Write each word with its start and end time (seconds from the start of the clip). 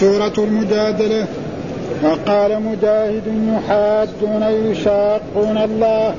سورة 0.00 0.32
المجادلة. 0.38 1.26
وقال 2.04 2.62
مجاهد 2.62 3.22
يحادون 3.26 4.42
يشاقون 4.42 5.58
الله 5.58 6.14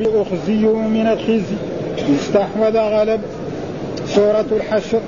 أخزيوا 0.00 0.82
من 0.82 1.06
الخزي. 1.06 1.56
استحوذ 2.16 2.78
غلب. 2.78 3.20
سورة 4.14 4.44
الحشر. 4.52 5.00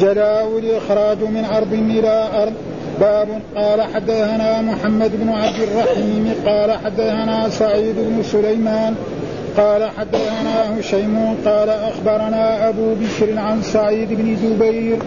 جلاء 0.00 0.58
الإخراج 0.58 1.18
من 1.18 1.44
أرض 1.44 1.72
إلى 1.72 2.28
أرض. 2.42 2.52
باب 3.00 3.28
قال 3.56 3.82
حدثنا 3.82 4.62
محمد 4.62 5.10
بن 5.14 5.28
عبد 5.28 5.60
الرحيم. 5.60 6.34
قال 6.46 6.72
حدثنا 6.72 7.48
سعيد 7.48 7.94
بن 7.98 8.22
سليمان. 8.22 8.94
قال 9.56 9.88
حدثنا 9.98 10.80
هشيم. 10.80 11.34
قال 11.46 11.68
أخبرنا 11.70 12.68
أبو 12.68 12.94
بشر 12.94 13.38
عن 13.38 13.62
سعيد 13.62 14.08
بن 14.10 14.36
جبير. 14.42 14.98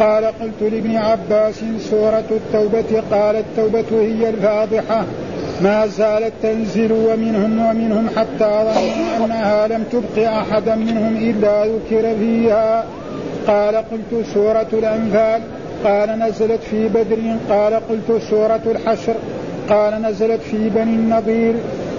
قال 0.00 0.24
قلت 0.24 0.62
لابن 0.72 0.96
عباس 0.96 1.64
سورة 1.90 2.24
التوبة 2.30 3.02
قال 3.10 3.36
التوبة 3.36 3.84
هي 3.90 4.28
الفاضحة. 4.28 5.04
ما 5.60 5.86
زالت 5.86 6.32
تنزل 6.42 6.92
ومنهم 6.92 7.66
ومنهم 7.66 8.08
حتى 8.16 8.38
ظنوا 8.38 9.26
أنها 9.26 9.66
لم 9.66 9.84
تبق 9.92 10.28
أحدا 10.28 10.74
منهم 10.74 11.16
إلا 11.16 11.64
ذكر 11.66 12.14
فيها. 12.18 12.84
قال 13.46 13.76
قلت 13.76 14.26
سورة 14.34 14.66
الأنفال 14.72 15.40
قال 15.84 16.18
نزلت 16.18 16.62
في 16.62 16.88
بدر 16.88 17.36
قال 17.48 17.74
قلت 17.74 18.22
سورة 18.30 18.60
الحشر 18.66 19.14
قال 19.68 20.02
نزلت 20.02 20.40
في 20.40 20.68
بني 20.68 20.94
النضير. 20.94 21.54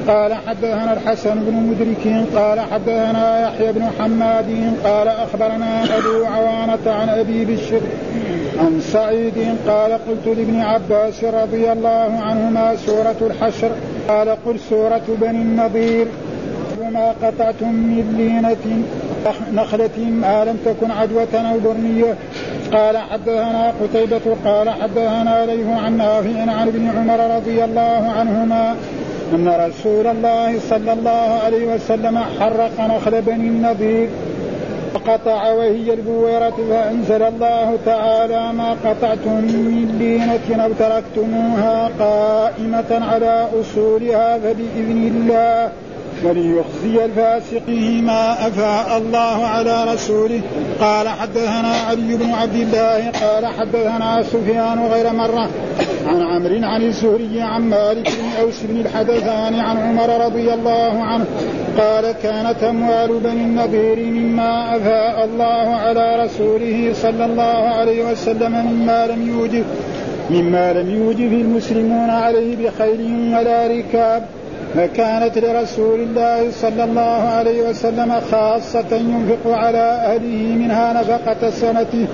قال 0.07 0.33
حدثنا 0.33 0.93
الحسن 0.93 1.35
بن 1.35 1.53
مدرك 1.53 2.25
قال 2.35 2.59
حدثنا 2.59 3.47
يحيى 3.47 3.71
بن 3.71 3.83
حماد 3.99 4.73
قال 4.83 5.07
أخبرنا 5.07 5.83
أبو 5.83 6.25
عوانة 6.25 6.91
عن 7.01 7.09
أبي 7.09 7.45
بشر 7.45 7.81
عن 8.59 8.81
سعيد 8.81 9.57
قال 9.67 9.91
قلت 9.91 10.37
لابن 10.37 10.61
عباس 10.61 11.23
رضي 11.23 11.71
الله 11.71 12.19
عنهما 12.21 12.75
سورة 12.75 13.15
الحشر 13.21 13.71
قال 14.07 14.29
قل 14.29 14.59
سورة 14.59 15.03
بني 15.07 15.41
النضير 15.41 16.07
ما 16.93 17.13
قطعتم 17.23 17.73
من 17.73 18.15
لينة 18.17 18.83
نخلة 19.53 19.97
ما 19.97 20.45
لم 20.45 20.57
تكن 20.65 20.91
عدوة 20.91 21.51
أو 21.51 21.59
برنية 21.59 22.15
قال 22.73 22.97
حدثنا 22.97 23.73
قتيبة 23.83 24.35
قال 24.45 24.69
حدثنا 24.69 25.45
ليه 25.45 25.75
عن 25.75 25.97
نافع 25.97 26.51
عن 26.51 26.67
ابن 26.67 26.89
عمر 26.97 27.35
رضي 27.35 27.63
الله 27.63 28.13
عنهما 28.17 28.75
أن 29.33 29.47
رسول 29.47 30.07
الله 30.07 30.59
صلى 30.69 30.93
الله 30.93 31.39
عليه 31.45 31.75
وسلم 31.75 32.19
حرق 32.39 32.79
نخل 32.79 33.21
بني 33.21 33.47
النضير 33.47 34.09
وقطع 34.95 35.51
وهي 35.51 35.93
البويرة 35.93 36.57
فأنزل 36.69 37.23
الله 37.23 37.77
تعالى 37.85 38.53
ما 38.53 38.75
قطعتم 38.85 39.33
من 39.33 39.95
لينة 39.99 40.63
أو 40.63 40.71
تركتموها 40.79 41.89
قائمة 41.99 43.05
على 43.11 43.47
أصولها 43.61 44.37
فبإذن 44.37 45.11
الله. 45.15 45.71
وليخزي 46.25 47.05
الفاسقين 47.05 48.03
ما 48.05 48.47
أفاء 48.47 48.97
الله 48.97 49.47
على 49.47 49.93
رسوله. 49.93 50.41
قال 50.79 51.09
حدثنا 51.09 51.73
علي 51.89 52.15
بن 52.15 52.31
عبد 52.31 52.55
الله 52.55 53.11
قال 53.11 53.45
حدثنا 53.45 54.23
سفيان 54.23 54.87
غير 54.87 55.13
مرة 55.13 55.49
عن 56.07 56.21
عمرو 56.21 56.67
عن 56.67 56.81
الزهري 56.81 57.41
عن 57.41 57.61
مالك 57.61 58.07
بن 58.07 58.41
أوس 58.41 58.63
بن 58.63 58.81
الحدثان 58.81 59.59
عن 59.59 59.77
عمر 59.77 60.25
رضي 60.25 60.53
الله 60.53 61.03
عنه 61.03 61.25
قال 61.77 62.11
كانت 62.23 62.63
أموال 62.63 63.19
بني 63.19 63.43
النضير 63.43 63.99
مما 64.05 64.77
أفاء 64.77 65.25
الله 65.25 65.75
على 65.75 66.23
رسوله 66.23 66.93
صلى 66.93 67.25
الله 67.25 67.69
عليه 67.69 68.11
وسلم 68.11 68.51
مما 68.51 69.07
لم 69.07 69.29
يوجب 69.29 69.63
مما 70.29 70.73
لم 70.73 70.89
يوجب 70.89 71.33
المسلمون 71.33 72.09
عليه 72.09 72.55
بخيل 72.55 73.33
ولا 73.35 73.67
ركاب. 73.67 74.25
فكانت 74.75 75.37
لرسول 75.37 75.99
الله 75.99 76.51
صلى 76.51 76.83
الله 76.83 77.21
عليه 77.37 77.69
وسلم 77.69 78.13
خاصة 78.31 78.95
ينفق 78.95 79.57
على 79.57 79.77
أهله 79.77 80.55
منها 80.55 80.93
نفقة 80.93 81.49
سنته 81.49 82.07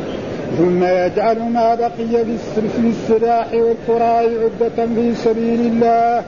ثم 0.58 0.84
يجعل 0.84 1.40
ما 1.40 1.76
بقي 1.76 2.26
في 2.56 2.88
السلاح 2.90 3.48
والقراء 3.54 4.24
عدة 4.24 4.86
في 4.96 5.16
سبيل 5.16 5.60
الله. 5.60 6.24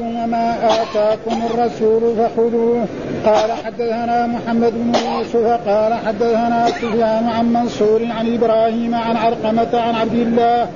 وما 0.00 0.56
آتاكم 0.64 1.42
الرسول 1.50 2.02
فخذوه. 2.16 2.86
قال 3.26 3.52
حدثنا 3.64 4.26
محمد 4.26 4.72
بن 4.72 4.92
يوسف 4.94 5.68
قال 5.68 5.94
حدثنا 5.94 6.66
سفيان 6.66 7.28
عن 7.28 7.52
منصور 7.52 8.00
عن 8.10 8.34
إبراهيم 8.34 8.94
عن 8.94 9.16
علقمة 9.16 9.80
عن 9.80 9.94
عبد 9.94 10.14
الله 10.14 10.66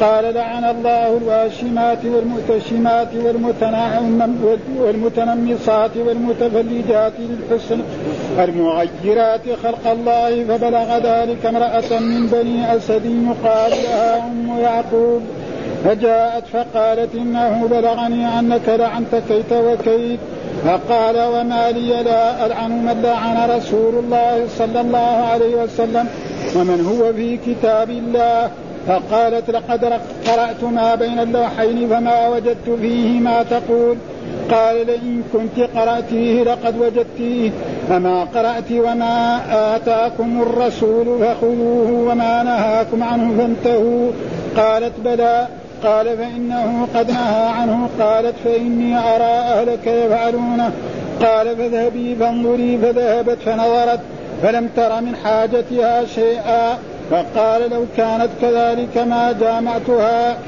قال 0.00 0.34
لعن 0.34 0.64
الله 0.64 1.16
الواشمات 1.16 1.98
والمؤتشمات 2.04 3.08
والمتنمصات 4.78 5.96
والمتفلجات 5.96 7.12
للحسن 7.18 7.80
المغيرات 8.38 9.40
خلق 9.62 9.90
الله 9.90 10.44
فبلغ 10.44 10.98
ذلك 10.98 11.46
امرأة 11.46 11.98
من 12.00 12.26
بني 12.26 12.76
أسد 12.76 13.04
يقال 13.04 13.70
لها 13.70 14.26
أم 14.26 14.58
يعقوب 14.60 15.22
فجاءت 15.84 16.44
فقالت 16.46 17.14
إنه 17.14 17.66
بلغني 17.70 18.38
أنك 18.38 18.68
لعنت 18.68 19.22
كيت 19.28 19.52
وكيت 19.52 20.18
فقال 20.64 21.16
وما 21.16 21.70
لي 21.70 22.02
لا 22.02 22.46
ألعن 22.46 22.70
من 22.70 23.02
لعن 23.02 23.50
رسول 23.50 23.94
الله 23.94 24.46
صلى 24.58 24.80
الله 24.80 25.26
عليه 25.32 25.54
وسلم 25.62 26.08
ومن 26.56 26.80
هو 26.80 27.12
في 27.12 27.36
كتاب 27.36 27.90
الله 27.90 28.50
فقالت 28.88 29.50
لقد 29.50 29.84
قرأت 30.26 30.64
ما 30.64 30.94
بين 30.94 31.18
اللوحين 31.18 31.88
فما 31.88 32.28
وجدت 32.28 32.70
فيه 32.80 33.20
ما 33.20 33.42
تقول. 33.42 33.96
قال 34.50 34.86
لئن 34.86 35.22
كنت 35.32 35.60
قرأتيه 35.76 36.42
لقد 36.42 36.78
وجدتيه. 36.78 37.50
فما 37.88 38.24
قرأت 38.24 38.72
وما 38.72 39.40
آتاكم 39.76 40.42
الرسول 40.42 41.06
فخذوه 41.20 41.90
وما 42.10 42.42
نهاكم 42.42 43.02
عنه 43.02 43.38
فانتهوا. 43.38 44.10
قالت 44.56 44.92
بلى. 45.04 45.46
قال 45.84 46.16
فإنه 46.16 46.86
قد 46.94 47.10
نهى 47.10 47.46
عنه. 47.46 47.88
قالت 48.00 48.34
فإني 48.44 48.98
أرى 48.98 49.22
أهلك 49.22 49.86
يفعلونه. 49.86 50.72
قال 51.22 51.56
فاذهبي 51.56 52.14
فانظري 52.14 52.78
فذهبت 52.78 53.38
فنظرت. 53.44 54.00
فلم 54.42 54.68
تر 54.76 55.00
من 55.00 55.16
حاجتها 55.16 56.04
شيئا. 56.04 56.78
فقال 57.10 57.70
لو 57.70 57.84
كانت 57.96 58.28
كذلك 58.40 58.98
ما 58.98 59.32
جامعتها 59.40 60.38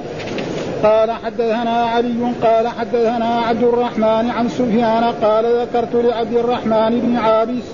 قال 0.83 1.11
حدثنا 1.11 1.85
علي 1.85 2.33
قال 2.43 2.69
حدثنا 2.69 3.41
عبد 3.41 3.63
الرحمن 3.63 4.31
عن 4.31 4.49
سفيان 4.49 5.05
قال 5.05 5.45
ذكرت 5.45 5.95
لعبد 5.95 6.37
الرحمن 6.37 7.01
بن 7.01 7.17
عابس 7.17 7.65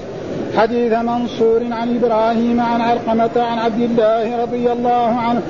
حديث 0.56 0.92
منصور 0.92 1.60
عن 1.70 1.96
إبراهيم 1.96 2.60
عن 2.60 2.80
علقمة 2.80 3.30
عن 3.36 3.58
عبد 3.58 3.80
الله 3.80 4.42
رضي 4.42 4.72
الله 4.72 5.16
عنه 5.18 5.42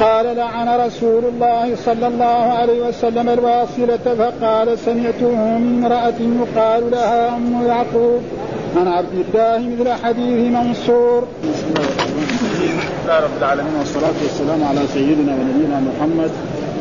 قال 0.00 0.36
لعن 0.36 0.68
رسول 0.86 1.24
الله 1.24 1.76
صلى 1.76 2.06
الله 2.06 2.26
عليه 2.26 2.88
وسلم 2.88 3.28
الواصلة 3.28 4.14
فقال 4.18 4.78
سمعته 4.78 5.34
من 5.34 5.84
امرأة 5.84 6.20
يقال 6.40 6.90
لها 6.90 7.36
أم 7.36 7.66
يعقوب. 7.66 8.22
عن 8.76 8.88
عبد 8.88 9.24
الله 9.34 9.58
مثل 9.58 9.92
حديث 10.04 10.52
منصور. 10.52 11.28
لله 13.10 13.24
رب 13.24 13.38
العالمين 13.38 13.74
والصلاة 13.78 14.18
والسلام 14.22 14.64
على 14.64 14.80
سيدنا 14.94 15.32
ونبينا 15.34 15.80
محمد 15.80 16.30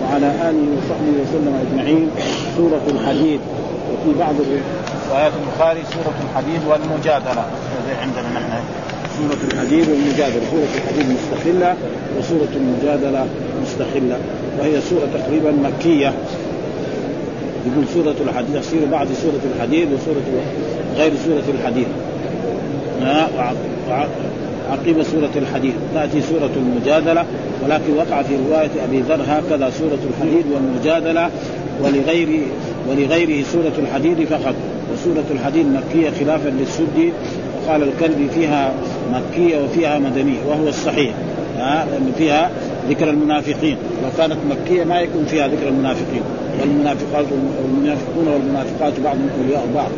وعلى 0.02 0.28
آله 0.50 0.66
وصحبه 0.78 1.14
وسلم 1.22 1.54
أجمعين. 1.64 2.10
سورة 2.58 2.86
الحديد. 2.88 3.40
وفي 3.92 4.20
بعض 4.20 4.36
روايات 5.12 5.32
البخاري 5.42 5.82
سورة 5.94 6.18
الحديد 6.26 6.62
والمجادلة. 6.70 7.46
عندنا 8.02 8.30
نحن. 8.36 8.52
سورة 9.18 9.42
الحديد 9.54 9.90
والمجادلة. 9.90 10.42
سورة 10.52 10.74
الحديد 10.80 11.06
مستقلة 11.18 11.76
وسورة 12.20 12.54
المجادلة 12.56 13.28
مستقلة. 13.62 14.18
وهي 14.60 14.82
سورة 14.82 15.08
تقريبا 15.14 15.52
مكية. 15.52 16.14
يقول 17.68 17.86
سورة 17.94 18.30
الحديد 18.30 18.56
تفسير 18.56 18.86
بعض 18.92 19.08
سورة 19.22 19.42
الحديد 19.56 19.88
وسورة 19.94 20.24
غير 20.98 21.12
سورة 21.26 21.48
الحديد. 21.60 21.88
عقيب 24.70 25.04
سورة 25.04 25.32
الحديد. 25.36 25.74
تأتي 25.94 26.22
سورة 26.22 26.50
المجادلة 26.56 27.26
ولكن 27.64 27.94
وقع 27.98 28.22
في 28.22 28.36
رواية 28.50 28.70
أبي 28.86 29.00
ذر 29.00 29.22
هكذا 29.28 29.70
سورة 29.70 30.00
الحديد 30.10 30.46
والمجادلة 30.54 31.30
ولغير 31.84 32.42
ولغيره 32.90 33.44
سورة 33.44 33.74
الحديد 33.78 34.28
فقط. 34.28 34.56
وسورة 34.94 35.26
الحديد 35.32 35.66
مكية 35.66 36.10
خلافا 36.10 36.50
للسدي 36.50 37.12
وقال 37.56 37.84
الكلبي 37.84 38.30
فيها 38.36 38.74
مكية 39.14 39.64
وفيها 39.64 40.00
مدنية 40.00 40.40
وهو 40.48 40.68
الصحيح. 40.68 41.14
ها 41.58 41.86
فيها 42.18 42.52
ذكر 42.90 43.10
المنافقين. 43.10 43.78
لو 44.04 44.10
كانت 44.18 44.38
مكية 44.50 44.84
ما 44.84 45.00
يكون 45.00 45.26
فيها 45.26 45.48
ذكر 45.48 45.68
المنافقين. 45.68 46.22
والمنافقات 46.62 47.26
والمنافقون 47.62 48.28
والمنافقات 48.28 49.00
بعضهم 49.00 49.30
أولياء 49.42 49.68
بعض. 49.76 49.90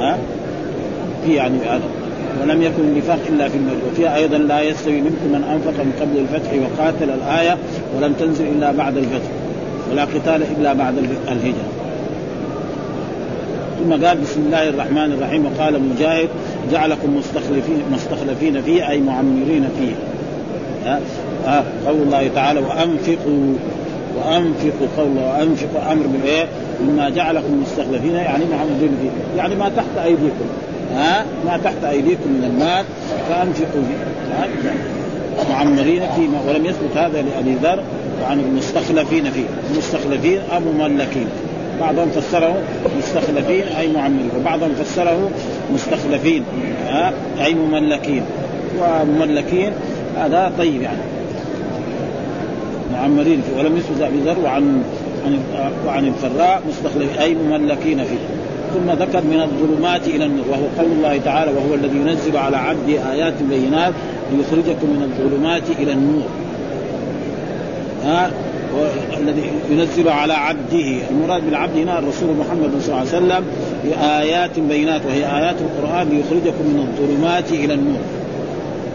ها؟ 0.00 0.18
في 1.26 1.34
يعني 1.34 1.58
هذا. 1.58 1.99
ولم 2.42 2.62
يكن 2.62 2.82
النفاق 2.82 3.18
إلا 3.28 3.48
في 3.48 3.56
المجد 3.56 3.78
وفيها 3.92 4.16
أيضا 4.16 4.38
لا 4.38 4.60
يستوي 4.60 5.00
منكم 5.00 5.26
من 5.26 5.44
أنفق 5.52 5.84
من 5.84 5.92
قبل 6.00 6.18
الفتح 6.18 6.50
وقاتل 6.52 7.10
الآية 7.10 7.56
ولم 7.96 8.12
تنزل 8.12 8.44
إلا 8.46 8.72
بعد 8.72 8.96
الفتح 8.96 9.30
ولا 9.92 10.04
قتال 10.04 10.42
إلا 10.58 10.72
بعد 10.72 10.94
الهجرة. 11.28 11.68
ثم 13.78 14.06
قال 14.06 14.18
بسم 14.18 14.40
الله 14.46 14.68
الرحمن 14.68 15.12
الرحيم. 15.12 15.46
وقال 15.46 15.82
مجاهد 15.82 16.28
جعلكم 16.72 17.16
مستخلفين 17.16 17.82
مستخلفين 17.92 18.62
فيه 18.62 18.90
أي 18.90 19.00
معمرين 19.00 19.68
فيه. 19.78 19.94
ها؟ 20.86 21.64
قول 21.86 22.02
الله 22.02 22.30
تعالى 22.34 22.60
وانفقوا 22.60 23.54
وأنفقوا 24.16 24.86
قول 24.96 25.16
وأنفقوا 25.16 25.92
أمر 25.92 26.06
بالإيه؟ 26.06 26.44
مما 26.80 27.08
جعلكم 27.08 27.62
مستخلفين. 27.62 28.14
يعني 28.14 28.44
معمرين 28.52 28.96
فيه. 29.02 29.38
يعني 29.38 29.54
ما 29.54 29.68
تحت 29.76 30.04
أيديكم. 30.04 30.46
ها؟ 30.94 31.24
ما 31.46 31.56
تحت 31.64 31.84
أيديكم 31.84 32.30
من 32.30 32.44
المال 32.44 32.84
فأنفقوا 33.28 33.82
فيه. 33.82 34.10
معمرين 35.50 36.02
فيه 36.16 36.28
ولم 36.48 36.66
يثبت 36.66 36.96
هذا 36.96 37.22
لأبي 37.22 37.54
ذر 37.62 37.82
وعن 38.22 38.40
المستخلفين 38.40 39.30
فيه. 39.30 39.44
المستخلفين 39.72 40.40
أو 40.52 40.60
مملكين 40.60 41.26
بعضهم 41.80 42.10
فسره 42.10 42.62
مستخلفين 42.98 43.62
أي 43.78 43.92
معمرين. 43.92 44.30
وبعضهم 44.40 44.70
فسره 44.74 45.30
مستخلفين 45.74 46.44
أي 47.44 47.54
مملكين. 47.54 48.22
ومملكين 48.80 49.72
هذا 50.16 50.52
طيب 50.58 50.82
يعني. 50.82 50.98
معمرين 52.92 53.42
فيه. 53.42 53.62
ولم 53.62 53.76
يثبت 53.76 54.02
أبي 54.02 54.18
ذر 54.18 54.38
وعن 54.44 54.82
عن 55.26 55.38
وعن 55.86 56.06
الفراء 56.06 56.62
مستخلفين 56.68 57.18
أي 57.18 57.34
مملكين 57.34 58.04
فيه. 58.04 58.18
ثم 58.74 58.90
ذكر 58.90 59.20
من 59.20 59.40
الظلمات 59.40 60.06
إلى 60.06 60.24
النور 60.24 60.44
وهو 60.48 60.62
قول 60.78 60.92
الله 60.92 61.20
تعالى 61.24 61.50
وهو 61.50 61.74
الذي 61.74 61.96
ينزل 61.96 62.36
على 62.36 62.56
عبده 62.56 63.12
آيات 63.12 63.34
بينات 63.42 63.92
ليخرجكم 64.32 64.86
من 64.86 65.02
الظلمات 65.02 65.62
إلى 65.78 65.92
النور. 65.92 66.28
ها؟ 68.04 68.30
الذي 69.16 69.50
ينزل 69.70 70.08
على 70.08 70.32
عبده 70.32 70.96
المراد 71.10 71.44
بالعبد 71.44 71.76
هنا 71.76 71.98
الرسول 71.98 72.28
محمد 72.36 72.70
صلى 72.80 72.88
الله 72.88 72.98
عليه 72.98 73.08
وسلم 73.08 73.44
بآيات 73.84 74.58
بينات 74.58 75.06
وهي 75.06 75.38
آيات 75.38 75.56
القرآن 75.60 76.08
ليخرجكم 76.08 76.64
من 76.64 76.88
الظلمات 76.88 77.52
إلى 77.52 77.74
النور. 77.74 78.00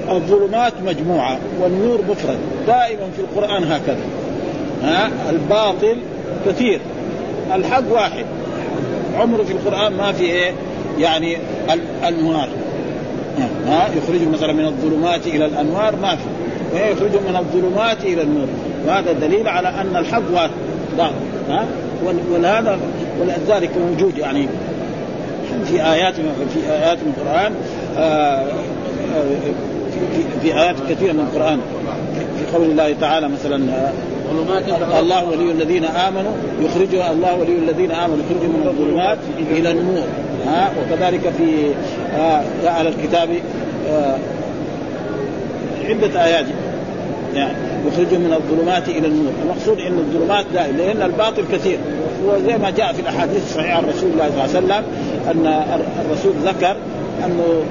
الظلمات 0.09 0.73
مجموعة 0.85 1.37
والنور 1.61 1.99
مفرد 2.09 2.37
دائما 2.67 3.09
في 3.15 3.21
القرآن 3.21 3.63
هكذا. 3.63 4.05
ها؟ 4.83 5.09
الباطل 5.29 5.97
كثير 6.47 6.79
الحق 7.55 7.91
واحد. 7.91 8.25
عمره 9.19 9.43
في 9.43 9.51
القرآن 9.51 9.93
ما 9.93 10.11
في 10.11 10.23
إيه؟ 10.23 10.51
يعني 10.99 11.37
الأنوار 11.73 12.49
ها 13.67 13.89
يخرج 13.97 14.27
مثلا 14.33 14.53
من 14.53 14.65
الظلمات 14.65 15.27
إلى 15.27 15.45
الأنوار 15.45 15.95
ما 15.95 16.15
في. 16.15 16.23
ويخرج 16.73 17.11
من 17.27 17.35
الظلمات 17.35 18.03
إلى 18.03 18.21
النور. 18.21 18.47
وهذا 18.87 19.11
دليل 19.11 19.47
على 19.47 19.69
أن 19.69 19.95
الحق 19.95 20.21
واحد. 20.33 20.49
ها 21.49 21.65
ولهذا 22.31 22.79
ولذلك 23.21 23.69
موجود 23.77 24.17
يعني. 24.17 24.47
في 25.65 25.73
آيات 25.73 26.15
في 26.53 26.71
آيات 26.71 26.97
من 26.97 27.13
القرآن 27.17 27.53
آه، 27.97 28.01
آه، 28.01 28.45
في, 30.41 30.53
آيات 30.53 30.75
كثيرة 30.89 31.11
من 31.11 31.19
القرآن. 31.19 31.59
في 32.15 32.57
قول 32.57 32.65
الله 32.65 32.95
تعالى 33.01 33.29
مثلا 33.29 33.89
الله 34.99 35.29
ولي 35.29 35.51
الذين 35.51 35.85
آمنوا. 35.85 36.31
يخرج 36.61 36.95
الله 36.95 37.35
ولي 37.35 37.55
الذين 37.55 37.91
آمنوا. 37.91 38.17
يخرج 38.17 38.49
من 38.49 38.67
الظلمات 38.67 39.17
إلى 39.51 39.71
النور. 39.71 40.07
ها؟ 40.47 40.71
وكذلك 40.79 41.33
في 41.37 41.73
آه 42.17 42.43
أهل 42.67 42.87
الكتاب 42.87 43.29
آه 43.89 44.17
عدة 45.89 46.25
آيات. 46.25 46.45
يعني 47.35 47.53
يخرج 47.87 48.13
من 48.13 48.33
الظلمات 48.33 48.89
إلى 48.89 49.07
النور، 49.07 49.31
المقصود 49.43 49.79
إن 49.79 49.97
الظلمات 49.97 50.45
لا 50.53 50.67
لأن 50.67 51.01
الباطل 51.01 51.43
كثير. 51.51 51.79
وزي 52.25 52.57
ما 52.57 52.69
جاء 52.69 52.93
في 52.93 53.01
الأحاديث 53.01 53.43
الصحيحة 53.43 53.77
عن 53.77 53.83
رسول 53.83 54.09
الله 54.11 54.29
صلى 54.29 54.59
الله 54.59 54.75
عليه 54.75 54.83
وسلم 54.83 54.83
أن 55.31 55.63
الرسول 56.05 56.33
ذكر 56.45 56.75
انه 57.25 57.63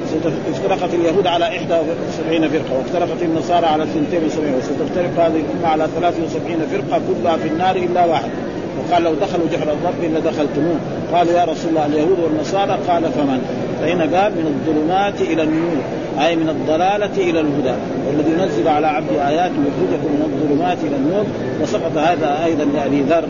افترقت 0.52 0.94
اليهود 0.94 1.26
على 1.26 1.44
71 1.44 2.48
فرقة 2.48 2.78
وافترقت 2.78 3.22
النصارى 3.22 3.66
على 3.66 3.82
72 3.82 4.54
وستفترق 4.58 5.24
هذه 5.24 5.36
الأمة 5.36 5.68
على 5.68 5.88
73 6.00 6.66
فرقة 6.72 7.00
كلها 7.08 7.36
في 7.36 7.48
النار 7.48 7.76
إلا 7.76 8.04
واحد. 8.04 8.30
وقال 8.78 9.02
لو 9.02 9.14
دخلوا 9.14 9.46
جحر 9.52 9.62
الرب 9.62 10.14
لدخلتموه. 10.16 10.76
قالوا 11.12 11.32
يا 11.32 11.44
رسول 11.44 11.70
الله 11.70 11.86
اليهود 11.86 12.18
والنصارى؟ 12.24 12.78
قال 12.88 13.02
فمن؟ 13.02 13.40
فهنا 13.80 14.20
قال 14.20 14.32
من 14.32 14.46
الظلمات 14.46 15.20
إلى 15.20 15.42
النور 15.42 15.76
أي 16.20 16.36
من 16.36 16.48
الضلالة 16.48 17.30
إلى 17.30 17.40
الهدى 17.40 17.74
والذي 18.06 18.32
ينزل 18.32 18.68
على 18.68 18.86
عبد 18.86 19.10
آيات 19.10 19.50
يخرجكم 19.50 20.10
من 20.14 20.22
الظلمات 20.32 20.78
إلى 20.82 20.96
النور. 20.96 21.24
وسقط 21.62 21.96
هذا 21.96 22.44
أيضا 22.44 22.64
لأبي 22.64 23.00
ذر. 23.00 23.24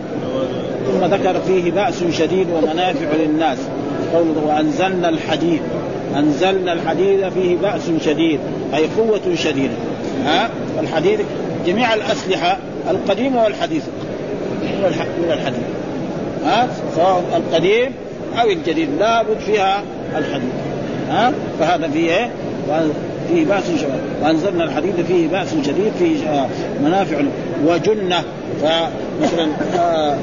ثم 0.86 1.04
ذكر 1.14 1.40
فيه 1.40 1.70
بأس 1.70 2.04
شديد 2.10 2.46
ومنافع 2.54 3.06
للناس. 3.24 3.58
قوله 4.14 4.42
وأنزلنا 4.46 5.08
الحديد. 5.08 5.60
أنزلنا 6.16 6.72
الحديد 6.72 7.28
فيه 7.28 7.56
بأس 7.56 7.90
شديد 8.04 8.40
أي 8.74 8.86
قوة 8.98 9.34
شديدة. 9.34 9.74
ها؟ 10.24 10.50
الحديد 10.80 11.18
جميع 11.66 11.94
الأسلحة 11.94 12.58
القديمة 12.90 13.42
والحديثة. 13.42 13.86
من 15.18 15.30
الحديد. 15.32 15.62
ها؟ 16.44 16.68
سواء 16.96 17.22
القديم 17.36 17.92
أو 18.40 18.50
الجديد 18.50 18.88
لابد 18.98 19.38
فيها 19.46 19.82
الحديد. 20.16 20.52
ها؟ 21.10 21.32
فهذا 21.60 21.88
فيه 21.88 22.10
إيه؟ 22.10 22.30
فيه 23.28 23.44
بأس 23.44 23.64
شديد. 23.64 23.90
وأنزلنا 24.22 24.64
الحديد 24.64 24.94
فيه 25.08 25.28
بأس 25.28 25.48
شديد 25.48 25.92
فيه 25.98 26.28
آه، 26.28 26.48
منافع 26.84 27.20
وجنة. 27.66 28.22
فمثلا 28.62 29.48
آه 29.78 30.16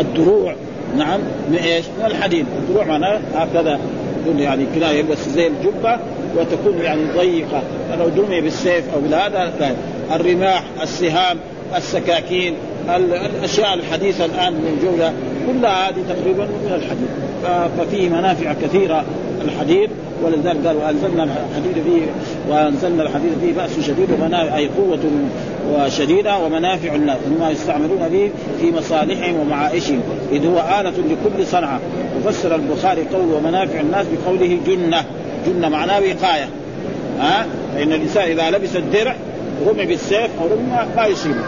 الدروع 0.00 0.54
نعم 0.96 1.20
من 1.48 1.56
إيش؟ 1.56 1.84
من 1.98 2.06
الحديد، 2.06 2.46
الدروع 2.58 2.84
معناه 2.84 3.20
هكذا. 3.34 3.78
يكون 4.20 4.38
يعني 4.38 4.66
كده 4.76 4.90
يلبس 4.90 5.28
زي 5.28 5.46
الجبة 5.46 5.98
وتكون 6.36 6.78
يعني 6.78 7.02
ضيقة. 7.18 7.62
لو 7.98 8.08
درمي 8.08 8.40
بالسيف 8.40 8.84
أو 8.94 9.00
بهذا 9.00 9.76
الرماح 10.12 10.62
السهام 10.82 11.38
السكاكين 11.76 12.54
الأشياء 12.96 13.74
الحديثة 13.74 14.24
الآن 14.24 14.52
موجوده 14.52 15.12
كلها 15.46 15.88
هذه 15.88 16.04
تقريبا 16.08 16.44
من 16.44 16.72
الحديد 16.74 17.08
ففيه 17.78 18.08
منافع 18.08 18.52
كثيرة 18.52 19.04
الحديد 19.44 19.90
ولذلك 20.24 20.66
قال 20.66 20.76
وانزلنا 20.76 21.22
الحديد 21.22 21.84
فيه 21.84 22.02
وأنزلنا 22.48 23.02
الحديد 23.02 23.32
فيه 23.40 23.52
بأس 23.52 23.70
شديد 23.80 24.08
ومنافع 24.12 24.56
أي 24.56 24.68
قوة 24.68 24.98
وشديدة 25.72 26.38
ومنافع 26.38 26.94
الناس 26.94 27.16
مما 27.30 27.50
يستعملون 27.50 28.08
به 28.08 28.30
في 28.60 28.72
مصالحهم 28.72 29.40
ومعائشهم 29.40 30.00
إذ 30.32 30.46
هو 30.46 30.80
آلة 30.80 30.90
لكل 30.90 31.46
صنعة. 31.46 31.80
وفسر 32.16 32.54
البخاري 32.54 33.02
قول 33.02 33.32
ومنافع 33.34 33.80
الناس 33.80 34.06
بقوله 34.06 34.58
جنة. 34.66 35.04
جنة 35.46 35.68
معناه 35.68 35.98
وقاية. 36.00 36.48
ها؟ 37.20 37.46
فإن 37.74 37.92
الإنسان 37.92 38.30
إذا 38.30 38.50
لبس 38.50 38.76
الدرع 38.76 39.16
رمي 39.66 39.86
بالسيف 39.86 40.30
أو 40.40 40.46
رمي 40.46 40.86
ما 40.96 41.06
يصيبه 41.06 41.44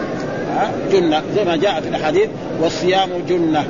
ها؟ 0.55 0.71
جنة 0.91 1.21
زي 1.35 1.45
ما 1.45 1.55
جاء 1.55 1.81
في 1.81 1.89
الاحاديث 1.89 2.27
والصيام 2.61 3.09
جنة. 3.29 3.65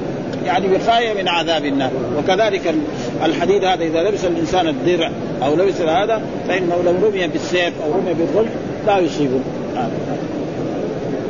يعني 0.46 0.68
وقاية 0.68 1.22
من 1.22 1.28
عذاب 1.28 1.66
النار. 1.66 1.92
وكذلك 2.18 2.76
الحديد 3.26 3.64
هذا 3.64 3.84
إذا 3.84 4.10
لبس 4.10 4.26
الإنسان 4.26 4.68
الدرع 4.68 5.12
أو 5.44 5.56
لبس 5.56 5.82
هذا 5.82 6.22
فإنه 6.48 6.76
لو 6.86 7.08
رمي 7.08 7.28
بالسيف 7.28 7.74
أو 7.86 7.92
رمي 7.92 8.14
بالرمح 8.14 8.52
لا 8.88 9.00
يصيبه 9.00 9.40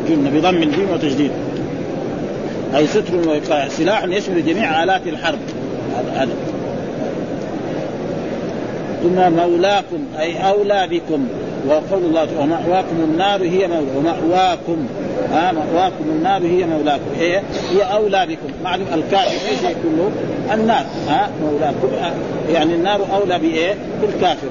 جنة 0.09 0.29
بضم 0.29 0.63
الجيم 0.63 0.89
وتجديد. 0.93 1.31
أي 2.75 2.88
ستر 2.88 3.15
ووقايه 3.27 3.69
سلاح 3.69 4.03
يشمل 4.03 4.45
جميع 4.45 4.83
آلات 4.83 5.01
الحرب. 5.07 5.39
هذا 6.13 6.35
ثم 9.03 9.31
مولاكم 9.31 10.05
أي 10.19 10.50
اولى 10.50 10.88
بكم 10.91 11.27
وقول 11.67 12.03
الله 12.03 12.27
ومأواكم 12.39 12.96
النار 12.96 13.43
هي 13.43 13.67
مولى 13.67 13.88
ومأواكم 13.98 14.88
ها 15.32 15.51
مأواكم 15.51 16.03
النار 16.03 16.41
هي 16.41 16.65
مولاكم. 16.65 17.12
هي 17.20 17.41
هي 17.72 17.82
أولى 17.93 18.25
بكم. 18.25 18.53
معلوم 18.63 18.88
الكافر 18.93 19.48
إيش 19.50 19.60
يكون 19.60 19.98
له؟ 19.98 20.12
النار. 20.53 20.86
ها 21.08 21.29
مولاكم. 21.43 21.88
يعني 22.53 22.74
النار 22.74 23.00
أولى 23.15 23.39
بإيه؟ 23.39 23.75
بالكافر. 24.01 24.48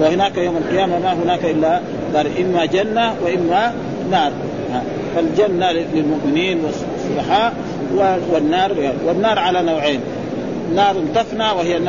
وهناك 0.00 0.38
يوم 0.38 0.56
القيامة 0.56 0.98
ما 0.98 1.12
هناك 1.12 1.44
إلا 1.44 1.80
دار 2.12 2.26
إما 2.40 2.64
جنة 2.64 3.14
وإما 3.24 3.72
نار. 4.10 4.32
فالجنة 5.16 5.72
للمؤمنين 5.72 6.60
والصلحاء 6.64 7.52
والنار 8.32 8.92
والنار 9.06 9.38
على 9.38 9.62
نوعين. 9.62 10.00
نار 10.74 10.94
تفنى 11.14 11.44
وهي 11.44 11.80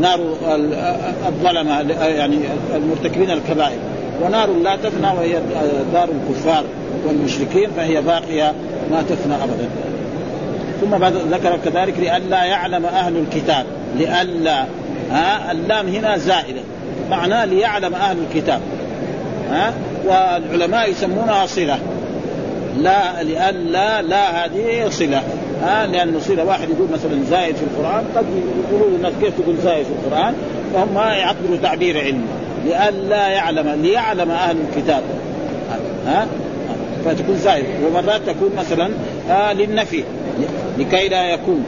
نار 0.00 0.20
الظلمة 1.28 1.80
يعني 2.06 2.38
المرتكبين 2.74 3.30
الكبائر. 3.30 3.78
ونار 4.22 4.50
لا 4.50 4.76
تفنى 4.76 5.06
وهي 5.06 5.38
دار 5.92 6.08
الكفار 6.08 6.64
والمشركين 7.06 7.70
فهي 7.76 8.02
باقية 8.02 8.52
ما 8.90 9.02
تفنى 9.02 9.34
ابدا. 9.34 9.68
ثم 10.80 10.98
بعد 10.98 11.12
ذكر 11.12 11.58
كذلك 11.64 11.94
لئلا 11.98 12.44
يعلم 12.44 12.86
أهل 12.86 13.16
الكتاب. 13.16 13.66
لئلا 13.98 14.64
ها؟ 15.10 15.52
اللام 15.52 15.88
هنا 15.88 16.18
زائدة. 16.18 16.60
معناه 17.10 17.44
ليعلم 17.44 17.94
أهل 17.94 18.16
الكتاب. 18.30 18.60
ها؟ 19.50 19.72
والعلماء 20.06 20.90
يسمونها 20.90 21.46
صلة. 21.46 21.78
لا 22.78 23.22
لأن 23.22 23.54
لا 23.54 24.02
لا 24.02 24.44
هذه 24.44 24.88
صلة. 24.88 25.22
ها 25.62 25.86
لأنه 25.86 26.18
صله 26.18 26.44
واحد 26.44 26.68
يقول 26.70 26.88
مثلا 26.92 27.24
زايد 27.30 27.56
في 27.56 27.62
القرآن 27.62 28.04
قد 28.16 28.24
يقولوا 28.68 28.96
الناس 28.96 29.12
كيف 29.20 29.40
تقول 29.40 29.56
زايد 29.56 29.84
في 29.84 29.92
القرآن؟ 29.92 30.34
فهم 30.74 30.94
ما 30.94 31.14
يعبروا 31.14 31.56
تعبير 31.62 31.98
علمي 31.98 32.26
لأن 32.66 32.94
لا 33.08 33.28
يعلم 33.28 33.82
ليعلم 33.82 34.30
أهل 34.30 34.56
الكتاب. 34.68 35.02
ها؟ 36.06 36.26
فتكون 37.04 37.36
زائد. 37.36 37.64
ومرات 37.86 38.20
تكون 38.26 38.50
مثلا 38.58 38.90
آه 39.30 39.52
للنفي 39.52 40.04
لكي 40.78 41.08
لا 41.08 41.28
يكون. 41.28 41.64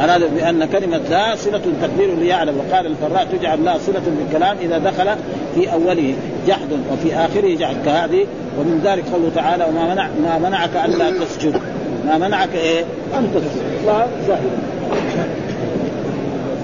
أراد 0.00 0.34
بأن 0.34 0.64
كلمة 0.64 1.00
لا 1.10 1.36
صلة 1.36 1.60
تقدير 1.82 2.14
ليعلم. 2.14 2.54
وقال 2.58 2.86
الفراء 2.86 3.26
تجعل 3.32 3.64
لا 3.64 3.78
صلة 3.78 4.02
بالكلام 4.18 4.56
إذا 4.62 4.78
دخل 4.78 5.16
في 5.54 5.72
أوله 5.72 6.14
جحد 6.46 6.72
وفي 6.92 7.14
آخره 7.14 7.54
جحد. 7.54 7.76
كهذه 7.84 8.26
ومن 8.60 8.80
ذلك 8.84 9.04
قوله 9.12 9.30
تعالى 9.34 9.64
وما 9.64 9.94
منع 9.94 10.08
ما 10.22 10.48
منعك 10.48 10.70
ألا 10.84 11.10
تسجد. 11.24 11.60
ما 12.06 12.18
منعك 12.18 12.54
إيه؟ 12.54 12.84
أن 13.14 13.28
تسجد. 13.34 13.60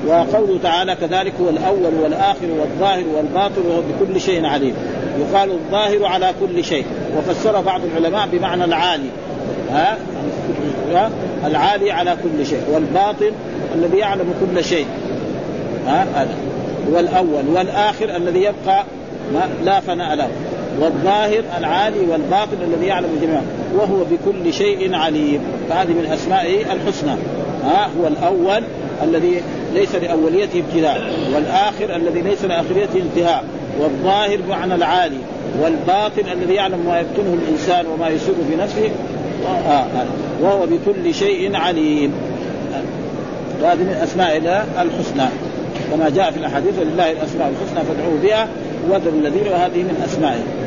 وقوله 0.07 0.59
تعالى 0.63 0.95
كذلك 0.95 1.33
هو 1.41 1.49
الأول 1.49 1.95
والآخر 2.03 2.47
والظاهر 2.61 3.05
والباطن 3.17 3.63
وهو 3.69 3.81
بكل 3.81 4.21
شيء 4.21 4.47
عليم. 4.47 4.75
يقال 5.19 5.51
الظاهر 5.51 6.07
على 6.07 6.33
كل 6.41 6.65
شيء. 6.65 6.85
وفسر 7.19 7.61
بعض 7.61 7.81
العلماء 7.85 8.29
بمعنى 8.33 8.65
العالي. 8.65 9.09
ها؟ 9.73 9.99
العالي 11.47 11.91
على 11.91 12.17
كل 12.23 12.47
شيء. 12.47 12.63
والباطن 12.73 13.31
الذي 13.75 13.99
يعلم 13.99 14.35
كل 14.41 14.65
شيء. 14.65 14.87
ها؟ 15.87 16.07
هذا. 16.15 16.35
والأول 16.91 17.49
والآخر 17.55 18.17
الذي 18.17 18.43
يبقى 18.43 18.85
لا 19.65 19.81
فناء 19.81 20.15
له. 20.15 20.29
والظاهر 20.81 21.43
العالي 21.59 22.01
والباطن 22.11 22.57
الذي 22.63 22.87
يعلم 22.87 23.09
الجميع 23.17 23.41
وهو 23.75 24.05
بكل 24.05 24.53
شيء 24.53 24.95
عليم. 24.95 25.41
فهذه 25.69 25.89
من 25.89 26.07
اسمائه 26.13 26.73
الحسنى. 26.73 27.17
ها 27.65 27.89
هو 28.01 28.07
الأول 28.07 28.63
الذي 29.03 29.43
ليس 29.75 29.95
لأوليته 29.95 30.63
ابتداء 30.69 31.01
والآخر 31.35 31.97
الذي 31.97 32.21
ليس 32.21 32.45
لآخريته 32.45 33.03
انتهاء. 33.03 33.45
والظاهر 33.81 34.41
بمعنى 34.47 34.75
العالي 34.75 35.19
والباطن 35.63 36.29
الذي 36.33 36.55
يعلم 36.55 36.79
ما 36.87 37.01
يبطنه 37.01 37.39
الإنسان 37.43 37.87
وما 37.87 38.09
يسر 38.09 38.35
في 38.51 38.57
نفسه. 38.57 38.91
آه 39.47 39.71
آه 39.73 39.87
وهو 40.41 40.67
بكل 40.67 41.15
شيء 41.15 41.57
عليم. 41.57 42.13
هذه 43.63 43.75
من 43.75 43.99
اسماء 44.03 44.37
الحسنى. 44.83 45.29
كما 45.93 46.09
جاء 46.09 46.31
في 46.31 46.37
الأحاديث 46.37 46.79
ولله 46.79 47.13
الأسماء 47.13 47.49
الحسنى 47.49 47.85
فادعوه 47.85 48.19
بها 48.23 48.49
وذروا 48.91 49.21
الذين 49.21 49.53
وهذه 49.53 49.83
من 49.83 50.03
أسمائه. 50.05 50.66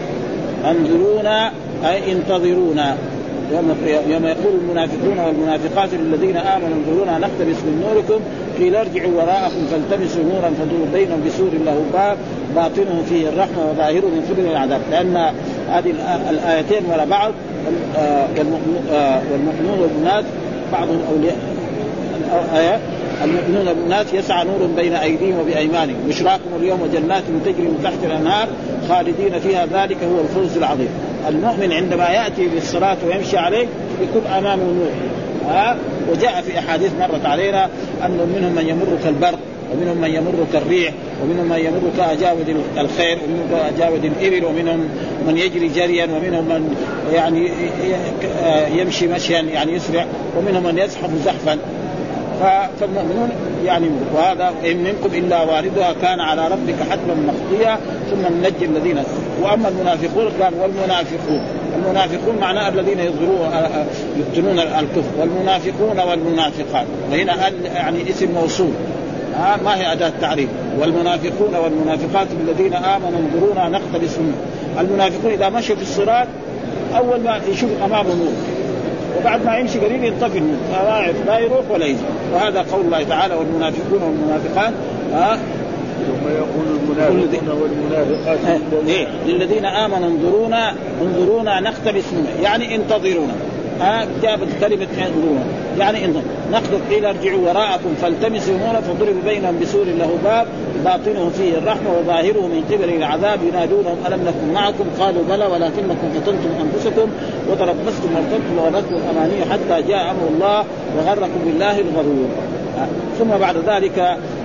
انظرونا 0.66 1.52
أي 1.86 2.12
انتظرونا 2.12 2.96
يوم 3.52 3.76
يوم 4.08 4.26
يقول 4.26 4.54
المنافقون 4.62 5.20
والمنافقات 5.20 5.90
للذين 5.94 6.38
آمنوا 6.38 6.78
انظرونا 6.78 7.18
نقتبس 7.18 7.56
من 7.66 7.86
نوركم 7.88 8.22
قيل 8.60 8.76
ارجعوا 8.76 9.12
وراءكم 9.22 9.66
فالتمسوا 9.72 10.24
نورا 10.24 10.50
فدوروا 10.50 10.86
بينهم 10.94 11.24
بسور 11.28 11.50
له 11.66 11.84
باب 11.94 12.18
باطنه 12.56 13.04
فيه 13.10 13.30
الرحمة 13.30 13.70
وظاهره 13.72 14.06
من 14.06 14.26
قبل 14.30 14.46
العذاب. 14.52 14.82
لأن 14.92 15.32
هذه 15.70 15.94
الآيتين 16.30 16.86
وراء 16.92 17.06
بعض 17.06 17.32
آه، 17.98 18.28
آه، 18.92 19.22
والمؤمنون 19.32 19.80
والمؤمنات 19.80 20.26
بعضهم 20.72 21.00
أولياء 21.12 21.38
الآية 22.52 22.80
المؤمنون 23.24 23.68
والمؤمنات 23.68 24.14
يسعى 24.14 24.46
نور 24.46 24.70
بين 24.76 24.94
أيديهم 24.94 25.40
وبأيمانهم. 25.40 25.96
بشراكم 26.08 26.50
اليوم 26.60 26.90
جنات 26.94 27.24
تجري 27.46 27.68
من 27.68 27.80
تحت 27.84 27.98
الأنهار 28.04 28.48
خالدين 28.90 29.40
فيها. 29.40 29.66
ذلك 29.66 29.98
هو 30.04 30.22
الفوز 30.22 30.58
العظيم. 30.58 30.90
المؤمن 31.30 31.72
عندما 31.72 32.10
يأتي 32.10 32.48
بالصلاه 32.48 32.98
ويمشي 33.08 33.38
عليه 33.38 33.68
يكون 34.02 34.32
أمامه 34.38 34.64
نور. 34.64 34.92
ها؟ 35.48 35.78
وجاء 36.12 36.42
في 36.42 36.60
أحاديث 36.60 36.92
مرت 37.00 37.26
علينا 37.26 37.70
أن 38.06 38.34
منهم 38.36 38.56
من 38.56 38.70
يمر 38.70 38.98
كالبرق 39.04 39.40
ومنهم 39.74 39.98
من 39.98 40.10
يمر 40.10 40.46
كالريح 40.54 40.94
ومنهم 41.24 41.50
من 41.50 41.58
يمر 41.58 41.82
كأجاود 41.98 42.56
الخير 42.78 43.18
ومنهم 43.24 43.48
كأجاود 43.52 44.06
الإبل 44.06 44.46
ومنهم 44.46 44.90
من 45.28 45.38
يجري 45.38 45.68
جريا 45.68 46.06
ومنهم 46.06 46.44
من 46.44 46.76
يعني 47.14 47.52
يمشي 48.82 49.08
مشيا 49.08 49.40
يعني 49.40 49.74
يسرع 49.74 50.06
ومنهم 50.38 50.64
من 50.64 50.78
يزحف 50.78 51.10
زحفا. 51.26 51.58
فالمؤمنون 52.80 53.30
يعني 53.66 53.90
وهذا 54.16 54.54
إن 54.66 54.78
منكم 54.78 55.14
إلا 55.14 55.44
واردها 55.44 55.94
كان 56.02 56.20
على 56.20 56.48
ربك 56.48 56.76
حتما 56.92 57.14
مقضيا 57.14 57.78
ثم 58.12 58.36
ننجي 58.36 58.66
الذين 58.66 59.04
وأما 59.42 59.68
المنافقون 59.68 60.32
قال 60.42 60.54
والمنافقون. 60.62 61.42
المنافقون 61.76 62.36
معناه 62.42 62.70
الذين 62.70 63.00
يظهرون 63.00 63.50
يبطنون 64.18 64.60
الكفر. 64.60 65.20
والمنافقون 65.20 66.00
والمنافقات. 66.00 66.86
وهنا 67.12 67.50
يعني 67.76 68.10
اسم 68.10 68.32
موصول. 68.32 68.72
ها 69.36 69.60
ما 69.66 69.78
هي 69.78 69.94
أداة 69.94 70.12
تعريف 70.22 70.50
والمنافقون 70.80 71.56
والمنافقات 71.56 72.28
الذين 72.42 72.74
آمنوا 72.74 73.20
انظرونا 73.20 73.70
نقتبس 73.70 74.16
المنافقون 74.80 75.32
إذا 75.32 75.50
مشوا 75.50 75.76
في 75.76 75.82
الصراط 75.82 76.28
أول 76.98 77.22
ما 77.22 77.40
يشوف 77.52 77.70
امامه 77.86 78.14
نور 78.14 78.34
وبعد 79.18 79.46
ما 79.46 79.58
يمشي 79.58 79.80
قليل 79.80 80.04
ينطفي 80.04 80.38
النور 80.38 80.58
لا 81.28 81.40
يروح 81.40 81.72
ولا 81.72 81.86
يجي. 81.86 81.98
وهذا 82.34 82.66
قول 82.72 82.86
الله 82.86 83.04
تعالى 83.04 83.36
والمنافقون 83.36 84.02
والمنافقات 84.04 84.74
ها؟ 85.14 85.40
ثم 86.08 86.30
يقول 86.30 86.66
المنافقون 86.68 87.62
والمنافقات. 87.62 88.62
إيه؟ 88.88 89.08
للذين 89.28 89.66
آمنوا 89.66 90.08
انظرونا 90.08 90.74
انظرونا 91.02 91.60
نقتبس 91.60 92.04
يعني 92.44 92.76
انتظرونا. 92.76 93.34
ها 93.82 94.08
جابت 94.22 94.48
كلمة 94.60 94.88
انظرونا 94.98 95.44
يعني 95.78 96.06
انظر 96.06 96.22
نقدر 96.52 96.80
قيل 96.90 97.06
ارجعوا 97.06 97.50
وراءكم 97.50 97.96
فالتمسوا 98.02 98.58
نورا 98.58 98.82
فضرب 98.82 99.16
بينهم 99.26 99.60
بسور 99.60 99.86
له 99.86 100.18
باب 100.24 100.48
باطنه 100.86 101.30
فيه 101.30 101.58
الرحمة 101.58 101.90
وظاهره 102.00 102.42
من 102.42 102.64
قبل 102.72 102.90
العذاب 102.90 103.40
ينادونهم 103.44 103.98
ألم 104.08 104.20
نكن 104.28 104.54
معكم؟ 104.54 104.86
قالوا 105.00 105.24
بلى 105.30 105.46
ولكنكم 105.46 106.10
فتنتم 106.14 106.50
أنفسكم 106.62 107.10
وتربصتم 107.52 108.16
وارتبتم 108.16 108.58
وغرتكم 108.58 108.96
الاماني 108.96 109.46
حتى 109.52 109.88
جاء 109.88 110.12
أمر 110.12 110.28
الله 110.34 110.66
وغركم 110.98 111.40
بالله 111.46 111.80
الغرور. 111.80 112.28
ثم 113.20 113.28
بعد 113.28 113.56
ذلك 113.68 114.00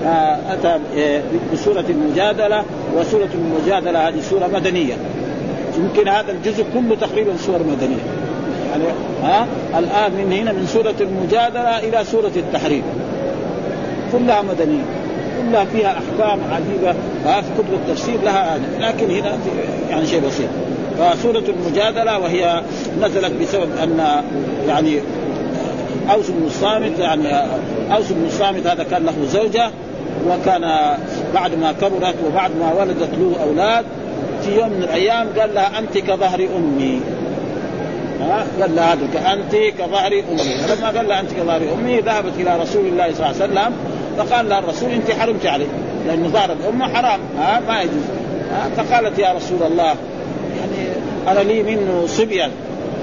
آه، 0.06 0.38
أتى 0.52 0.78
آه، 0.98 1.22
بسورة 1.52 1.84
المجادلة 1.88 2.62
وسورة 2.96 3.28
المجادلة 3.34 4.08
هذه 4.08 4.20
سورة 4.20 4.46
مدنية. 4.54 4.94
يمكن 5.78 6.08
هذا 6.08 6.32
الجزء 6.32 6.64
كله 6.74 6.96
تقريبا 7.00 7.36
سور 7.36 7.58
مدنية. 7.58 8.13
يعني 8.74 8.84
ها؟ 9.22 9.46
الآن 9.78 10.12
من 10.12 10.32
هنا 10.32 10.52
من 10.52 10.66
سورة 10.66 10.94
المجادلة 11.00 11.78
إلى 11.78 12.04
سورة 12.04 12.32
التحريم. 12.36 12.82
كلها 14.12 14.42
مدنية. 14.42 14.84
كلها 15.40 15.64
فيها 15.64 15.88
أحكام 15.92 16.38
عجيبة. 16.50 16.94
ها؟ 17.24 17.40
في 17.40 17.48
كتب 17.58 17.74
التفسير 17.74 18.20
لها 18.24 18.58
لكن 18.80 19.10
هنا 19.10 19.38
يعني 19.90 20.06
شيء 20.06 20.20
بسيط. 20.26 20.48
فسورة 20.98 21.42
المجادلة 21.48 22.18
وهي 22.18 22.62
نزلت 23.00 23.32
بسبب 23.42 23.68
أن 23.82 24.22
يعني 24.68 25.00
أوس 26.12 26.30
بن 26.30 26.46
الصامت 26.46 26.98
يعني 26.98 27.28
أوس 27.96 28.12
بن 28.12 28.26
الصامت 28.26 28.66
هذا 28.66 28.82
كان 28.82 29.04
له 29.04 29.14
زوجة 29.32 29.70
وكان 30.28 30.96
بعد 31.34 31.54
ما 31.54 31.72
كبرت 31.72 32.14
وبعد 32.26 32.50
ما 32.60 32.72
ولدت 32.72 33.10
له 33.18 33.42
أولاد 33.42 33.84
في 34.42 34.58
يوم 34.58 34.68
من 34.68 34.82
الأيام 34.82 35.26
قال 35.38 35.54
لها 35.54 35.78
أنت 35.78 35.98
كظهر 35.98 36.48
أمي. 36.56 37.00
قال 38.60 38.76
لها 38.76 38.92
هذا 38.92 39.32
انت 39.32 39.56
كظهر 39.78 40.12
أمي. 40.12 40.38
فلما 40.38 40.86
قال 40.86 41.08
لها 41.08 41.20
أنت 41.20 41.30
كظهر 41.30 41.62
أمي 41.74 42.00
ذهبت 42.00 42.32
إلى 42.38 42.56
رسول 42.56 42.86
الله 42.86 43.12
صلى 43.14 43.26
الله 43.26 43.42
عليه 43.42 43.52
وسلم 43.52 43.72
فقال 44.18 44.48
لها 44.48 44.58
الرسول 44.58 44.90
أنت 44.90 45.10
حرمت 45.10 45.46
عليه 45.46 45.66
لأن 46.06 46.28
ظهر 46.28 46.52
الأمة 46.52 46.94
حرام 46.94 47.20
ها؟ 47.38 47.60
ما 47.68 47.82
يجوز 47.82 48.02
فقالت 48.76 49.18
يا 49.18 49.32
رسول 49.32 49.62
الله 49.62 49.94
يعني 50.60 50.88
أنا 51.28 51.40
لي 51.40 51.62
منه 51.62 52.04
صبيا 52.06 52.50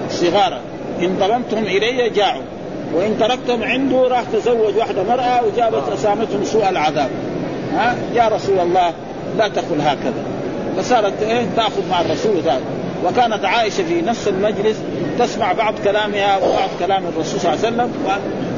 صغارا 0.09 0.59
إن 1.01 1.17
ضممتهم 1.19 1.63
إلي 1.63 2.09
جاعوا 2.09 2.41
وإن 2.93 3.17
تركتهم 3.19 3.63
عنده 3.63 4.07
راح 4.07 4.23
تزوج 4.33 4.77
واحدة 4.77 5.03
مرأة 5.03 5.41
وجابت 5.45 5.83
أسامتهم 5.93 6.43
سوء 6.43 6.69
العذاب 6.69 7.09
ها؟ 7.73 7.95
يا 8.15 8.27
رسول 8.27 8.59
الله 8.59 8.93
لا 9.37 9.47
تقل 9.47 9.81
هكذا. 9.81 10.23
فصارت 10.77 11.23
إيه؟ 11.23 11.45
تأخذ 11.55 11.89
مع 11.89 12.01
الرسول 12.01 12.37
وتأخذ. 12.37 12.61
وكانت 13.05 13.45
عائشة 13.45 13.83
في 13.83 14.01
نفس 14.01 14.27
المجلس 14.27 14.77
تسمع 15.19 15.53
بعض 15.53 15.73
كلامها 15.83 16.37
وبعض 16.37 16.69
كلام 16.79 17.03
الرسول 17.05 17.39
صلى 17.39 17.53
الله 17.53 17.65
عليه 17.65 17.75
وسلم 17.75 17.91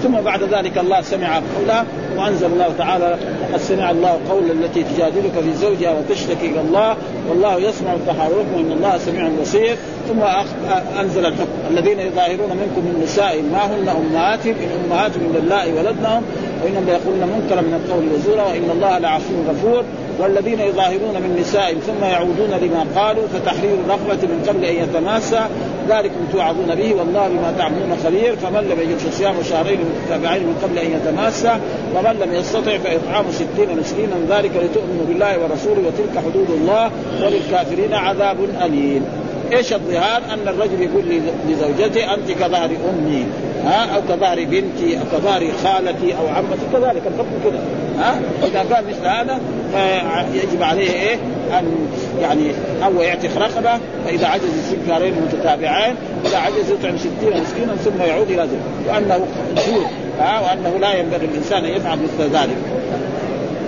ثم 0.04 0.22
بعد 0.22 0.44
ذلك 0.44 0.78
الله 0.78 1.02
سمع 1.02 1.42
قولها 1.58 1.86
وأنزل 2.18 2.46
الله 2.46 2.74
تعالى 2.78 3.18
قد 3.54 3.60
سمع 3.60 3.92
الله 3.92 4.20
قول 4.30 4.52
التي 4.52 4.84
تجادلك 4.84 5.32
في 5.44 5.54
زوجها 5.54 5.92
وتشتكي 5.92 6.46
إلى 6.46 6.62
الله 6.62 6.98
والله 7.30 7.60
يسمع 7.60 7.96
تحاوركم 8.08 8.56
إن 8.58 8.72
الله 8.72 8.98
سميع 8.98 9.30
بصير 9.42 9.78
ثم 10.08 10.20
أنزل 11.00 11.26
الحكم 11.26 11.48
الذين 11.72 12.00
يظاهرون 12.00 12.50
منكم 12.50 12.82
من 12.86 13.02
نساء 13.04 13.42
ما 13.42 13.66
هن 13.66 13.90
أمهاتهم 13.90 14.56
إن 14.56 14.86
أمهاتهم 14.86 15.32
الا 15.32 15.40
اللائي 15.40 15.74
ولدنهم 15.74 16.24
وإنهم 16.64 16.86
ليقولون 16.86 17.20
منكرا 17.20 17.62
من 17.62 17.74
القول 17.74 18.14
وزورا 18.14 18.44
وإن 18.44 18.70
الله 18.72 18.98
لعفو 18.98 19.34
غفور 19.50 19.84
والذين 20.20 20.60
يظاهرون 20.60 21.13
من 21.13 21.38
نسائهم 21.41 21.79
ثم 21.79 22.05
يعودون 22.05 22.50
لما 22.62 22.86
قالوا 22.96 23.24
فتحرير 23.27 23.77
رقبة 23.89 24.27
من 24.27 24.46
قبل 24.48 24.65
أن 24.65 24.75
يتماسى 24.75 25.41
ذلكم 25.89 26.27
توعظون 26.34 26.75
به 26.75 26.93
والله 26.96 27.27
بما 27.27 27.53
تعملون 27.58 27.98
خبير. 28.03 28.36
فمن 28.36 28.62
لم 28.62 28.79
يجد 28.79 28.98
فصيام 28.98 29.36
شهرين 29.50 29.79
متتابعين 29.79 30.43
من 30.43 30.55
قبل 30.63 30.77
أن 30.77 30.91
يتماسى 30.91 31.58
ومن 31.96 32.20
لم 32.25 32.34
يستطع 32.34 32.77
فإطعام 32.77 33.25
ستين 33.32 33.79
مسكينا 33.79 34.15
ذلك 34.29 34.51
لتؤمنوا 34.55 35.05
بالله 35.08 35.39
ورسوله 35.39 35.82
وتلك 35.88 36.24
حدود 36.25 36.50
الله 36.50 36.91
وللكافرين 37.24 37.93
عذاب 37.93 38.38
أليم. 38.62 39.05
إيش 39.53 39.74
الظهار؟ 39.74 40.22
أن 40.34 40.48
الرجل 40.48 40.82
يقول 40.82 41.03
لزوجته 41.50 42.13
أنت 42.13 42.32
كظهر 42.32 42.70
أمي. 42.89 43.25
ها 43.65 43.96
أو 43.96 44.01
كظهر 44.10 44.46
بنتي 44.46 44.98
أو 45.00 45.03
كظهر 45.17 45.48
خالتي 45.63 46.13
أو 46.17 46.27
عمتي 46.27 46.65
كذلك 46.74 47.01
الحكم 47.08 47.32
كذا 47.43 47.60
ها 48.00 48.20
اذا 48.43 48.75
قال 48.75 48.86
مثل 48.88 49.05
هذا 49.05 49.39
فيجب 49.74 50.63
عليه 50.63 50.91
إيه؟ 50.91 51.15
أن 51.60 51.88
يعني 52.22 52.51
أو 52.86 53.01
يعتق 53.01 53.38
رقبة 53.38 53.79
فإذا 54.05 54.27
عجز 54.27 54.43
يصير 54.43 54.79
شهرين 54.88 55.13
متتابعين 55.13 55.96
إذا 56.25 56.38
عجز 56.38 56.72
يطعم 56.72 56.98
ستين 56.98 57.41
مسكينا 57.41 57.75
ثم 57.75 58.01
يعود 58.01 58.27
إلى 58.32 58.41
ذلك 58.41 58.62
وأنه 58.88 59.27
جود 59.67 59.86
ها 60.20 60.39
وأنه 60.39 60.79
لا 60.79 60.93
ينبغي 60.93 61.25
الإنسان 61.25 61.65
أن 61.65 61.72
يفعل 61.72 61.98
مثل 61.98 62.29
ذلك. 62.29 62.58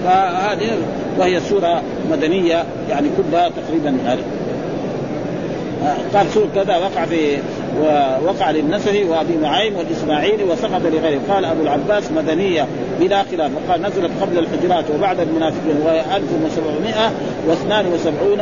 فهذه 0.06 0.78
وهي 1.18 1.40
سورة 1.40 1.82
مدنية 2.12 2.64
يعني 2.90 3.10
كلها 3.18 3.50
تقريبا 3.50 3.98
هذه. 4.06 4.24
قال 6.14 6.28
سور 6.34 6.48
كذا 6.56 6.78
وقع 6.78 7.06
في 7.06 7.38
ووقع 7.82 8.52
للنسفي 8.52 9.04
وابي 9.04 9.36
نعيم 9.42 9.76
والاسماعيلي 9.76 10.44
وسقط 10.44 10.82
لغيره. 10.86 11.20
قال 11.30 11.46
ابو 11.46 11.62
العباس 11.62 12.12
مدنيه 12.12 12.68
بلا 13.00 13.24
خلاف. 13.24 13.52
وقال 13.56 13.82
نزلت 13.82 14.12
قبل 14.22 14.40
الحجرات 14.40 14.86
وبعد 14.96 15.20
المنافقين 15.20 15.78
وهي 15.86 16.04
1772 16.16 18.40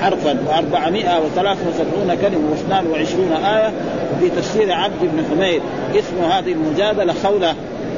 حرفا 0.00 0.36
و473 0.48 2.12
كلمة 2.22 2.54
و22 2.54 3.46
آية 3.46 3.70
في 4.20 4.28
تفسير 4.36 4.72
عبد 4.72 5.02
بن 5.02 5.24
حميد. 5.30 5.62
اسم 5.94 6.24
هذه 6.30 6.52
المجادلة 6.52 7.14
خولة. 7.22 7.54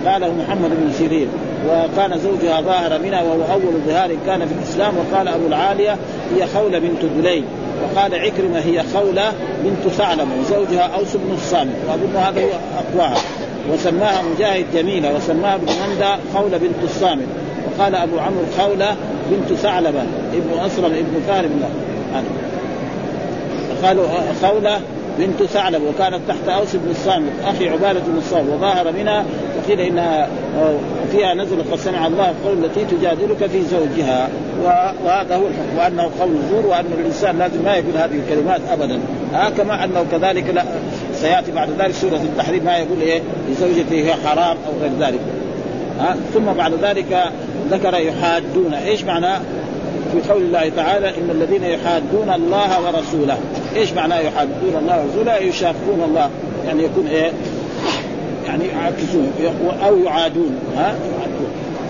قاله 0.07 0.35
محمد 0.35 0.71
بن 0.71 0.93
سيرين. 0.93 1.29
وكان 1.69 2.19
زوجها 2.19 2.61
ظاهر 2.61 2.99
منها 3.03 3.23
وهو 3.23 3.43
أول 3.53 3.81
ظهار 3.87 4.17
كان 4.27 4.47
في 4.47 4.55
الإسلام. 4.59 4.95
وقال 4.97 5.29
أبو 5.29 5.47
العالية 5.47 5.97
هي 6.37 6.47
خولة 6.47 6.79
بنت 6.79 7.05
دليل 7.19 7.45
وقال 7.83 8.15
عكرمة 8.15 8.59
هي 8.59 8.83
خولة 8.95 9.33
بنت 9.65 9.93
ثعلب 9.93 10.29
وزوجها 10.41 10.83
أوس 10.83 11.17
بن 11.17 11.35
الصامت. 11.35 11.77
وأظن 11.89 12.17
هذا 12.17 12.45
هو 12.45 12.51
أقواها. 12.79 13.21
وسماها 13.73 14.23
مجاهد 14.23 14.65
جميلة 14.75 15.17
وسماها 15.17 15.55
ابن 15.55 15.67
مندى 15.67 16.23
خولة 16.35 16.59
بنت 16.59 16.85
الصامت. 16.85 17.27
وقال 17.67 17.95
أبو 17.95 18.19
عمرو 18.19 18.45
خولة 18.59 18.97
بنت 19.31 19.59
ثعلبه 19.59 20.03
ابن 20.33 20.59
أسرم 20.59 20.93
ابن 20.93 21.21
ثالب 21.27 21.63
قالوا 23.85 24.07
خولة 24.43 24.81
بنت 25.19 25.43
ثعلب 25.43 25.83
وكانت 25.83 26.21
تحت 26.29 26.49
أوس 26.49 26.77
بن 26.77 26.91
الصامت. 26.91 27.33
أخي 27.47 27.69
عبادة 27.69 28.01
بن 28.01 28.19
الصامت 28.19 28.49
وظاهر 28.49 28.93
منها 28.93 29.25
وقيل 29.59 29.81
إنها 29.81 30.29
فيها 31.13 31.35
نزل 31.35 31.57
قد 31.73 31.79
سمع 31.79 32.07
الله 32.07 32.35
قول 32.45 32.65
التي 32.65 32.85
تجادلك 32.85 33.47
في 33.47 33.63
زوجها. 33.63 34.29
وهذا 35.05 35.37
هو 35.37 35.47
الحكم. 35.47 35.79
وأنه 35.79 36.11
قول 36.21 36.37
زور 36.51 36.67
وأن 36.67 36.85
الإنسان 36.99 37.39
لازم 37.39 37.65
ما 37.65 37.75
يقول 37.75 37.97
هذه 37.97 38.21
الكلمات 38.27 38.61
ابدا. 38.73 38.99
ها 39.33 39.51
كما 39.51 39.85
أنه 39.85 40.07
كذلك 40.13 40.51
لا 40.55 40.65
سيأتي 41.15 41.53
بعد 41.53 41.69
ذلك 41.79 41.95
سورة 41.95 42.17
التحريم 42.17 42.65
ما 42.65 42.77
يقول 42.77 43.01
إيه؟ 43.01 43.23
لزوجته 43.51 43.95
هي 43.95 44.15
حرام 44.15 44.57
أو 44.67 44.73
غير 44.83 44.93
ذلك. 45.01 45.21
ها 46.01 46.17
ثم 46.35 46.45
بعد 46.45 46.73
ذلك 46.83 47.25
ذكر 47.71 47.95
يحادون. 47.95 48.75
إيش 48.75 49.05
معنى؟ 49.05 49.35
في 50.15 50.33
قول 50.33 50.43
الله 50.43 50.69
تعالى 50.69 51.09
إن 51.09 51.31
الذين 51.31 51.65
يحادون 51.65 52.33
الله 52.35 52.87
ورسوله. 52.87 53.39
إيش 53.77 53.93
معناه 53.93 54.19
يحادون 54.19 54.77
الله 54.81 55.05
ورسوله؟ 55.05 55.37
يشاقون 55.37 56.03
الله. 56.09 56.31
يعني 56.67 56.83
يكون 56.85 57.07
إيه؟ 57.07 57.33
يعني 58.47 58.65
يعكسون 58.65 59.33
أو 59.87 59.99
يعادون. 59.99 60.59
ها؟ 60.77 60.95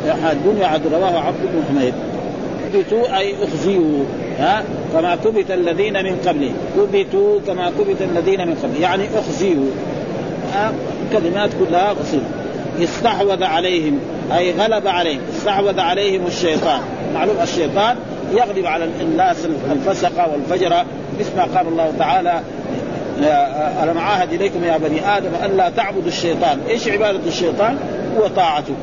يحادون 0.06 0.56
يعاد 0.60 0.86
رواه 0.86 1.18
عبد 1.20 1.40
بن 1.42 1.62
حميد. 1.68 1.94
كبتوا 2.74 3.18
أي 3.18 3.34
أخزيوا. 3.44 4.04
ها؟ 4.38 4.64
كما 4.92 5.16
كبت 5.16 5.50
الذين 5.50 6.04
من 6.04 6.16
قبله. 6.26 6.52
كبتوا 6.76 7.40
كما 7.46 7.70
كبت 7.70 8.02
الذين 8.02 8.48
من 8.48 8.54
قبله. 8.62 8.80
يعني 8.80 9.04
أخزيوا. 9.18 9.70
ها؟ 10.54 10.72
كلمات 11.12 11.50
كلها 11.60 11.92
بسيطه 11.92 12.24
استحوذ 12.82 13.44
عليهم. 13.44 13.98
أي 14.36 14.52
غلب 14.52 14.86
عليهم. 14.86 15.20
استحوذ 15.36 15.80
عليهم 15.80 16.26
الشيطان. 16.26 16.80
معلوم 17.14 17.36
الشيطان؟ 17.42 17.96
يغلب 18.32 18.66
على 18.66 18.88
الناس 19.00 19.36
الفسقه 19.72 20.32
والفجره 20.32 20.84
مثل 21.20 21.36
ما 21.36 21.42
قال 21.56 21.68
الله 21.68 21.92
تعالى 21.98 22.40
ألم 23.82 23.98
عاهد 23.98 24.32
إليكم 24.32 24.64
يا 24.64 24.76
بني 24.78 25.16
آدم 25.16 25.30
ألا 25.44 25.70
تعبدوا 25.70 26.08
الشيطان؟ 26.08 26.58
إيش 26.68 26.88
عبادة 26.88 27.20
الشيطان؟ 27.26 27.78
هو 28.18 28.26
طاعته. 28.26 28.74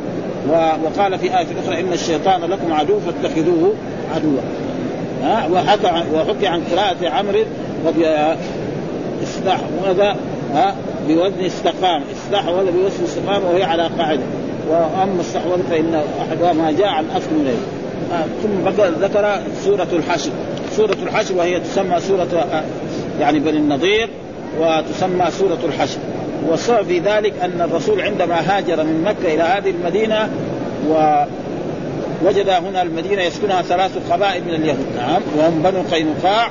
وقال 0.84 1.20
في 1.20 1.26
آية 1.26 1.48
أخرى 1.66 1.80
إن 1.80 1.94
الشيطان 1.94 2.42
لكم 2.42 2.74
عدو 2.74 3.00
فاتخذوه 3.00 3.74
عدوا. 4.16 4.40
ها؟ 5.24 5.48
وحكي 6.14 6.48
عن 6.48 6.62
قراءة 6.72 7.10
عمرو 7.10 7.44
استحوذ 9.24 10.02
ها؟ 10.54 10.76
بوزن 11.08 11.46
استقام. 11.46 12.04
استحوذ 12.12 12.72
بوزن 12.72 13.04
استقام 13.04 13.44
وهي 13.44 13.64
على 13.64 13.90
قاعدة. 13.98 14.24
وأما 14.70 15.22
استحوذ 15.22 15.64
فإن 15.70 16.04
أحدها 16.22 16.54
ما 16.54 16.72
جاء 16.72 16.88
عن 16.88 17.06
أصل 17.06 17.30
إليه 17.42 17.81
ثم 18.44 18.70
ذكر 19.02 19.40
سورة 19.64 19.88
الحشر. 19.94 20.32
سورة 20.78 20.98
الحشر 21.04 21.36
وهي 21.36 21.60
تسمى 21.60 22.00
سورة 22.00 22.46
يعني 23.20 23.40
بني 23.40 23.58
النضير 23.58 24.10
وتسمى 24.60 25.32
سورة 25.32 25.60
الحشر. 25.66 25.98
والسبب 26.50 26.84
في 26.84 27.00
ذلك 27.00 27.34
أن 27.44 27.62
الرسول 27.62 28.02
عندما 28.02 28.58
هاجر 28.58 28.84
من 28.84 29.04
مكة 29.06 29.34
إلى 29.34 29.44
هذه 29.44 29.70
المدينة 29.70 30.30
ووجد 30.90 32.50
هنا 32.50 32.82
المدينة 32.82 33.22
يسكنها 33.22 33.62
ثلاث 33.62 34.12
قبائل 34.12 34.44
من 34.44 34.54
اليهود. 34.54 34.86
نعم 34.98 35.22
وهم 35.38 35.62
بنو 35.64 35.82
قينقاع 35.92 36.50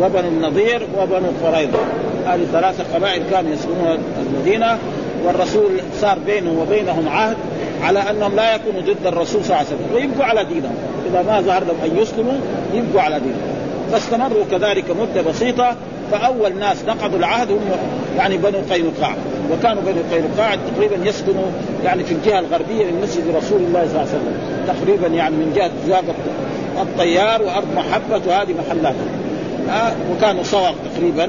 وبنو 0.00 0.28
النضير 0.28 0.82
وبنو 0.98 1.28
قريظة. 1.44 1.78
هذه 2.26 2.46
ثلاثة 2.52 2.84
قبائل 2.94 3.22
كانوا 3.30 3.52
يسكنون 3.52 3.98
المدينة 4.26 4.78
والرسول 5.24 5.70
صار 6.00 6.18
بينه 6.26 6.60
وبينهم 6.60 7.08
عهد 7.08 7.36
على 7.84 8.10
أنهم 8.10 8.36
لا 8.36 8.54
يكونوا 8.54 8.80
ضد 8.80 9.06
الرسول 9.06 9.44
صلى 9.44 9.56
الله 9.56 9.56
عليه 9.56 9.66
وسلم 9.68 9.94
ويبقوا 9.94 10.24
على 10.24 10.44
دينهم. 10.44 10.74
إذا 11.10 11.22
ما 11.22 11.40
ظهر 11.40 11.64
لهم 11.64 11.76
أن 11.84 11.98
يسلموا 11.98 12.38
يبقوا 12.74 13.00
على 13.00 13.20
دينهم. 13.20 13.54
فاستمروا 13.92 14.44
كذلك 14.50 14.84
مدة 14.90 15.22
بسيطة 15.22 15.76
فأول 16.12 16.58
ناس 16.58 16.76
نقضوا 16.88 17.18
العهد 17.18 17.50
هم 17.50 17.60
يعني 18.16 18.36
بنو 18.36 18.58
قينقاع 18.70 19.14
وكانوا 19.52 19.82
بنو 19.82 20.02
قينقاع 20.12 20.54
تقريبا 20.54 21.08
يسكنوا 21.08 21.44
يعني 21.84 22.04
في 22.04 22.14
الجهة 22.14 22.38
الغربية 22.38 22.84
من 22.84 23.00
مسجد 23.02 23.36
رسول 23.36 23.60
الله 23.60 23.88
صلى 23.88 23.90
الله 23.90 24.00
عليه 24.00 24.08
وسلم. 24.08 24.36
تقريبا 24.66 25.06
يعني 25.06 25.36
من 25.36 25.52
جهة 25.56 25.70
زاغ 25.88 26.02
الطيار 26.82 27.42
وأرض 27.42 27.66
محبة 27.76 28.22
وهذه 28.26 28.54
محلات. 28.66 28.94
آه 29.70 29.92
وكانوا 30.12 30.42
صوغ 30.42 30.72
تقريبا 30.94 31.28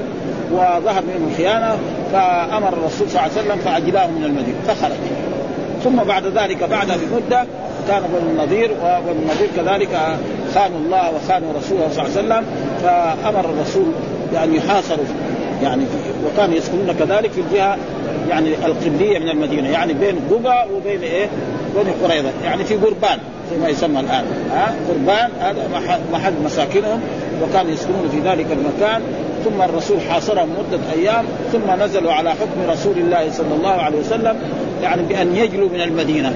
وظهر 0.52 1.02
منهم 1.02 1.28
الخيانه 1.30 1.78
فأمر 2.12 2.68
الرسول 2.68 3.08
صلى 3.10 3.20
الله 3.20 3.20
عليه 3.20 3.32
وسلم 3.32 3.58
فأجلاهم 3.58 4.14
من 4.14 4.24
المدينة. 4.24 4.58
فخرج. 4.68 5.25
ثم 5.86 5.96
بعد 5.96 6.26
ذلك 6.26 6.64
بعد 6.64 6.86
بمده 6.86 7.46
كان 7.88 8.02
بنو 8.02 8.30
النضير 8.30 8.70
وبنو 8.70 9.12
النضير 9.12 9.48
كذلك 9.56 9.88
خانوا 10.54 10.78
الله 10.78 11.10
وخانوا 11.14 11.52
رسوله 11.58 11.88
صلى 11.92 12.06
الله 12.06 12.16
عليه 12.16 12.44
وسلم 12.44 12.44
فأمر 12.82 13.40
الرسول 13.40 13.92
يعني 14.34 14.56
يحاصروا 14.56 15.04
يعني 15.62 15.84
وكانوا 16.26 16.56
يسكنون 16.56 16.92
كذلك 16.98 17.30
في 17.30 17.40
الجهة 17.40 17.76
يعني 18.30 18.54
القبلية 18.66 19.18
من 19.18 19.28
المدينة 19.28 19.68
يعني 19.68 19.92
بين 19.92 20.16
قبى 20.30 20.74
وبين 20.74 21.02
إيه؟ 21.02 21.28
بين 21.76 21.94
قريظة 22.04 22.28
يعني 22.44 22.64
في 22.64 22.74
قربان 22.74 23.18
زي 23.50 23.58
ما 23.58 23.68
يسمى 23.68 24.00
الآن. 24.00 24.24
ها؟ 24.52 24.74
قربان 24.88 25.30
هذا 25.40 25.68
محل 26.12 26.32
مساكنهم 26.44 27.00
وكانوا 27.42 27.70
يسكنون 27.70 28.08
في 28.12 28.28
ذلك 28.28 28.46
المكان. 28.52 29.02
ثم 29.46 29.62
الرسول 29.62 30.00
حاصرهم 30.00 30.48
مدة 30.48 30.80
أيام 30.92 31.24
ثم 31.52 31.82
نزلوا 31.82 32.12
على 32.12 32.30
حكم 32.30 32.70
رسول 32.70 32.98
الله 32.98 33.30
صلى 33.30 33.54
الله 33.54 33.70
عليه 33.70 33.98
وسلم 33.98 34.36
يعني 34.82 35.02
بأن 35.02 35.36
يجلوا 35.36 35.68
من 35.68 35.80
المدينة 35.80 36.34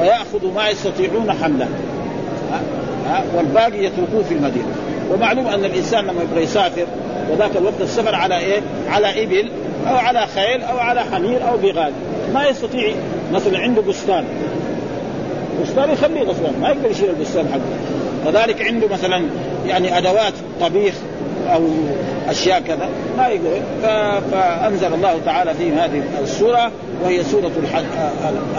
وياخذوا 0.00 0.52
ما 0.54 0.68
يستطيعون 0.68 1.32
حمله. 1.42 1.68
ها؟ 3.06 3.22
والباقي 3.36 3.84
يتركوه 3.84 4.22
في 4.28 4.34
المدينة. 4.34 4.68
ومعلوم 5.12 5.46
أن 5.46 5.64
الإنسان 5.64 6.04
لما 6.04 6.22
يبغى 6.22 6.42
يسافر 6.42 6.86
وذاك 7.30 7.50
الوقت 7.56 7.80
السفر 7.80 8.14
على 8.14 8.38
إيه؟ 8.38 8.60
على 8.88 9.24
إبل 9.24 9.50
أو 9.88 9.96
على 9.96 10.26
خيل 10.34 10.62
أو 10.62 10.78
على 10.78 11.00
حمير 11.00 11.48
أو 11.48 11.56
بغال 11.56 11.92
ما 12.34 12.46
يستطيع. 12.46 12.92
مثلا 13.32 13.58
عنده 13.58 13.82
بستان. 13.82 14.24
بستان 15.62 15.90
يخليه 15.90 16.22
غصبا 16.22 16.50
ما 16.60 16.68
يقدر 16.68 16.90
يشيل 16.90 17.10
البستان 17.10 17.48
حقه. 17.48 18.32
كذلك 18.32 18.62
عنده 18.62 18.88
مثلا 18.88 19.22
يعني 19.66 19.98
أدوات 19.98 20.32
طبيخ 20.60 20.94
أو 21.54 21.62
أشياء 22.30 22.60
كذا 22.60 22.88
ما 23.18 23.28
يقدر 23.28 23.60
فأنزل 24.32 24.94
الله 24.94 25.20
تعالى 25.24 25.54
في 25.54 25.72
هذه 25.72 26.02
السورة 26.22 26.70
وهي 27.04 27.24
سورة 27.24 27.50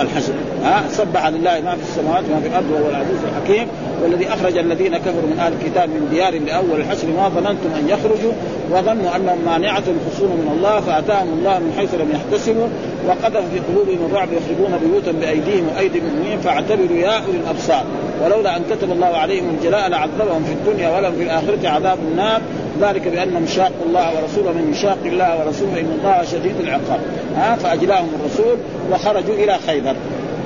الحشر. 0.01 0.33
ها؟ 0.63 0.83
سبح 0.89 1.27
لله 1.27 1.61
ما 1.61 1.75
في 1.75 1.81
السماوات 1.81 2.23
وما 2.31 2.41
في 2.41 2.47
الأرض 2.47 2.71
وهو 2.71 2.89
العزيز 2.89 3.17
الحكيم. 3.29 3.67
والذي 4.03 4.27
أخرج 4.27 4.57
الذين 4.57 4.97
كفروا 4.97 5.29
من 5.31 5.39
أهل 5.39 5.53
الكتاب 5.53 5.89
من 5.89 6.07
ديار 6.11 6.39
لأول 6.39 6.79
الحشر 6.79 7.07
ما 7.07 7.29
ظننتم 7.29 7.69
أن 7.79 7.89
يخرجوا 7.89 8.31
وظنوا 8.71 9.15
أنهم 9.15 9.37
مانعة 9.45 9.83
الخصوم 9.87 10.31
من 10.31 10.51
الله 10.57 10.79
فأتاهم 10.79 11.27
الله 11.39 11.59
من 11.59 11.73
حيث 11.77 11.95
لم 11.95 12.11
يحتسبوا 12.11 12.67
وقذف 13.07 13.43
في 13.53 13.59
قلوبهم 13.59 14.05
الرعب 14.05 14.27
يخربون 14.33 14.79
بيوتا 14.83 15.11
بأيديهم 15.11 15.67
وأيدي 15.75 15.99
المؤمنين 15.99 16.39
فاعتبروا 16.39 16.97
يا 16.97 17.11
أولي 17.11 17.37
الأبصار. 17.37 17.83
ولولا 18.23 18.57
أن 18.57 18.61
كتب 18.69 18.91
الله 18.91 19.17
عليهم 19.17 19.57
الجلاء 19.57 19.89
لعذبهم 19.89 20.43
في 20.43 20.53
الدنيا 20.53 20.97
ولهم 20.97 21.15
في 21.15 21.23
الآخرة 21.23 21.69
عذاب 21.69 21.97
النار. 22.11 22.41
ذلك 22.81 23.07
بأنهم 23.07 23.47
شاقوا 23.57 23.85
الله 23.85 24.07
ورسوله 24.15 24.51
من 24.51 24.71
يشاق 24.71 24.97
الله 25.05 25.39
ورسوله 25.39 25.79
إن 25.79 25.91
الله 25.99 26.23
شديد 26.31 26.59
العقاب. 26.59 26.99
ها 27.35 27.55
فأجلاهم 27.55 28.09
الرسول 28.19 28.57
وخرجوا 28.91 29.35
إلى 29.35 29.57
خيبر. 29.67 29.95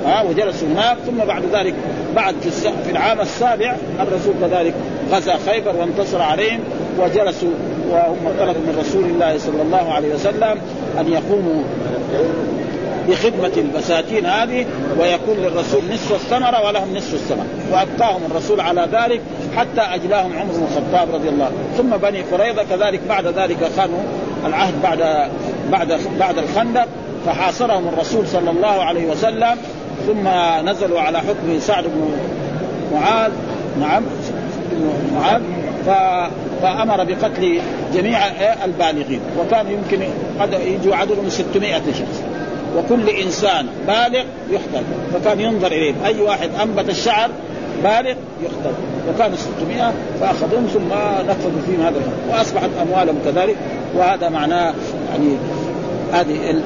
ها 0.06 0.22
وجلسوا 0.22 0.68
هناك 0.68 0.96
ثم 1.06 1.18
بعد 1.26 1.42
ذلك 1.52 1.74
بعد 2.16 2.34
في, 2.40 2.50
في 2.84 2.90
العام 2.90 3.20
السابع 3.20 3.76
الرسول 4.00 4.34
كذلك 4.40 4.74
غزا 5.12 5.36
خيبر 5.46 5.76
وانتصر 5.76 6.22
عليهم 6.22 6.60
وجلسوا 6.98 7.50
وهم 7.90 8.16
طلبوا 8.38 8.60
من 8.60 8.78
رسول 8.80 9.04
الله 9.04 9.38
صلى 9.38 9.62
الله 9.62 9.92
عليه 9.92 10.14
وسلم 10.14 10.58
أن 11.00 11.12
يقوموا 11.12 11.62
بخدمة 13.08 13.52
البساتين 13.56 14.26
هذه 14.26 14.66
ويكون 15.00 15.36
للرسول 15.36 15.82
نصف 15.92 16.12
الثمرة 16.12 16.66
ولهم 16.66 16.96
نصف 16.96 17.14
الثمرة 17.14 17.46
وأبقاهم 17.72 18.20
الرسول 18.30 18.60
على 18.60 18.88
ذلك 18.92 19.20
حتى 19.56 19.80
أجلاهم 19.80 20.32
عمر 20.38 20.52
بن 20.52 20.66
الخطاب 20.70 21.14
رضي 21.14 21.28
الله 21.28 21.50
ثم 21.76 21.90
بني 21.90 22.22
قريظة 22.22 22.62
كذلك 22.70 23.00
بعد 23.08 23.26
ذلك 23.26 23.70
خانوا 23.76 24.00
العهد 24.46 24.74
بعد 24.82 25.28
بعد 25.70 26.00
بعد 26.20 26.38
الخندق 26.38 26.86
فحاصرهم 27.26 27.88
الرسول 27.88 28.28
صلى 28.28 28.50
الله 28.50 28.84
عليه 28.84 29.10
وسلم. 29.10 29.56
ثم 30.06 30.28
نزلوا 30.68 31.00
على 31.00 31.18
حكم 31.18 31.58
سعد 31.60 31.84
بن 31.84 32.12
معاذ. 32.94 33.32
نعم 33.80 34.02
معاذ. 35.14 35.42
فأمر 36.62 37.04
بقتل 37.04 37.60
جميع 37.94 38.18
البالغين. 38.64 39.20
وكان 39.40 39.66
يمكن 39.70 40.06
يجوا 40.52 40.96
عددهم 40.96 41.28
600 41.28 41.72
شخص. 41.74 42.22
وكل 42.76 43.08
إنسان 43.08 43.66
بالغ 43.86 44.24
يقتل 44.50 44.84
فكان 45.14 45.40
ينظر 45.40 45.66
اليهم 45.66 45.94
أي 46.04 46.20
واحد 46.20 46.50
أنبت 46.62 46.88
الشعر 46.88 47.30
بالغ 47.84 48.14
يقتل. 48.42 48.74
وكانوا 49.08 49.36
600 49.36 49.92
فاخذوهم 50.20 50.66
ثم 50.66 50.88
نفذوا 51.30 51.60
فيهم 51.66 51.80
هذا 51.80 51.96
وأصبحت 52.30 52.70
أموالهم 52.82 53.16
كذلك. 53.24 53.56
وهذا 53.94 54.28
معناه 54.28 54.74
يعني 55.10 55.36
هذه 56.12 56.62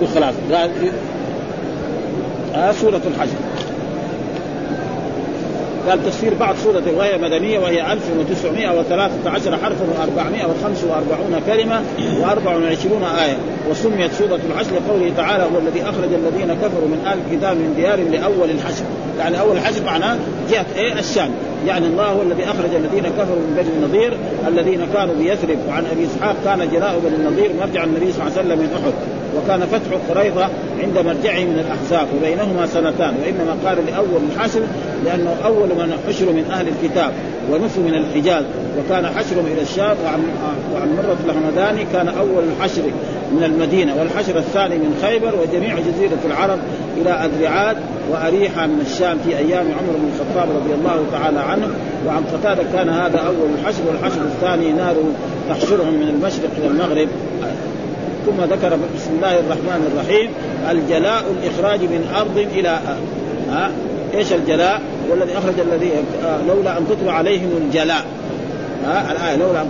بالخلاص 0.00 0.34
قال 0.52 0.70
آه 2.54 2.72
سورة 2.72 3.00
الحج 3.06 3.28
قال 5.88 6.06
تفسير 6.06 6.34
بعض 6.34 6.54
سورة 6.64 6.82
وهي 6.96 7.18
مدنية 7.18 7.58
وهي 7.58 7.92
1913 7.92 9.56
حرفا 9.56 9.84
و445 9.84 11.50
كلمة 11.50 11.82
و24 12.22 13.20
آية. 13.22 13.36
وسميت 13.70 14.12
سورة 14.12 14.40
الحشر 14.50 14.70
لقوله 14.72 15.12
تعالى 15.16 15.44
هو 15.44 15.58
الذي 15.58 15.82
أخرج 15.82 16.08
الذين 16.14 16.54
كفروا 16.54 16.88
من 16.88 17.02
أهل 17.06 17.18
الكتاب 17.18 17.56
من 17.56 17.74
ديار 17.76 17.98
لأول 17.98 18.50
الحشر. 18.50 18.84
يعني 19.18 19.40
أول 19.40 19.56
الحشر 19.56 19.84
معناه 19.84 20.16
جهة 20.50 20.66
إيه؟ 20.76 20.92
الشام. 20.98 21.30
يعني 21.66 21.86
الله 21.86 22.04
هو 22.04 22.22
الذي 22.22 22.44
أخرج 22.44 22.74
الذين 22.74 23.04
كفروا 23.04 23.36
من 23.36 23.54
بني 23.56 23.76
النضير 23.76 24.16
الذين 24.48 24.86
كانوا 24.94 25.14
بيثرب. 25.14 25.58
وعن 25.68 25.86
أبي 25.86 26.06
إسحاق 26.06 26.36
كان 26.44 26.68
جلاء 26.72 27.00
بني 27.04 27.16
النضير 27.16 27.50
مرجع 27.60 27.84
النبي 27.84 28.12
صلى 28.12 28.22
الله 28.22 28.38
عليه 28.38 28.48
وسلم 28.48 28.58
من 28.58 28.70
أحد. 28.74 29.21
وكان 29.36 29.60
فتح 29.60 29.98
قريظة 30.08 30.48
عند 30.82 30.98
مرجعه 30.98 31.40
من 31.40 31.64
الأحزاب 31.66 32.08
وبينهما 32.16 32.66
سنتان 32.66 33.14
وإنما 33.22 33.56
قال 33.66 33.86
لأول 33.86 34.20
الحشر 34.34 34.60
لأنه 35.04 35.36
أول 35.44 35.68
من 35.68 35.98
حشر 36.08 36.26
من 36.26 36.50
أهل 36.52 36.66
الكتاب 36.68 37.12
ونفوا 37.50 37.82
من 37.82 37.94
الحجاز 37.94 38.44
وكان 38.78 39.06
حشرهم 39.06 39.46
إلى 39.46 39.62
الشام 39.62 39.96
وعن, 40.04 40.88
مرة 40.96 41.16
الحمداني 41.26 41.86
كان 41.92 42.08
أول 42.08 42.44
الحشر 42.56 42.82
من 43.32 43.44
المدينة 43.44 43.94
والحشر 43.98 44.38
الثاني 44.38 44.74
من 44.74 44.98
خيبر 45.02 45.34
وجميع 45.40 45.78
جزيرة 45.78 46.18
العرب 46.26 46.58
إلى 46.96 47.10
أذرعات 47.10 47.76
وأريحة 48.10 48.66
من 48.66 48.80
الشام 48.80 49.18
في 49.24 49.38
أيام 49.38 49.66
عمر 49.66 49.96
بن 49.96 50.10
الخطاب 50.14 50.48
رضي 50.56 50.74
الله 50.74 51.04
تعالى 51.12 51.40
عنه. 51.40 51.68
وعن 52.06 52.24
قتادة 52.24 52.62
كان 52.72 52.88
هذا 52.88 53.18
أول 53.18 53.48
الحشر 53.58 53.82
والحشر 53.88 54.20
الثاني 54.20 54.72
نار 54.72 54.94
تحشرهم 55.48 55.94
من 55.94 56.08
المشرق 56.08 56.50
إلى 56.58 56.66
المغرب 56.66 57.08
ثم 58.26 58.44
ذكر 58.44 58.78
بسم 58.96 59.10
الله 59.16 59.38
الرحمن 59.40 59.92
الرحيم 59.92 60.30
الجلاء 60.70 61.24
الإخراج 61.30 61.80
من 61.80 62.14
أرض 62.16 62.38
إلى 62.38 62.78
ها؟ 63.50 63.70
إيش 64.14 64.32
الجلاء؟ 64.32 64.80
والذي 65.10 65.38
أخرج 65.38 65.54
الذي 65.72 65.90
آه، 66.24 66.38
لولا 66.48 66.78
أن 66.78 66.84
كتب 66.84 67.08
عليهم 67.08 67.50
الجلاء 67.66 68.04
ها؟ 68.84 69.12
الآية 69.12 69.36
لولا 69.36 69.64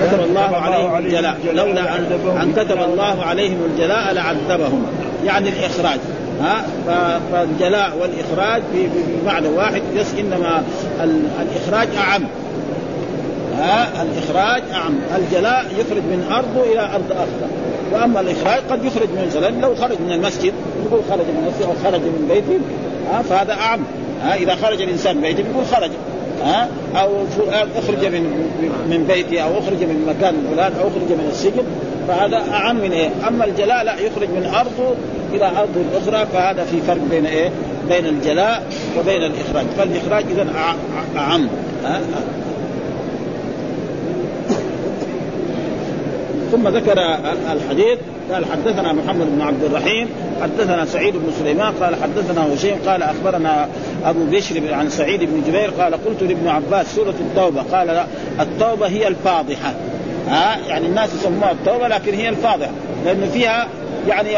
كتب 0.00 0.20
الله 0.24 0.56
عليهم 0.56 0.96
الجلاء 0.98 1.36
لولا 1.54 1.96
أن 2.42 2.52
كتب 2.56 2.78
الله 2.82 3.22
عليهم 3.22 3.58
الجلاء 3.70 4.12
لعذبهم 4.12 4.86
يعني 5.24 5.48
الإخراج 5.48 5.98
ها؟ 6.42 6.64
فالجلاء 7.32 7.92
والإخراج 8.00 8.62
بمعنى 9.22 9.48
واحد 9.48 9.82
بس 9.98 10.06
إنما 10.20 10.62
الإخراج 11.42 11.88
أعم 11.96 12.22
ها؟ 13.58 14.02
الإخراج 14.02 14.62
أعم 14.72 14.94
الجلاء 15.16 15.64
يخرج 15.78 16.02
من 16.02 16.26
ارضه 16.32 16.72
إلى 16.72 16.80
أرض 16.80 17.12
أخرى. 17.12 17.63
وأما 17.94 18.20
الإخراج 18.20 18.62
قد 18.70 18.84
يخرج 18.84 19.08
من 19.08 19.26
مثلا 19.26 19.50
لو 19.50 19.74
خرج 19.74 19.96
من 20.06 20.12
المسجد 20.12 20.52
يقول 20.86 21.00
خرج 21.10 21.20
من 21.26 21.44
المسجد 21.46 21.62
أو 21.62 21.90
خرج 21.90 22.00
من 22.00 22.28
بيته 22.28 22.60
ها 23.10 23.22
فهذا 23.22 23.52
أعم 23.52 23.80
ها 24.22 24.34
إذا 24.34 24.54
خرج 24.54 24.82
الإنسان 24.82 25.16
من 25.16 25.22
بيته 25.22 25.44
يقول 25.50 25.64
خرج 25.66 25.90
ها 26.44 26.68
أو 26.96 27.10
أخرج 27.52 28.06
من 28.06 28.22
من 28.90 29.04
بيته 29.08 29.40
أو 29.40 29.58
أخرج 29.58 29.82
من 29.82 30.04
مكان 30.08 30.34
فلان 30.50 30.72
أو 30.72 30.88
أخرج 30.88 31.18
من 31.18 31.28
السجن 31.30 31.64
فهذا 32.08 32.42
أعم 32.52 32.76
من 32.76 32.92
إيه؟ 32.92 33.10
أما 33.28 33.44
الجلاء 33.44 33.84
لا 33.84 33.94
يخرج 33.94 34.28
من 34.28 34.50
أرضه 34.54 34.94
إلى 35.32 35.46
ارض 35.46 35.84
أخرى 36.02 36.26
فهذا 36.32 36.64
في 36.64 36.80
فرق 36.80 37.00
بين 37.10 37.26
إيه؟ 37.26 37.50
بين 37.88 38.06
الجلاء 38.06 38.62
وبين 38.98 39.22
الإخراج، 39.22 39.66
فالإخراج 39.78 40.24
اذا 40.30 40.46
أعم 41.16 41.48
ها؟ 41.84 42.00
ثم 46.54 46.68
ذكر 46.68 46.98
الحديث 47.52 47.98
قال 48.32 48.44
حدثنا 48.44 48.92
محمد 48.92 49.26
بن 49.26 49.42
عبد 49.42 49.64
الرحيم 49.64 50.08
حدثنا 50.42 50.84
سعيد 50.84 51.14
بن 51.16 51.32
سليمان 51.38 51.72
قال 51.80 51.94
حدثنا 52.02 52.54
هشيم 52.54 52.74
قال 52.86 53.02
أخبرنا 53.02 53.68
أبو 54.04 54.24
بشر 54.24 54.74
عن 54.74 54.90
سعيد 54.90 55.20
بن 55.20 55.42
جبير 55.46 55.70
قال 55.70 55.94
قلت 55.94 56.22
لابن 56.22 56.48
عباس 56.48 56.94
سورة 56.94 57.14
التوبة 57.20 57.62
قال 57.62 57.86
لا 57.86 58.06
التوبة 58.40 58.86
هي 58.86 59.08
الفاضحة. 59.08 59.74
ها؟ 60.28 60.56
يعني 60.68 60.86
الناس 60.86 61.14
يسموها 61.14 61.52
التوبة 61.52 61.88
لكن 61.88 62.14
هي 62.14 62.28
الفاضحة 62.28 62.70
لأنه 63.04 63.26
فيها 63.26 63.68
يعني 64.08 64.28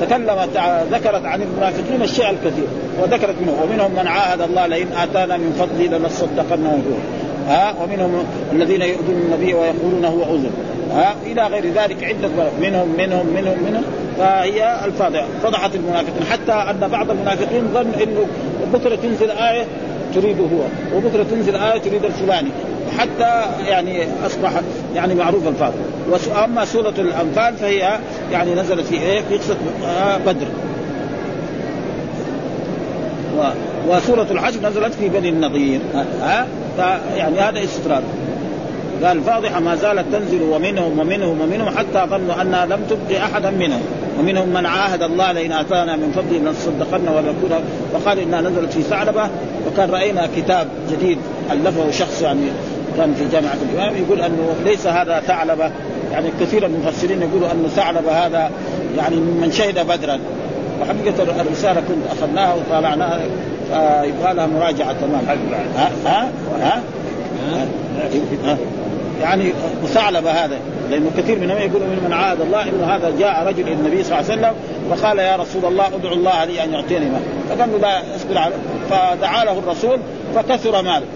تكلمت 0.00 0.48
ذكرت 0.92 1.24
عن 1.24 1.42
المنافقين 1.42 2.02
الشيء 2.02 2.30
الكثير 2.30 2.66
وذكرت 3.02 3.34
منه 3.40 3.62
ومنهم 3.62 3.92
من 3.92 4.06
عاهد 4.06 4.40
الله 4.40 4.66
لئن 4.66 4.88
آتانا 4.92 5.36
من 5.36 5.52
فضله 5.58 5.98
لنصدقن 5.98 6.66
ونقول 6.66 7.00
ها؟ 7.48 7.74
ومنهم 7.82 8.24
الذين 8.52 8.82
يؤذون 8.82 9.16
النبي 9.16 9.54
ويقولون 9.54 10.04
هو 10.04 10.34
اذن 10.34 10.50
ها 10.92 11.14
إلى 11.26 11.46
غير 11.46 11.72
ذلك 11.72 12.04
عدة 12.04 12.28
منهم 12.60 12.88
منهم 12.98 13.26
منهم 13.26 13.56
منهم. 13.66 13.82
فهي 14.18 14.84
الفاضحه 14.84 15.26
فضحت 15.42 15.74
المنافقين. 15.74 16.24
حتى 16.30 16.52
أن 16.52 16.88
بعض 16.88 17.10
المنافقين 17.10 17.68
ظن 17.74 17.92
إنه 18.02 18.26
بكرة 18.72 18.94
تنزل 18.94 19.30
آية 19.30 19.64
تريده 20.14 20.42
هو 20.42 20.96
وبكرة 20.96 21.22
تنزل 21.22 21.56
آية 21.56 21.78
تريد 21.78 22.04
الفلاني. 22.04 22.50
حتى 22.98 23.44
يعني 23.68 24.06
أصبح 24.26 24.52
يعني 24.94 25.14
معروف 25.14 25.48
الفاضل 25.48 25.74
واما 26.10 26.64
سورة 26.64 26.94
الأنفال 26.98 27.56
فهي 27.56 27.98
يعني 28.32 28.54
نزلت 28.54 28.86
في 28.86 28.94
إيه؟ 28.94 29.20
في 29.20 29.36
قصة 29.36 29.56
آه، 29.86 30.16
بدر. 30.16 30.46
وسورة 33.88 34.26
الحشر 34.30 34.60
نزلت 34.60 34.94
في 34.94 35.08
بني 35.08 35.28
النضير. 35.28 35.80
ها؟ 36.22 36.46
يعني 37.16 37.38
هذا 37.38 37.64
استطراد. 37.64 38.02
قال 39.04 39.22
فاضحة 39.22 39.60
ما 39.60 39.74
زالت 39.74 40.04
تنزل 40.12 40.42
ومنهم 40.42 40.98
ومنهم 40.98 41.40
ومنهم 41.40 41.68
حتى 41.78 42.06
ظنوا 42.10 42.42
أنها 42.42 42.66
لم 42.66 42.80
تبقي 42.90 43.22
أحدا 43.24 43.50
منهم. 43.50 43.80
ومنهم 44.18 44.48
من 44.48 44.66
عاهد 44.66 45.02
الله 45.02 45.32
لئن 45.32 45.52
آتانا 45.52 45.96
من 45.96 46.12
فضله 46.16 46.38
لنصدقن 46.38 47.08
ونكون 47.08 47.64
وقال 47.94 48.18
إنها 48.18 48.40
نزلت 48.40 48.72
في 48.72 48.82
ثعلبة. 48.82 49.28
وكان 49.66 49.90
رأينا 49.90 50.28
كتاب 50.36 50.68
جديد 50.90 51.18
ألفه 51.52 51.90
شخص 51.90 52.22
يعني 52.22 52.46
كان 52.96 53.14
في 53.14 53.24
جامعة 53.32 53.56
الإمام. 53.70 53.96
يقول 53.96 54.20
أنه 54.20 54.54
ليس 54.64 54.86
هذا 54.86 55.20
ثعلبة. 55.20 55.70
يعني 56.12 56.28
كثير 56.40 56.68
من 56.68 56.74
المفسرين 56.74 57.22
يقولوا 57.22 57.52
أن 57.52 57.68
ثعلبة 57.76 58.26
هذا 58.26 58.50
يعني 58.96 59.16
من 59.16 59.52
شهد 59.52 59.86
بدرا. 59.86 60.18
وحقيقة 60.80 61.40
الرسالة 61.40 61.80
كنت 61.80 62.18
أخذناها 62.18 62.54
وطالعناها 62.54 63.20
فيبغى 63.68 64.34
لها 64.34 64.46
مراجعة 64.46 64.92
تمام. 64.92 65.24
ها؟ 65.76 65.90
ها؟ 66.06 66.30
ها, 66.60 66.82
ها؟ 68.44 68.58
يعني 69.22 69.52
مثعلبه 69.84 70.30
هذا. 70.30 70.58
لأنه 70.90 71.10
كثير 71.16 71.38
منهم 71.38 71.56
يقولوا 71.56 71.86
من 71.86 72.04
من 72.04 72.12
عاد 72.12 72.40
الله 72.40 72.62
إنه 72.62 72.96
هذا 72.96 73.12
جاء 73.18 73.46
رجل 73.46 73.62
إلى 73.62 73.72
النبي 73.72 74.04
صلى 74.04 74.18
الله 74.18 74.30
عليه 74.30 74.40
وسلم 74.40 74.52
فقال 74.90 75.18
يا 75.18 75.36
رسول 75.36 75.64
الله 75.64 75.86
ادعو 75.86 76.12
الله 76.12 76.44
لي 76.44 76.64
أن 76.64 76.72
يعطيني 76.72 77.06
مال. 77.06 77.20
فقال 77.48 77.72
له 77.72 77.78
لا 77.78 78.16
اصبر 78.16 78.38
على 78.38 78.54
فدعا 78.90 79.44
له 79.44 79.58
الرسول 79.58 79.98
فكثر 80.34 80.82
ماله. 80.82 81.06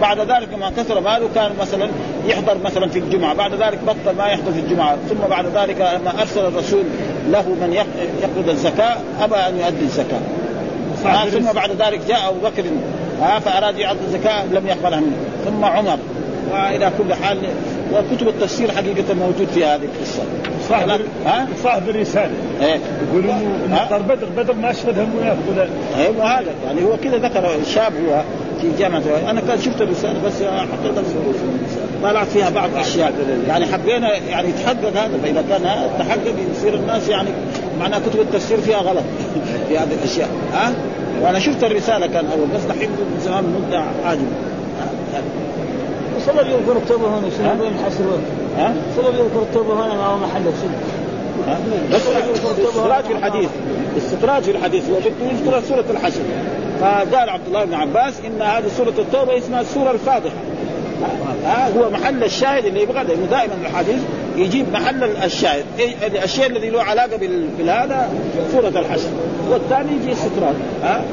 بعد 0.00 0.18
ذلك 0.20 0.48
لما 0.54 0.70
كثر 0.70 1.00
ماله 1.00 1.28
كان 1.34 1.50
مثلا 1.60 1.88
يحضر 2.26 2.56
مثلا 2.64 2.88
في 2.88 2.98
الجمعة. 2.98 3.34
بعد 3.34 3.54
ذلك 3.54 3.78
بطل 3.86 4.16
ما 4.16 4.26
يحضر 4.26 4.52
في 4.52 4.60
الجمعة. 4.60 4.96
ثم 5.08 5.28
بعد 5.30 5.46
ذلك 5.46 6.00
لما 6.00 6.20
أرسل 6.20 6.46
الرسول 6.46 6.84
له 7.30 7.48
من 7.48 7.72
يقبض 8.22 8.48
الزكاة 8.48 8.96
أبى 9.20 9.36
أن 9.36 9.58
يؤدي 9.58 9.84
الزكاة. 9.84 10.20
آه 11.06 11.24
ثم 11.24 11.52
بعد 11.52 11.70
ذلك 11.70 12.00
جاء 12.08 12.28
أبو 12.28 12.38
بكر 12.48 12.64
آه 13.22 13.38
فأراد 13.38 13.78
يعطي 13.78 13.98
الزكاة 14.06 14.44
لم 14.44 14.66
يقبلها 14.66 15.00
منه. 15.00 15.16
ثم 15.44 15.64
عمر. 15.64 15.98
وإلى 16.52 16.92
كل 16.98 17.14
حال 17.14 17.38
وكتب 17.92 18.28
التفسير 18.28 18.70
حقيقة 18.70 19.14
موجود 19.14 19.48
في 19.54 19.64
هذه 19.64 19.80
القصة. 19.84 20.22
صاحب 20.68 21.00
ها؟ 21.26 21.48
صاحب 21.62 21.88
الرسالة. 21.88 22.32
إيه. 22.62 22.80
يقول 23.08 23.30
انه 23.30 23.98
بدر 24.08 24.26
بدر 24.36 24.54
ما 24.54 24.70
اشهدها 24.70 25.04
منافق 25.04 25.42
ولا 25.50 25.68
أيوه 25.98 26.38
هذا. 26.38 26.52
يعني 26.66 26.84
هو 26.84 26.96
كذا 26.96 27.18
ذكر 27.18 27.50
شاب 27.74 27.92
هو 28.08 28.22
في 28.60 28.70
جامعه 28.78 29.02
أنا 29.30 29.40
كان 29.40 29.58
شفت 29.58 29.82
الرسالة 29.82 30.22
بس 30.26 30.42
حقيقه 30.42 31.04
طلعت 32.02 32.26
فيها 32.26 32.50
بعض 32.50 32.70
الاشياء 32.74 33.12
يعني 33.48 33.66
حبينا 33.66 34.16
يعني 34.16 34.48
يتحقق 34.48 34.88
هذا 34.96 35.18
فإذا 35.22 35.44
كان 35.48 35.62
تحقق 35.98 36.34
يصير 36.52 36.74
الناس 36.74 37.08
يعني 37.08 37.28
معناها 37.80 38.00
كتب 38.00 38.20
التفسير 38.20 38.60
فيها 38.60 38.78
غلط 38.78 39.04
في 39.68 39.78
هذه 39.78 39.94
الأشياء. 40.02 40.28
ها؟ 40.52 40.72
وأنا 41.22 41.38
شفت 41.38 41.64
الرسالة 41.64 42.06
كان 42.06 42.26
أول 42.26 42.48
بس 42.54 42.62
دحين 42.62 42.90
من 42.90 43.20
زمان 43.24 43.44
مدة 43.44 43.84
عاجبه 44.04 44.26
سبب 46.26 46.46
يذكر 46.46 46.76
التوبة 46.76 47.18
هنا 47.18 47.30
شنو؟ 47.38 47.62
وين 47.62 47.72
حصلون؟ 47.86 48.22
ها؟ 48.56 48.74
سبب 48.96 49.14
يذكر 49.14 49.42
التوبة 49.42 49.74
هنا 49.74 49.94
ما 49.94 50.06
هو 50.06 50.18
محل 50.18 50.42
شنو؟ 50.42 50.76
بس 51.92 52.00
استطراج 52.66 53.04
في 53.04 53.12
الحديث 53.12 53.48
استطراج 53.98 54.42
في 54.42 54.50
الحديث 54.50 54.84
يذكر 55.20 55.62
سورة 55.68 55.84
الحشر 55.90 56.20
فقال 56.80 57.28
عبد 57.30 57.46
الله 57.46 57.64
بن 57.64 57.74
عباس 57.74 58.14
إن 58.26 58.42
هذه 58.42 58.68
سورة 58.76 58.94
التوبة 58.98 59.38
اسمها 59.38 59.60
السوره 59.60 59.90
الفاضحه 59.90 60.34
ها؟ 61.44 61.72
هو 61.78 61.90
محل 61.90 62.24
الشاهد 62.24 62.64
اللي 62.64 62.82
يبغى 62.82 63.04
لأنه 63.04 63.26
دائما 63.30 63.54
الحديث 63.62 64.00
يجيب 64.36 64.66
محل 64.72 65.04
الشاهد 65.24 65.64
الشيء 66.24 66.46
الذي 66.46 66.70
له 66.70 66.82
علاقة 66.82 67.16
بالهذا 67.58 68.10
سورة 68.52 68.68
الحشر. 68.68 69.08
والثاني 69.50 69.92
يجي 69.92 70.12
استطراد. 70.12 70.54
ها؟ 70.82 71.04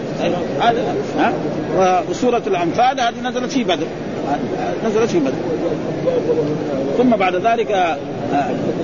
ها؟ 1.18 1.34
وسورة 2.10 2.42
الأنفال 2.48 3.02
هذه 3.02 3.22
نزلت 3.24 3.52
في 3.52 3.64
بدر. 3.64 3.88
نزلت 4.86 5.10
في 5.10 5.20
بدر. 5.20 5.38
ثم 6.98 7.10
بعد 7.10 7.36
ذلك 7.36 7.72
آه، 7.72 7.98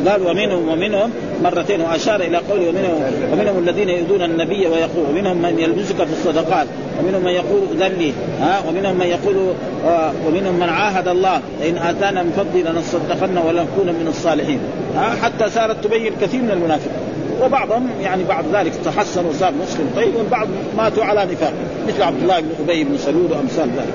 قال 0.07 0.27
ومنهم 0.27 0.69
ومنهم 0.69 1.11
مرتين 1.43 1.81
وأشار 1.81 2.21
إلى 2.21 2.37
قوله 2.37 2.69
ومنهم 2.69 3.03
ومنهم 3.33 3.57
الذين 3.57 3.89
يؤذون 3.89 4.21
النبي 4.21 4.67
ويقول 4.67 5.05
ومنهم 5.09 5.41
من 5.41 5.59
يلبسك 5.59 5.95
في 5.95 6.13
الصدقات 6.13 6.67
ومنهم 6.99 7.23
من 7.23 7.31
يقول 7.31 7.61
ذلي 7.79 8.13
ها؟ 8.41 8.63
ومنهم 8.69 8.95
من 8.99 9.05
يقول 9.05 9.53
آه، 9.85 10.11
ومنهم 10.27 10.55
من 10.55 10.69
عاهد 10.69 11.07
الله 11.07 11.41
لئن 11.61 11.77
آتانا 11.77 12.23
من 12.23 12.31
فضله 12.31 12.71
لنصدقن 12.71 13.37
ولنكون 13.37 13.87
من 13.87 14.05
الصالحين 14.09 14.59
ها؟ 14.95 15.15
حتى 15.23 15.49
صارت 15.49 15.83
تبين 15.83 16.13
كثير 16.21 16.41
من 16.41 16.51
المنافقين. 16.51 17.13
وبعضهم 17.41 17.89
يعني 18.01 18.23
بعد 18.23 18.45
ذلك 18.53 18.73
تحسن 18.85 19.25
وصار 19.25 19.53
مسلم 19.61 19.91
طيب 19.95 20.15
والبعض 20.15 20.47
ماتوا 20.77 21.03
على 21.03 21.25
نفاق 21.25 21.53
مثل 21.87 22.01
عبد 22.01 22.21
الله 22.21 22.39
بن 22.39 22.49
أبي 22.63 22.83
بن 22.83 22.97
سلول 22.97 23.31
وأمثال 23.31 23.69
ذلك 23.69 23.93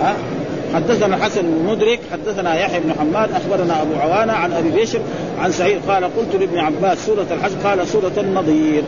ها؟ 0.00 0.14
حدثنا 0.74 1.16
الحسن 1.16 1.42
بن 1.42 1.64
مدرك 1.66 2.00
حدثنا 2.12 2.54
يحيى 2.60 2.80
بن 2.80 2.92
حماد 3.00 3.30
أخبرنا 3.32 3.82
أبو 3.82 3.94
عوانة 3.94 4.32
عن 4.32 4.52
أبي 4.52 4.70
بشر 4.70 5.00
عن 5.40 5.52
سعيد 5.52 5.78
قال 5.88 6.04
قلت 6.04 6.36
لابن 6.40 6.58
عباس 6.58 7.06
سورة 7.06 7.26
الحشر 7.30 7.54
قال 7.64 7.88
سورة 7.88 8.12
النظير 8.18 8.82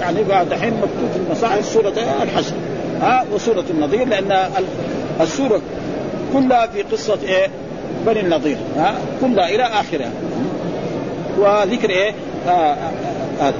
يعني 0.00 0.24
بعد 0.24 0.52
الحين 0.52 0.72
مكتوب 0.72 1.10
في 1.12 1.18
المصاحف 1.26 1.64
سورة 1.64 1.94
الحشر 2.22 2.54
ها 3.00 3.24
وسورة 3.34 3.64
النظير 3.70 4.08
لأن 4.08 4.50
السورة 5.20 5.60
كلها 6.32 6.66
في 6.66 6.82
قصة 6.82 7.18
إيه؟ 7.22 7.46
بني 8.06 8.20
النظير 8.20 8.56
ها 8.76 8.94
كلها 9.20 9.48
إلى 9.48 9.62
آخرها 9.62 10.10
وذكر 11.38 11.90
إيه؟ 11.90 12.12
هذا 13.40 13.54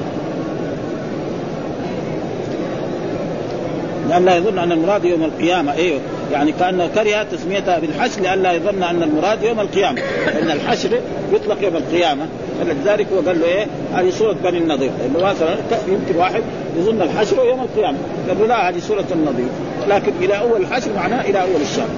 لأن 4.10 4.24
لا 4.24 4.36
يظن 4.36 4.58
أن 4.58 4.72
المراد 4.72 5.04
يوم 5.04 5.24
القيامة 5.24 5.72
أيوه 5.72 6.00
يعني 6.32 6.52
كانه 6.52 6.86
كره 6.94 7.22
تسميتها 7.22 7.78
بالحشر 7.78 8.20
لئلا 8.20 8.52
يظن 8.52 8.82
أن 8.82 9.02
المراد 9.02 9.42
يوم 9.42 9.60
القيامة. 9.60 10.00
لأن 10.26 10.50
الحشر 10.50 11.00
يطلق 11.32 11.62
يوم 11.62 11.76
القيامة. 11.76 12.26
فلذلك 12.60 13.06
هو 13.12 13.28
قال 13.28 13.40
له 13.40 13.46
إيه؟ 13.46 13.66
هذه 13.94 14.10
سورة 14.10 14.36
بني 14.44 14.58
النضير. 14.58 14.90
لأنه 14.98 15.26
مثلا 15.26 15.56
يمكن 15.88 16.16
واحد 16.16 16.42
يظن 16.78 17.02
الحشر 17.02 17.44
يوم 17.44 17.60
القيامة. 17.60 17.98
قال 18.28 18.38
له 18.40 18.46
لا 18.46 18.68
هذه 18.68 18.78
سورة 18.78 19.06
النضير. 19.12 19.48
لكن 19.88 20.12
إلى 20.20 20.38
أول 20.38 20.60
الحشر 20.60 20.92
معناه 20.96 21.20
إلى 21.20 21.42
أول 21.42 21.60
الشهر 21.62 21.88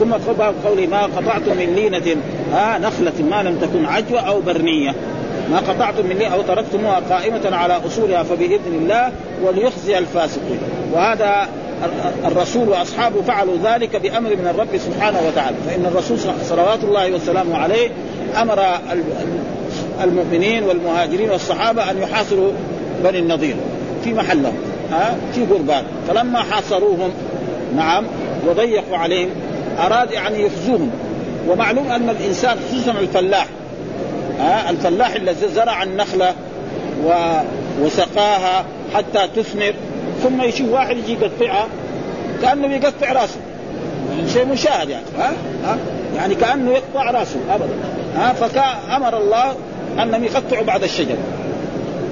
ثم 0.00 0.32
باب 0.38 0.54
قوله 0.64 0.86
ما 0.86 1.02
قطعتم 1.02 1.56
من 1.56 1.74
لينة 1.74 2.16
آه 2.54 2.78
نخلة 2.78 3.12
ما 3.30 3.42
لم 3.42 3.58
تكن 3.58 3.86
عجوة 3.86 4.20
أو 4.20 4.40
برنية. 4.40 4.94
ما 5.50 5.58
قطعتم 5.58 6.06
من 6.06 6.16
لينة 6.16 6.34
أو 6.34 6.42
تركتموها 6.42 7.00
قائمة 7.10 7.56
على 7.56 7.80
أصولها 7.86 8.22
فبإذن 8.22 8.74
الله 8.82 9.12
وليخزي 9.42 9.98
الفاسقين. 9.98 10.58
وهذا 10.92 11.48
الرسول 12.24 12.68
وأصحابه 12.68 13.22
فعلوا 13.22 13.56
ذلك 13.64 13.96
بأمر 13.96 14.30
من 14.30 14.46
الرب 14.50 14.76
سبحانه 14.76 15.18
وتعالى. 15.28 15.56
فإن 15.66 15.86
الرسول 15.86 16.18
صلوات 16.44 16.84
الله 16.84 17.12
وسلامه 17.12 17.56
عليه 17.56 17.90
أمر 18.42 18.62
المؤمنين 20.02 20.62
والمهاجرين 20.62 21.30
والصحابة 21.30 21.90
أن 21.90 22.02
يحاصروا 22.02 22.52
بني 23.04 23.18
النضير 23.18 23.56
في 24.04 24.14
محلهم 24.14 24.54
ها؟ 24.90 25.16
في 25.34 25.46
قربان 25.46 25.84
فلما 26.08 26.42
حاصروهم 26.42 27.10
نعم 27.76 28.04
وضيقوا 28.46 28.96
عليهم 28.96 29.30
أراد 29.78 30.10
يعني 30.10 30.46
يخزوهم 30.46 30.90
ومعلوم 31.48 31.86
أن 31.86 32.10
الإنسان 32.10 32.56
خصوصا 32.68 32.90
الفلاح 33.00 33.46
ها؟ 34.40 34.70
الفلاح 34.70 35.14
الذي 35.14 35.48
زرع 35.54 35.82
النخلة 35.82 36.34
و... 37.04 37.12
وسقاها 37.82 38.64
حتى 38.94 39.28
تثمر. 39.36 39.74
ثم 40.22 40.42
يشوف 40.42 40.68
واحد 40.72 40.96
يجي 40.96 41.12
يقطعها 41.12 41.66
كأنه 42.42 42.74
يقطع 42.74 43.12
راسه. 43.12 43.40
شيء 44.32 44.44
مشاهد 44.44 44.88
يعني 44.88 45.04
ها؟ 45.18 45.32
ها؟ 45.64 45.78
يعني 46.16 46.34
كأنه 46.34 46.70
يقطع 46.70 47.10
راسه 47.10 47.38
ابدا 47.50 47.74
ها؟ 48.16 48.32
فأمر 48.32 49.18
الله 49.18 49.54
أنهم 50.02 50.24
يقطعوا 50.24 50.64
بعض 50.64 50.82
الشجر. 50.82 51.16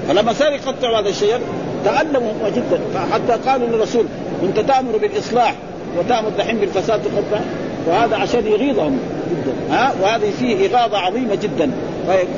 فلما 0.07 0.33
صار 0.33 0.51
يقطعوا 0.51 0.93
بعض 0.93 1.07
الشجر 1.07 1.39
تألموا 1.85 2.31
جدا. 2.55 2.79
فحتى 2.93 3.49
قالوا 3.49 3.67
للرسول 3.67 4.05
أنت 4.43 4.59
تأمر 4.59 4.97
بالإصلاح 4.97 5.53
وتأمر 5.97 6.29
دحين 6.37 6.57
بالفساد 6.57 7.01
تقطع؟ 7.01 7.43
وهذا 7.87 8.15
عشان 8.15 8.47
يغيظهم 8.47 8.99
جدا 9.31 9.75
ها؟ 9.75 9.93
وهذه 10.01 10.31
فيه 10.39 10.67
إغاظة 10.67 10.97
عظيمة 10.97 11.35
جدا. 11.35 11.71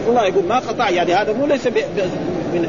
الله 0.08 0.26
يقول 0.26 0.44
ما 0.50 0.60
قطع 0.60 0.90
يعني 0.90 1.14
هذا 1.14 1.34
مو 1.34 1.46
ليس 1.46 1.68
من, 1.68 2.62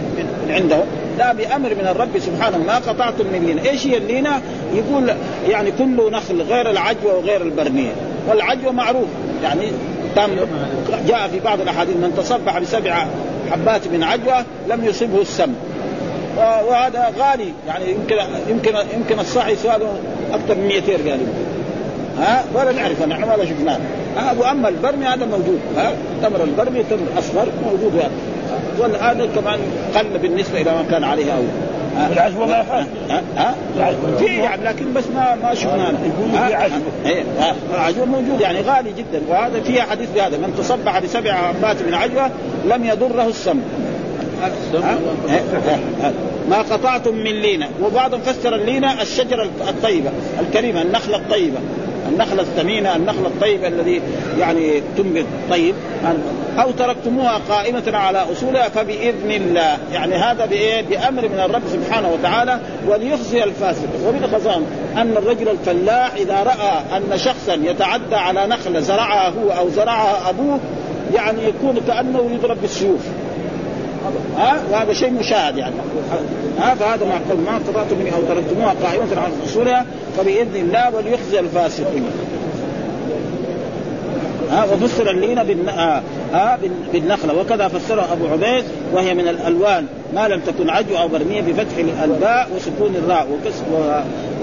من 0.47 0.55
عنده 0.55 0.83
لا 1.18 1.33
بأمر 1.33 1.74
من 1.74 1.87
الرب 1.90 2.18
سبحانه. 2.18 2.59
ما 2.59 2.74
قطعتم 2.74 3.26
من 3.33 3.46
لينه، 3.46 3.70
إيش 3.70 3.87
هي 3.87 3.96
اللينة؟ 3.96 4.40
يقول 4.74 5.12
يعني 5.48 5.70
كل 5.70 6.12
نخل 6.12 6.42
غير 6.42 6.70
العجوة 6.70 7.14
وغير 7.14 7.42
البرنيه، 7.42 7.90
والعجوة 8.28 8.72
معروف. 8.72 9.09
يعني 9.42 9.72
تم 10.16 10.31
جاء 11.09 11.28
في 11.28 11.40
بعض 11.40 11.61
الأحاديث 11.61 11.96
من 11.96 12.14
تصبح 12.16 12.59
بسبع 12.59 13.07
حبات 13.50 13.88
من 13.88 14.02
عجوة 14.02 14.44
لم 14.68 14.85
يصبه 14.85 15.20
السم. 15.20 15.52
وهذا 16.38 17.12
غالي. 17.18 17.52
يعني 17.68 17.90
يمكن 17.90 18.16
يمكن 18.48 18.72
يمكن 18.94 19.18
الصاحي 19.20 19.57
سؤاله 19.57 19.92
أكثر 20.33 20.54
من 20.54 20.66
200 20.66 20.96
ريال. 21.04 21.20
ها؟ 22.18 22.44
ولا 22.54 22.72
نعرفه 22.72 23.07
نحن 23.07 23.24
ولا 23.24 23.44
شفناه. 23.44 23.78
وأما 24.38 24.68
البرمي 24.68 25.07
هذا 25.07 25.26
موجود. 25.26 25.61
ها؟ 25.76 25.92
تمر 26.22 26.44
البرمي 26.44 26.83
تمر 26.83 27.18
اصفر 27.18 27.46
موجود. 27.66 27.94
يعني 27.94 28.12
والان 28.79 29.29
كمان 29.35 29.59
قل 29.95 30.19
بالنسبة 30.19 30.61
إلى 30.61 30.71
ما 30.73 30.85
كان 30.91 31.05
عليه 31.05 31.33
أول. 31.33 31.49
العجوه 32.12 32.47
ما 32.47 32.59
يخاف 32.61 32.87
ها؟ 33.37 33.55
في 34.19 34.25
يعني 34.25 34.64
لكن 34.64 34.93
بس 34.95 35.05
ما 35.14 35.35
ما 35.43 35.55
شفنا. 35.55 35.88
يقولوا 35.88 36.47
في 36.49 36.55
عجوه 36.55 36.79
إيه 37.07 37.23
عجوه 37.75 38.05
موجود 38.07 38.41
يعني 38.41 38.61
غالي 38.61 38.91
جدا. 38.93 39.23
وهذا 39.29 39.61
فيها 39.61 39.83
حديث 39.83 40.09
بهذا 40.14 40.37
من 40.37 40.55
تصبح 40.59 40.99
بسبع 40.99 41.33
عبات 41.33 41.83
من 41.83 41.95
عجوة 41.95 42.31
لم 42.69 42.85
يضره 42.85 43.27
السم 43.27 43.61
ما 46.51 46.59
قطعتم 46.59 47.14
من 47.14 47.33
لينة. 47.33 47.69
وبعضهم 47.83 48.21
فسر 48.21 48.55
اللينة 48.55 49.03
الشجرة 49.03 49.49
الطيبة 49.69 50.11
الكريمة 50.41 50.83
النخلة 50.83 51.17
الطيبة. 51.17 51.59
النخلة 52.09 52.42
الثمينة 52.42 52.97
النخلة 52.97 53.27
الطيب 53.27 53.64
الذي 53.64 54.03
يعني 54.38 54.83
تنبت 54.97 55.27
طيب. 55.51 55.75
أو 56.59 56.71
تركتموها 56.71 57.40
قائمة 57.49 57.83
على 57.92 58.25
أصولها 58.33 58.68
فبإذن 58.68 59.31
الله. 59.31 59.79
يعني 59.92 60.14
هذا 60.14 60.47
بإيه؟ 60.47 60.83
بأمر 60.83 61.23
من 61.29 61.40
الرب 61.40 61.62
سبحانه 61.73 62.12
وتعالى 62.12 62.61
وليخزي 62.88 63.44
الفاسق. 63.44 63.88
ومن 64.07 64.27
خزان 64.33 64.66
أن 64.97 65.16
الرجل 65.16 65.49
الفلاح 65.49 66.14
إذا 66.14 66.42
رأى 66.42 66.97
أن 66.97 67.18
شخصا 67.18 67.55
يتعدى 67.55 68.16
على 68.16 68.47
نخلة 68.47 68.81
زرعها 68.81 69.29
هو 69.29 69.51
أو 69.51 69.68
زرعها 69.68 70.31
أبوه 70.31 70.59
يعني 71.14 71.38
يكون 71.44 71.81
كأنه 71.87 72.31
يضرب 72.35 72.61
بالسيوف. 72.61 73.01
ها؟ 74.37 74.62
وهذا 74.71 74.92
شيء 74.92 75.11
مشاهد 75.11 75.59
يعني. 75.59 75.75
ها 76.59 76.75
فهذا 76.75 77.05
ما 77.05 77.35
ما 77.47 77.59
قطعتم 77.68 77.99
منه 77.99 78.16
أو 78.16 78.23
تركتموها 78.23 78.75
قائمة 78.85 79.21
على 79.21 79.33
اصولها 79.44 79.87
فبإذن 80.16 80.57
الله 80.57 80.94
وليخزي 80.94 81.40
الفاسقين 81.40 82.05
ها 84.51 84.65
وفسر 84.65 85.11
اللين 85.11 85.43
بالن... 85.43 85.73
بالنخلة. 86.93 87.41
وكذا 87.41 87.69
فسره 87.69 88.09
أبو 88.13 88.27
عبيد 88.27 88.65
وهي 88.93 89.15
من 89.15 89.29
الألوان. 89.29 89.87
ما 90.15 90.29
لم 90.29 90.41
تكن 90.41 90.71
عجو 90.71 90.97
أو 90.97 91.09
برمية 91.09 91.41
بفتح 91.41 92.03
الباء 92.05 92.49
وسكون 92.57 92.95
الراء 92.97 93.27
وكسر 93.33 93.65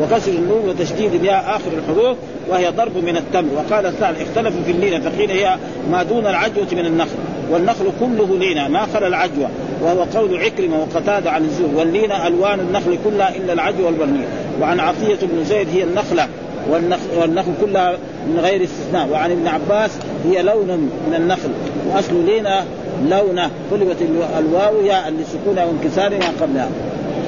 وكسر 0.02 0.32
النون 0.32 0.70
وتشديد 0.70 1.14
الياء 1.14 1.44
آخر 1.48 1.72
الحروف 1.78 2.18
وهي 2.50 2.70
ضرب 2.70 2.98
من 2.98 3.18
التمر 3.18 3.50
وقال 3.56 3.86
الثاني 3.86 4.18
اختلفوا 4.24 4.62
في 4.66 4.72
اللينه 4.72 5.10
فقيل 5.10 5.32
هي 5.32 5.58
ما 5.92 6.04
دون 6.04 6.28
العجوة 6.28 6.68
من 6.72 6.86
النخل. 6.86 7.16
والنخل 7.52 7.86
كله 8.00 8.38
لينة 8.38 8.68
ما 8.68 8.86
خلا 8.94 9.08
العجوة. 9.08 9.50
وهو 9.82 10.04
قول 10.04 10.38
عكرمة 10.38 10.80
وقتادة 10.80 11.32
عن 11.32 11.44
الزور 11.44 11.70
واللينه 11.76 12.28
ألوان 12.28 12.60
النخل 12.60 12.98
كلها 13.06 13.36
إلا 13.36 13.54
العجوه 13.54 13.86
والبرمية. 13.86 14.26
وعن 14.62 14.80
عطية 14.80 15.18
بن 15.22 15.44
زيد 15.44 15.68
هي 15.70 15.84
النخلة. 15.84 16.28
والنخل, 16.70 17.18
والنخل 17.18 17.52
كلها 17.62 17.98
من 18.28 18.40
غير 18.40 18.64
استثناء. 18.64 19.08
وعن 19.08 19.32
ابن 19.32 19.48
عباس 19.48 19.92
هي 20.26 20.42
لون 20.42 20.68
من 21.08 21.14
النخل. 21.16 21.50
وأصل 21.90 22.26
لينا 22.26 22.64
لونه. 23.10 23.52
قلبت 23.72 23.98
الواو 24.40 24.82
ياء 24.82 25.14
لسكونها 25.20 25.66
وانكسارها 25.66 26.32
قبلها. 26.42 26.70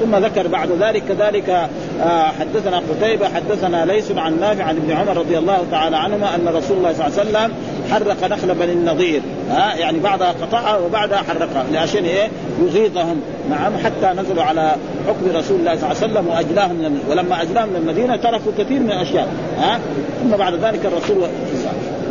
ثم 0.00 0.16
ذكر 0.16 0.48
بعد 0.48 0.68
ذلك 0.80 1.02
كذلك 1.08 1.68
آه، 2.02 2.22
حدثنا 2.40 2.82
قتيبة 2.90 3.28
حدثنا 3.28 3.84
ليس 3.84 4.10
عن 4.16 4.40
نافع 4.40 4.64
عن 4.64 4.76
ابن 4.76 4.92
عمر 4.92 5.16
رضي 5.16 5.38
الله 5.38 5.64
تعالى 5.70 5.96
عنهما 5.96 6.34
أن 6.34 6.48
رسول 6.48 6.76
الله 6.76 6.92
صلى 6.92 7.06
الله 7.06 7.18
عليه 7.18 7.30
وسلم 7.30 7.52
حرق 7.90 8.24
نخل 8.24 8.54
بني 8.54 8.72
النضير. 8.72 9.20
ها 9.50 9.74
يعني 9.74 9.98
بعدها 9.98 10.28
قطعها 10.28 10.78
وبعدها 10.78 11.18
حرقها 11.18 11.64
لعشان 11.72 12.04
إيه؟ 12.04 12.28
يغيظهم 12.62 13.20
نعم 13.50 13.72
حتى 13.84 14.20
نزلوا 14.20 14.42
على 14.42 14.72
حكم 15.08 15.36
رسول 15.36 15.60
الله 15.60 15.76
صلى 15.76 15.92
الله 15.92 15.96
عليه 16.02 16.12
وسلم 16.12 16.26
وأجلاهم 16.26 16.74
من 16.74 16.84
المدينة. 16.84 17.10
ولما 17.10 17.42
أجلاهم 17.42 17.68
من 17.68 17.76
المدينة 17.76 18.16
تركوا 18.16 18.52
كثير 18.58 18.80
من 18.80 18.90
الأشياء 18.90 19.28
ها؟ 19.58 19.80
ثم 20.22 20.36
بعد 20.36 20.54
ذلك 20.54 20.86
الرسول 20.86 21.16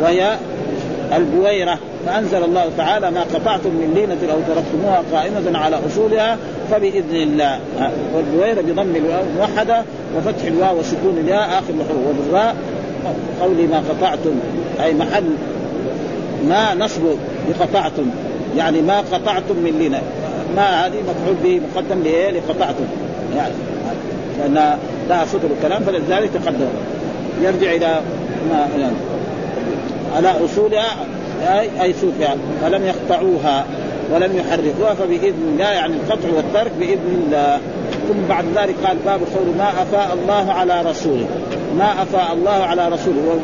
وهي 0.02 0.36
البويرة 1.16 1.78
فأنزل 2.06 2.44
الله 2.44 2.70
تعالى 2.76 3.10
ما 3.10 3.20
قطعتم 3.20 3.70
من 3.70 3.92
لينة 3.94 4.32
أو 4.32 4.54
تركتموها 4.54 5.02
قائمة 5.12 5.58
على 5.58 5.78
أصولها 5.86 6.36
فبإذن 6.70 7.16
الله. 7.16 7.58
والبويرة 8.14 8.60
بضم 8.60 8.96
الواو 8.96 9.22
الموحده 9.34 9.82
وفتح 10.16 10.44
الواو 10.44 10.78
وسكون 10.78 11.18
الياء 11.24 11.48
آخر 11.48 11.74
الحروف. 11.80 12.06
وبالراء 12.08 12.56
قولي 13.40 13.66
ما 13.66 13.82
قطعتم 13.88 14.34
أي 14.84 14.94
محل 14.94 15.24
ما 16.48 16.74
نصب 16.74 17.02
لقطعتم. 17.50 18.10
يعني 18.56 18.82
ما 18.82 18.98
قطعتم 19.00 19.56
من 19.56 19.78
لينه 19.78 20.02
ما 20.56 20.86
هذه 20.86 20.96
مفعول 21.02 21.36
به 21.44 21.60
مقدم 21.74 22.02
لإيه؟ 22.02 22.30
لقطعتم. 22.30 22.84
يعني 23.36 23.54
لأن 24.38 24.78
لا 25.08 25.24
صدر 25.24 25.48
الكلام 25.58 25.82
فلذلك 25.82 26.30
تقدم. 26.30 26.68
يرجع 27.42 27.74
إلى 27.74 28.00
ما 28.50 28.68
يعني 28.78 28.96
على 30.16 30.44
أصولها 30.44 30.86
اي 31.48 31.82
أي 31.82 31.92
سوفها 31.92 32.36
فلم 32.62 32.84
يقطعوها 32.84 33.64
ولم 34.14 34.36
يحرقوها 34.36 34.94
فبإذن 34.94 35.52
الله 35.52 35.64
يعني 35.64 35.94
القطع 35.94 36.28
والترك 36.36 36.72
بإذن 36.80 37.22
الله. 37.26 37.60
ثم 38.08 38.28
بعد 38.28 38.44
ذلك 38.56 38.74
قال 38.86 38.96
باب 39.06 39.20
قول 39.36 39.56
ما 39.58 39.68
أفاء 39.82 40.18
الله 40.22 40.52
على 40.52 40.82
رسوله. 40.82 41.26
ما 41.78 42.02
أفاء 42.02 42.32
الله 42.34 42.50
على 42.50 42.88
رسوله. 42.88 43.40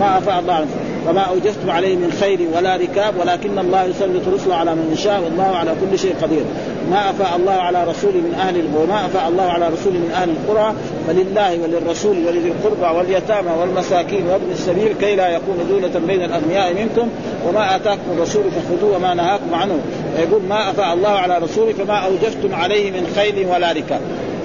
ما 0.00 0.18
أفاء 0.18 0.40
الله 0.40 0.54
على 0.54 0.64
رسوله. 0.64 0.91
وما 1.08 1.20
اوجفتم 1.20 1.70
عليه 1.70 1.96
من 1.96 2.12
خير 2.20 2.40
ولا 2.56 2.76
ركاب 2.76 3.14
ولكن 3.20 3.58
الله 3.58 3.84
يسلط 3.84 4.28
رسله 4.34 4.54
على 4.54 4.74
من 4.74 4.90
يشاء 4.92 5.22
والله 5.22 5.56
على 5.56 5.74
كل 5.80 5.98
شيء 5.98 6.14
قدير. 6.22 6.44
ما 6.90 7.10
أفاء 7.10 7.36
الله 7.36 7.52
على 7.52 7.84
رسوله 7.84 8.16
من 8.16 8.34
أهل 8.34 8.62
وما 8.76 9.06
أفاء 9.06 9.28
الله 9.28 9.42
على 9.42 9.68
رسوله 9.68 9.98
من 9.98 10.10
أهل 10.14 10.30
القرى 10.30 10.74
فلله 11.08 11.62
وللرسول 11.62 12.16
ولذي 12.26 12.52
القربى 12.52 12.98
واليتامى 12.98 13.50
والمساكين 13.60 14.26
وابن 14.26 14.50
السبيل 14.52 14.92
كي 15.00 15.16
لا 15.16 15.28
يكون 15.28 15.56
دولة 15.68 16.06
بين 16.06 16.22
الأغنياء 16.22 16.74
منكم 16.74 17.08
وما 17.48 17.76
آتاكم 17.76 18.02
الرسول 18.16 18.42
فخذوه 18.42 18.96
وما 18.96 19.14
نهاكم 19.14 19.54
عنه. 19.54 19.78
يقول 20.18 20.42
ما 20.48 20.70
أفاء 20.70 20.94
الله 20.94 21.10
على 21.10 21.38
رسوله 21.38 21.72
فما 21.72 21.98
اوجفتم 21.98 22.54
عليه 22.54 22.90
من 22.90 23.12
خيل 23.16 23.46
ولا 23.46 23.72
ركاب. 23.72 24.00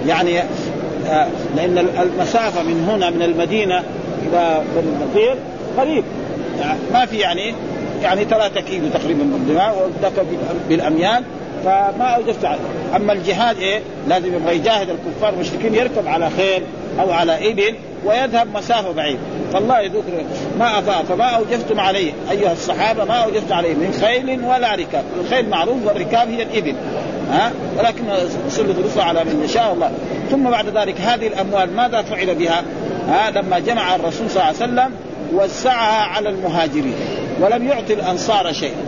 يعني 0.08 0.40
آه، 1.10 1.28
لأن 1.56 1.78
المسافة 1.78 2.64
من 2.64 2.90
هنا 2.90 3.10
من 3.10 3.22
المدينة 3.22 3.84
إلى 4.28 4.62
النقير 4.80 5.36
قريب. 5.78 6.04
ما 6.94 7.06
في 7.06 7.18
يعني 7.18 7.54
يعني 8.04 8.26
ثلاثة 8.26 8.62
كيلو 8.62 8.90
تقريبا 8.90 9.24
بالدماء 9.24 9.92
بالأميال 10.70 11.24
فما 11.64 12.06
اوجبت 12.06 12.58
أما 12.96 13.14
الجهاد 13.14 13.58
إيه 13.58 13.82
لازم 14.08 14.36
يبغى 14.36 14.56
يجاهد 14.56 14.90
الكفار 14.90 15.34
المشركين 15.34 15.76
يركب 15.76 16.08
على 16.08 16.30
خيل 16.30 16.64
أو 17.00 17.12
على 17.12 17.52
إبل 17.52 17.76
ويذهب 18.06 18.48
مسافة 18.54 18.92
بعيد. 18.92 19.18
فالله 19.54 19.80
يذكر 19.80 20.24
ما 20.60 20.80
افاء 20.80 21.04
فما 21.04 21.26
أوجفتم 21.26 21.80
عليه. 21.80 22.12
أيها 22.32 22.52
الصحابة 22.52 23.06
ما 23.06 23.14
اوجفتم 23.14 23.54
عليه 23.54 23.74
من 23.74 24.00
خيل 24.02 24.44
ولا 24.46 24.76
ركاب، 24.76 25.04
الخيل 25.22 25.50
معروف 25.50 25.86
والركاب 25.86 26.30
هي 26.30 26.44
الإبل. 26.44 26.76
ها؟ 27.32 27.52
ولكن 27.78 28.04
سلط 28.50 28.78
الرسل 28.78 29.02
على 29.02 29.24
من 29.24 29.44
يشاء 29.46 29.74
الله. 29.74 29.92
ثم 30.32 30.50
بعد 30.50 30.78
ذلك 30.78 31.02
هذه 31.02 31.28
الأموال 31.28 31.76
ماذا 31.76 32.02
فعل 32.02 32.36
بها؟ 32.36 32.64
ها؟ 33.10 33.32
لما 33.32 33.60
جمع 33.60 33.96
الرسول 33.96 34.30
صلى 34.30 34.36
الله 34.36 34.46
عليه 34.46 34.58
وسلم 34.58 34.92
وسعها 35.34 36.04
على 36.04 36.30
المهاجرين 36.30 36.96
ولم 37.42 37.68
يعطي 37.68 37.94
الأنصار 37.94 38.54
شيئا 38.54 38.86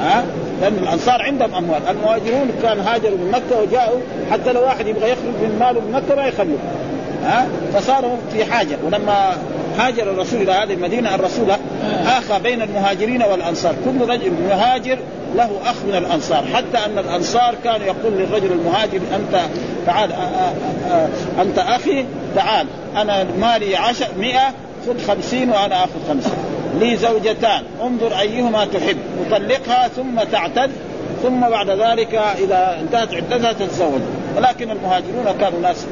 ها؟ 0.00 0.24
لأن 0.60 0.74
الأنصار 0.82 1.22
عندهم 1.22 1.54
أموال، 1.54 1.82
المهاجرون 1.90 2.50
كان 2.62 2.80
هاجروا 2.80 3.18
من 3.18 3.30
مكة 3.30 3.62
وجاءوا 3.62 4.00
حتى 4.30 4.52
لو 4.52 4.62
واحد 4.62 4.86
يبغى 4.86 5.10
يخرج 5.10 5.34
من 5.42 5.56
ماله 5.60 5.80
من 5.80 5.92
مكة 5.92 6.14
ما 6.16 6.26
يخلوه. 6.26 6.58
ها؟ 7.24 7.46
فصاروا 7.74 8.16
في 8.32 8.44
حاجة. 8.44 8.76
ولما 8.84 9.36
هاجر 9.78 10.02
الرسول 10.02 10.42
إلى 10.42 10.52
هذه 10.52 10.72
المدينة 10.72 11.14
الرسول 11.14 11.50
آخى 12.06 12.38
بين 12.42 12.62
المهاجرين 12.62 13.22
والأنصار، 13.22 13.74
كل 13.84 14.10
رجل 14.10 14.32
مهاجر 14.48 14.98
له 15.34 15.50
أخ 15.66 15.76
من 15.88 15.94
الأنصار، 15.94 16.44
حتى 16.54 16.86
أن 16.86 16.98
الأنصار 16.98 17.54
كانوا 17.64 17.86
يقول 17.86 18.12
للرجل 18.12 18.52
المهاجر 18.52 19.00
أنت 19.14 19.40
تعال 19.86 20.10
أنت 21.40 21.58
أخي 21.58 22.04
تعال 22.34 22.66
أنا 22.96 23.26
مالي 23.40 23.76
عشر 23.76 24.08
مئة 24.18 24.54
خذ 24.86 25.06
خمسين 25.06 25.50
وأنا 25.50 25.84
آخذ 25.84 26.08
خمسين. 26.08 26.38
لي 26.80 26.96
زوجتان. 26.96 27.62
انظر 27.82 28.20
أيهما 28.20 28.64
تحب. 28.64 28.96
تطلقها 29.30 29.88
ثم 29.88 30.20
تعتد. 30.32 30.70
ثم 31.22 31.40
بعد 31.40 31.70
ذلك 31.70 32.14
إذا 32.14 32.78
انتهت 32.80 33.14
عدتها 33.14 33.52
تتزوج. 33.52 34.00
ولكن 34.36 34.70
المهاجرون 34.70 35.34
كانوا 35.40 35.60
ناس 35.60 35.86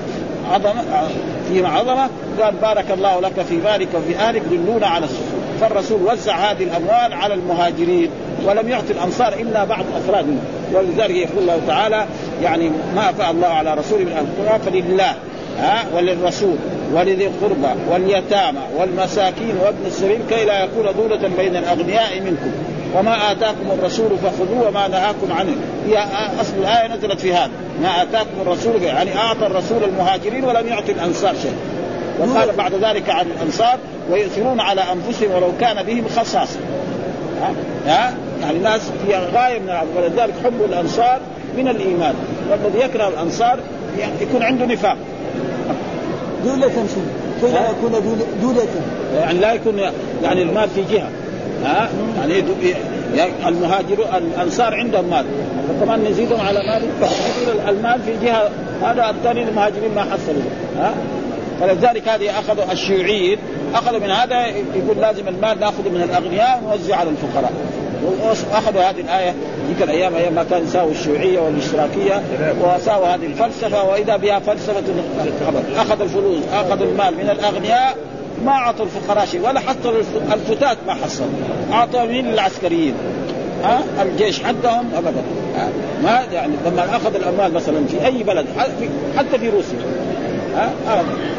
عظمة 0.52 1.08
فيهم 1.48 1.66
عظمة. 1.66 2.08
قال 2.40 2.54
بارك 2.62 2.90
الله 2.90 3.20
لك 3.20 3.40
في 3.48 3.56
مالك 3.56 3.88
وفي 3.94 4.16
أهلك. 4.16 4.42
دلونا 4.50 4.86
على 4.86 5.04
السفر 5.04 5.34
فالرسول 5.60 6.02
وزع 6.02 6.36
هذه 6.36 6.62
الأموال 6.62 7.12
على 7.12 7.34
المهاجرين 7.34 8.10
ولم 8.44 8.68
يعطي 8.68 8.92
الأنصار 8.92 9.32
إلا 9.32 9.64
بعض 9.64 9.84
أفراد 9.96 10.38
ولذلك 10.72 11.16
يقول 11.16 11.38
الله 11.38 11.60
تعالى 11.66 12.06
يعني 12.42 12.70
ما 12.94 13.10
أفاء 13.10 13.30
الله 13.30 13.46
على 13.46 13.74
رسوله 13.74 14.04
من 14.04 14.28
القرى 14.38 14.58
فلله. 14.58 15.14
ها؟ 15.58 15.84
وللرسول. 15.96 16.56
ولذي 16.92 17.26
القربى 17.26 17.80
واليتامى 17.90 18.60
والمساكين 18.76 19.56
وابن 19.64 19.86
السبيل 19.86 20.20
كي 20.30 20.44
لا 20.44 20.64
يكون 20.64 20.86
دولة 20.96 21.28
بين 21.36 21.56
الأغنياء 21.56 22.20
منكم. 22.20 22.52
وما 22.94 23.32
آتاكم 23.32 23.70
الرسول 23.78 24.10
فخذوه 24.18 24.68
وما 24.68 24.88
نهاكم 24.88 25.32
عنه. 25.32 25.56
هي 25.88 26.04
أصل 26.40 26.52
الآية 26.58 26.96
نزلت 26.96 27.20
في 27.20 27.34
هذا. 27.34 27.50
ما 27.82 28.02
آتاكم 28.02 28.40
الرسول 28.46 28.82
يعني 28.82 29.16
أعطى 29.16 29.46
الرسول 29.46 29.84
المهاجرين 29.84 30.44
ولم 30.44 30.66
يعطي 30.66 30.92
الأنصار 30.92 31.34
شيء 31.42 31.56
وقال 32.20 32.52
بعد 32.56 32.74
ذلك 32.74 33.10
عن 33.10 33.26
الأنصار 33.26 33.78
ويؤثرون 34.10 34.60
على 34.60 34.80
أنفسهم 34.80 35.30
ولو 35.30 35.52
كان 35.60 35.82
بهم 35.82 36.04
خصاصة. 36.16 36.58
ها؟ 37.86 38.14
يعني 38.42 38.58
ناس 38.58 38.80
في 39.06 39.14
غاية 39.14 39.58
من 39.58 39.78
ولذلك 39.96 40.34
حب 40.44 40.64
الأنصار 40.68 41.20
من 41.56 41.68
الإيمان. 41.68 42.14
والذي 42.50 42.78
يكره 42.84 43.08
الأنصار 43.08 43.58
يكون 44.20 44.42
عنده 44.42 44.66
نفاق. 44.66 44.96
دولة؟ 46.44 46.68
كي 47.40 47.52
لا 47.52 47.70
يكون 47.70 48.18
دولة 48.42 48.66
يعني 49.14 49.38
لا 49.38 49.52
يكون 49.52 49.78
يعني 50.22 50.42
المال 50.42 50.68
في 50.68 50.82
جهة. 50.92 51.08
ها؟ 51.64 51.88
يعني 53.14 53.32
المهاجر 53.46 54.16
الأنصار 54.16 54.74
عندهم 54.74 55.10
مال. 55.10 55.24
فكمان 55.68 56.04
نزيدهم 56.04 56.40
على 56.40 56.60
مال 56.66 56.82
المال 57.68 58.00
في 58.02 58.26
جهة. 58.26 58.50
هذا 58.82 59.10
الثاني 59.10 59.42
المهاجرين 59.42 59.94
ما 59.94 60.02
حصلوا. 60.02 60.42
ها؟ 60.78 60.94
فلذلك 61.60 62.08
هذه 62.08 62.30
أخذوا 62.30 62.72
الشيوعيين. 62.72 63.38
أخذوا 63.74 63.98
من 63.98 64.10
هذا 64.10 64.46
يقول 64.46 64.96
لازم 65.00 65.28
المال 65.28 65.60
ناخذه 65.60 65.88
من 65.88 66.02
الأغنياء 66.02 66.62
ونوزع 66.64 66.96
على 66.96 67.10
الفقراء. 67.10 67.52
واخذوا 68.52 68.82
هذه 68.82 69.00
الآية 69.00 69.34
ذيك 69.68 69.82
الأيام 69.82 70.14
أيام 70.14 70.32
ما 70.32 70.44
كان 70.50 70.64
يساوي 70.64 70.92
الشيوعية 70.92 71.40
والاشتراكيه 71.40 72.22
وساووا 72.62 73.06
هذه 73.06 73.26
الفلسفة 73.26 73.84
وإذا 73.84 74.16
بها 74.16 74.38
فلسفة 74.38 74.82
أخذ 75.76 76.00
الفلوس 76.00 76.38
أخذ 76.52 76.82
المال 76.82 77.14
من 77.14 77.30
الأغنياء 77.30 77.96
ما 78.44 78.52
أعطوا 78.52 78.84
الفقراء 78.84 79.26
شيء 79.26 79.40
ولا 79.40 79.60
حتى 79.60 79.88
الفتات 80.32 80.76
ما 80.86 80.94
حصلوا. 80.94 81.28
أعطوا 81.72 82.04
مين 82.04 82.26
للعسكريين 82.26 82.94
ها؟ 83.64 83.80
الجيش 84.02 84.42
حقهم 84.42 84.90
أبدا. 84.96 85.22
ما 86.02 86.22
يعني 86.32 86.52
لما 86.66 86.96
أخذ 86.96 87.14
الأموال 87.14 87.54
مثلا 87.54 87.86
في 87.86 88.06
أي 88.06 88.22
بلد 88.22 88.46
حتى 89.16 89.38
في 89.38 89.48
روسيا. 89.48 89.78
ها؟ 90.56 90.70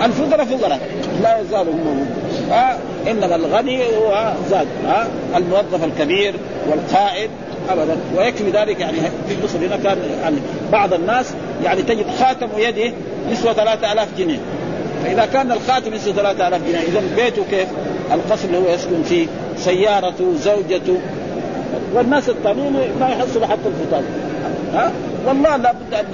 الفقراء 0.06 0.46
فقراء. 0.46 0.80
لا 1.24 1.40
يزالوا 1.40 1.74
هم 1.74 2.08
إنما 3.08 3.36
الغني 3.36 3.84
هو 3.86 4.34
زاد. 4.50 4.68
ها؟ 4.88 5.08
الموظف 5.36 5.84
الكبير. 5.84 6.34
والقائد 6.70 7.30
ابدا. 7.70 7.98
ويكفي 8.18 8.50
ذلك 8.50 8.80
يعني 8.80 8.98
في 9.30 9.36
مصر 9.44 9.58
هنا 9.58 9.78
كان 9.78 9.98
يعني 10.22 10.38
بعض 10.72 10.94
الناس 10.94 11.34
يعني 11.64 11.82
تجد 11.82 12.06
خاتم 12.20 12.48
يده 12.58 12.94
يسوى 13.30 13.54
3000 13.54 14.08
جنيه. 14.18 14.40
فإذا 15.04 15.26
كان 15.26 15.52
الخاتم 15.52 15.94
يسوى 15.94 16.14
3000 16.14 16.62
جنيه 16.68 16.80
اذا 16.80 17.02
بيته 17.16 17.44
كيف؟ 17.52 17.68
القصر 18.14 18.48
اللي 18.48 18.58
هو 18.58 18.74
يسكن 18.74 19.04
فيه 19.04 19.28
سيارته 19.58 20.34
زوجته. 20.36 20.98
والناس 21.94 22.30
الثانيين 22.30 22.74
ما 23.00 23.10
يحصلوا 23.10 23.46
حتى 23.46 23.68
الفطار 23.68 24.04
ها؟ 24.74 24.92
والله 25.28 25.56
لابد 25.56 25.94
أن 25.94 26.06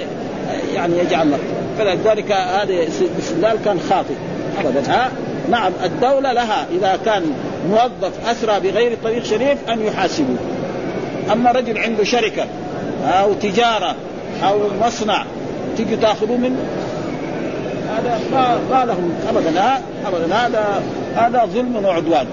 يعني 0.76 1.00
يجعل 1.00 1.34
فلذلك 1.78 2.32
هذا 2.32 2.74
الاستدلال 2.74 3.58
كان 3.66 3.80
خاطئ. 3.90 4.14
ابدا. 4.60 4.92
ها؟ 4.92 5.12
نعم 5.50 5.72
الدولة 5.84 6.34
لها 6.34 6.66
إذا 6.72 7.00
كان 7.06 7.24
موظف 7.70 8.30
أسرى 8.30 8.60
بغير 8.60 8.98
طريق 9.04 9.24
شريف 9.24 9.70
أن 9.70 9.86
يحاسبوه 9.86 10.38
أما 11.32 11.52
رجل 11.52 11.78
عنده 11.78 12.04
شركة 12.04 12.46
أو 13.06 13.34
تجارة 13.34 13.96
أو 14.44 14.60
مصنع 14.82 15.26
تيجي 15.78 15.96
تاخذوه 15.96 16.38
منه 16.38 16.66
هذا 17.98 18.20
ما 18.72 18.86
لهم 18.86 19.14
ابدا 19.30 19.82
ابدا 20.06 20.36
هذا 20.36 20.84
هذا 21.16 21.46
ظلم 21.46 21.86
وعدوان. 21.86 22.26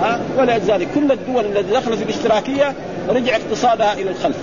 ها؟ 0.00 0.20
ولذلك 0.38 0.88
كل 0.94 1.12
الدول 1.12 1.44
التي 1.44 1.72
دخلت 1.72 1.94
في 1.94 2.02
الاشتراكية 2.02 2.74
رجع 3.08 3.36
اقتصادها 3.36 3.92
إلى 3.92 4.10
الخلف. 4.10 4.36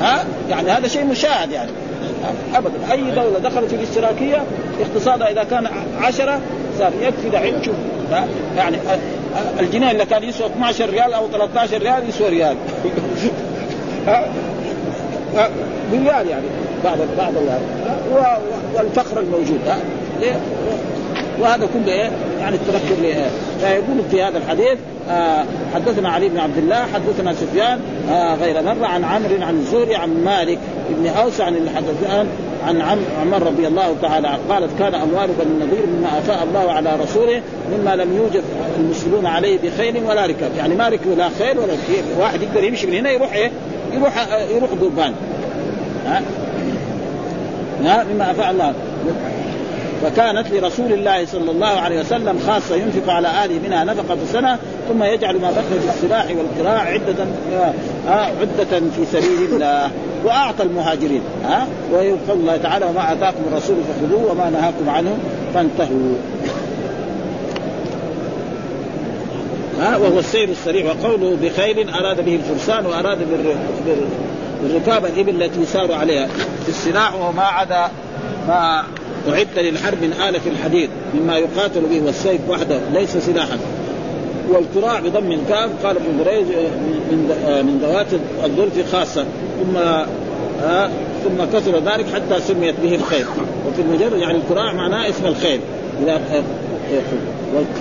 ها؟ 0.00 0.24
يعني 0.50 0.70
هذا 0.70 0.88
شيء 0.88 1.04
مشاهد 1.04 1.50
يعني. 1.50 1.70
ابدا 2.54 2.92
أي 2.92 3.10
دولة 3.10 3.38
دخلت 3.38 3.70
في 3.70 3.76
الاشتراكية 3.76 4.42
اقتصادها 4.80 5.30
إذا 5.30 5.44
كان 5.44 5.68
عشرة 6.00 6.40
صار 6.78 6.92
يكفي 7.00 7.28
دحين 7.28 7.62
شوف 7.64 7.74
يعني 8.56 8.76
الجنيه 9.60 9.90
اللي 9.90 10.04
كان 10.04 10.22
يسوى 10.22 10.46
12 10.46 10.90
ريال 10.90 11.12
أو 11.12 11.28
13 11.28 11.78
ريال 11.78 12.08
يسوى 12.08 12.28
ريال. 12.28 12.56
ريال 15.92 16.28
يعني 16.28 16.46
بعض 16.84 16.98
بعض 17.18 17.32
والفقر 18.74 19.20
الموجود 19.20 19.60
وهذا 21.40 21.68
كله 21.74 21.92
إيه 21.92 22.10
يعني 22.40 22.56
التذكر 22.56 23.04
إيه؟ 23.04 23.26
فيقول 23.60 24.02
في 24.10 24.22
هذا 24.22 24.38
الحديث 24.38 24.78
آه 25.10 25.44
حدثنا 25.74 26.08
علي 26.08 26.28
بن 26.28 26.38
عبد 26.38 26.58
الله 26.58 26.86
حدثنا 26.94 27.32
سفيان 27.32 27.80
آه 28.10 28.34
غير 28.34 28.62
مرة 28.62 28.86
عن 28.86 29.04
عمرو 29.04 29.42
عن 29.42 29.54
الزهري 29.54 29.94
عن 29.94 30.24
مالك 30.24 30.58
بن 30.90 31.06
أوس 31.06 31.40
عن 31.40 31.56
الحدثان 31.56 32.26
عن 32.66 33.02
عمر 33.20 33.42
رضي 33.42 33.66
الله 33.66 33.96
تعالى 34.02 34.28
قالت 34.48 34.78
كان 34.78 34.94
اموال 34.94 35.28
بني 35.38 35.50
النضير 35.50 35.86
مما 35.86 36.18
أفاء 36.18 36.42
الله 36.42 36.72
على 36.72 36.96
رسوله 37.02 37.42
مما 37.72 37.96
لم 37.96 38.16
يوجد 38.16 38.42
المسلمون 38.78 39.26
عليه 39.26 39.58
بخيل 39.58 40.04
ولا 40.04 40.26
ركاب. 40.26 40.50
يعني 40.58 40.74
ما 40.74 40.88
ركبوا 40.88 41.14
لا 41.14 41.28
خيل 41.38 41.58
ولا 41.58 41.72
خيل 41.86 42.04
واحد 42.18 42.42
يقدر 42.42 42.64
يمشي 42.64 42.86
من 42.86 42.94
هنا 42.94 43.10
يروح 43.10 43.32
إيه؟ 43.32 43.50
يروح 43.92 44.28
يروح 44.50 44.70
قربان 44.80 45.14
ها؟ 46.06 46.22
ها؟ 47.84 48.04
مما 48.04 48.30
أفاء 48.30 48.50
الله. 48.50 48.74
فكانت 50.02 50.50
لرسول 50.52 50.92
الله 50.92 51.26
صلى 51.26 51.50
الله 51.50 51.66
عليه 51.66 52.00
وسلم 52.00 52.38
خاصة 52.46 52.76
ينفق 52.76 53.12
على 53.12 53.44
آله 53.44 53.58
منها 53.68 53.84
نفقة 53.84 54.18
سنة 54.32 54.58
ثم 54.88 55.02
يجعل 55.02 55.40
ما 55.40 55.50
بقي 55.50 55.80
في 55.80 55.88
السلاح 55.94 56.26
والقراع 56.30 56.80
عدة 56.80 57.26
آه 58.08 58.30
عدة 58.40 58.80
في 58.96 59.04
سبيل 59.12 59.52
الله. 59.52 59.90
وأعطى 60.24 60.62
المهاجرين 60.62 61.22
ها؟ 61.44 61.66
ويقول 61.92 62.18
الله 62.30 62.56
تعالى 62.56 62.84
وما 62.86 63.12
آتاكم 63.12 63.42
الرسول 63.52 63.76
فخذوه 63.76 64.30
وما 64.30 64.50
نهاكم 64.50 64.90
عنه 64.90 65.16
فانتهوا. 65.54 66.14
ها؟ 69.80 69.96
وهو 69.96 70.18
السير 70.18 70.48
السريع. 70.48 70.86
وقوله 70.86 71.36
بخيل 71.42 71.90
أراد 71.90 72.24
به 72.24 72.34
الفرسان 72.34 72.86
وأراد 72.86 73.18
بالركاب 74.62 75.04
الإبل 75.04 75.42
التي 75.42 75.66
ساروا 75.66 75.96
عليها 75.96 76.28
السلاح 76.68 77.14
وهو 77.14 77.32
ما 77.32 77.42
عدا 77.42 77.88
ما 78.48 78.84
أعد 79.28 79.58
للحرب 79.58 80.02
من 80.02 80.12
آلة 80.12 80.40
الحديد 80.46 80.90
مما 81.14 81.36
يقاتل 81.38 81.80
به 81.80 82.02
والسيف 82.06 82.40
وحده 82.48 82.80
ليس 82.92 83.16
سلاحا. 83.16 83.58
والكراع 84.50 85.00
بضم 85.00 85.32
الكاف 85.32 85.70
قال 85.84 85.96
ابن 85.96 86.24
جريج 86.24 86.44
من 87.10 87.18
من 87.66 87.78
ذوات 87.82 88.06
الظلف 88.44 88.92
خاصة. 88.92 89.24
ثم 89.62 89.76
آه 90.64 90.88
ثم 91.24 91.44
كثر 91.58 91.78
ذلك 91.78 92.06
حتى 92.14 92.40
سميت 92.40 92.74
به 92.82 92.94
الخيل. 92.94 93.26
وفي 93.68 93.82
المجرد 93.82 94.20
يعني 94.20 94.38
الكراع 94.38 94.72
معناه 94.72 95.08
اسم 95.08 95.26
الخيل. 95.26 95.60
إذا 96.02 96.20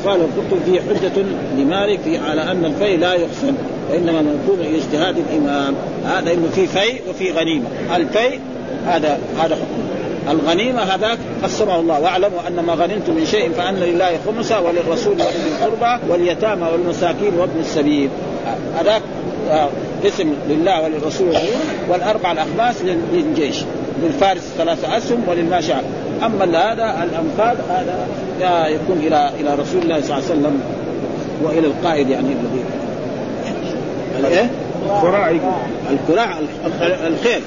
وقال 0.06 0.22
قلت 0.52 0.62
فيه 0.66 0.82
حجة 0.82 1.24
لمالك 1.58 2.22
على 2.30 2.42
أن 2.52 2.66
الفي 2.66 2.98
لا 2.98 3.14
يحسن 3.14 3.54
وإنما 3.92 4.22
منقول 4.22 4.76
اجتهاد 4.76 5.16
الإمام. 5.18 5.76
هذا 6.06 6.34
إنه 6.34 6.48
في 6.56 6.68
في 6.68 7.00
وفي 7.10 7.32
غنيمة. 7.32 7.66
الفي 7.96 8.40
هذا 8.86 9.20
هذا 9.38 9.56
حكم 9.56 9.91
الغنيمة 10.30 10.82
هذاك 10.82 11.18
قسمه 11.44 11.80
الله. 11.80 12.00
واعلموا 12.00 12.40
أن 12.48 12.60
ما 12.60 12.74
غنمتم 12.74 13.14
من 13.14 13.26
شيء 13.26 13.52
فأن 13.52 13.76
لله 13.76 14.20
خمسه 14.26 14.62
وللرسول 14.62 15.14
وأولي 15.22 15.48
القربى 15.52 16.12
واليتامى 16.12 16.68
والمساكين 16.72 17.34
وابن 17.40 17.60
السبيل. 17.60 18.10
هذاك 18.80 19.02
آه، 19.50 19.70
قسم 20.06 20.34
لله 20.50 20.82
وللرسول 20.82 21.34
والأربع 21.90 22.32
الأخماس 22.32 22.76
للجيش. 23.14 23.64
للفارس 24.04 24.42
ثلاثة 24.58 24.98
أسهم 24.98 25.24
وللماشاء 25.28 25.84
أما 26.26 26.46
هذا 26.46 27.04
الأنفال 27.04 27.58
هذا 27.70 28.68
يكون 28.68 28.98
إلى 28.98 29.32
إلى 29.40 29.56
رسول 29.56 29.82
الله 29.82 30.02
صلى 30.02 30.18
الله 30.18 30.30
عليه 30.30 30.40
وسلم 30.40 30.62
وإلى 31.44 31.68
القائد 31.68 32.10
يعني 32.10 32.28
الذي 32.28 32.64
الإيه؟ 34.20 34.50
الكراع 34.86 35.36
الكراع 35.92 36.38
الخيل. 37.08 37.42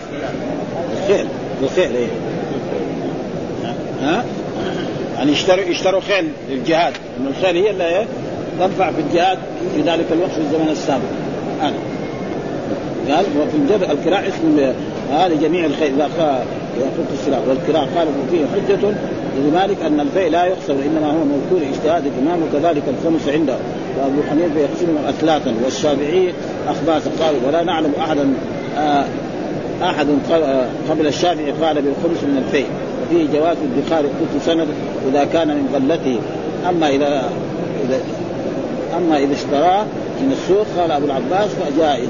الخيل. 1.02 1.26
الخيل 1.62 1.96
إيه. 1.96 2.06
ها؟ 4.02 4.24
يعني 5.16 5.32
يشتروا 5.32 5.64
يشتروا 5.64 6.00
خيل 6.00 6.28
للجهاد. 6.50 6.92
ان 7.20 7.26
الخيل 7.26 7.56
هي 7.56 7.70
اللي 7.70 8.06
تنفع 8.60 8.90
في 8.90 9.00
الجهاد 9.00 9.38
في 9.74 9.82
ذلك 9.82 10.04
الوقت 10.12 10.30
في 10.30 10.38
الزمن 10.38 10.68
السابق. 10.70 11.02
هذا. 11.60 11.74
قال 13.08 13.24
وفي 13.40 13.56
الجر 13.56 13.92
الكراع 13.92 14.20
اسم 14.20 14.72
هذا 15.12 15.34
جميع 15.42 15.64
الخيل. 15.64 15.92
إذا 15.94 16.90
قلت 16.98 17.08
السلاح. 17.20 17.40
والكراع 17.48 17.82
قال 17.82 18.08
فيه 18.30 18.44
حجة 18.54 18.94
لمالك 19.38 19.82
أن 19.82 20.00
الفيء 20.00 20.30
لا 20.30 20.44
يخسر 20.44 20.72
انما 20.72 21.06
هو 21.06 21.24
موكول 21.24 21.68
اجتهاد 21.72 22.04
الإمام 22.06 22.42
وكذلك 22.42 22.82
الخمس 22.88 23.28
عنده. 23.28 23.56
وأبو 23.98 24.22
حنيفة 24.30 24.60
يقسمه 24.60 25.08
اثلاثا 25.08 25.54
والشافعي 25.64 26.34
اخباثا 26.68 27.10
قال 27.24 27.34
ولا 27.46 27.64
نعلم 27.64 27.92
احدا 28.00 28.32
آه 28.78 29.04
احد 29.82 30.06
قبل 30.90 31.06
الشافعي 31.06 31.50
قال 31.50 31.82
بالخمس 31.82 32.22
من 32.22 32.42
الفيء 32.46 32.66
وفيه 33.04 33.38
جواز 33.38 33.56
ادخار 33.76 34.04
قلت 34.04 34.42
سند 34.46 34.68
إذا 35.08 35.24
كان 35.24 35.48
من 35.48 35.68
غلته. 35.74 36.18
أما 36.68 36.88
اذا 36.88 37.30
اذا 37.84 38.00
أما 38.96 39.18
إذا 39.18 39.34
اشتراه 39.34 39.84
من 40.20 40.32
السوق 40.32 40.66
قال 40.78 40.90
أبو 40.90 41.06
العباس 41.06 41.50
فجائز. 41.50 42.08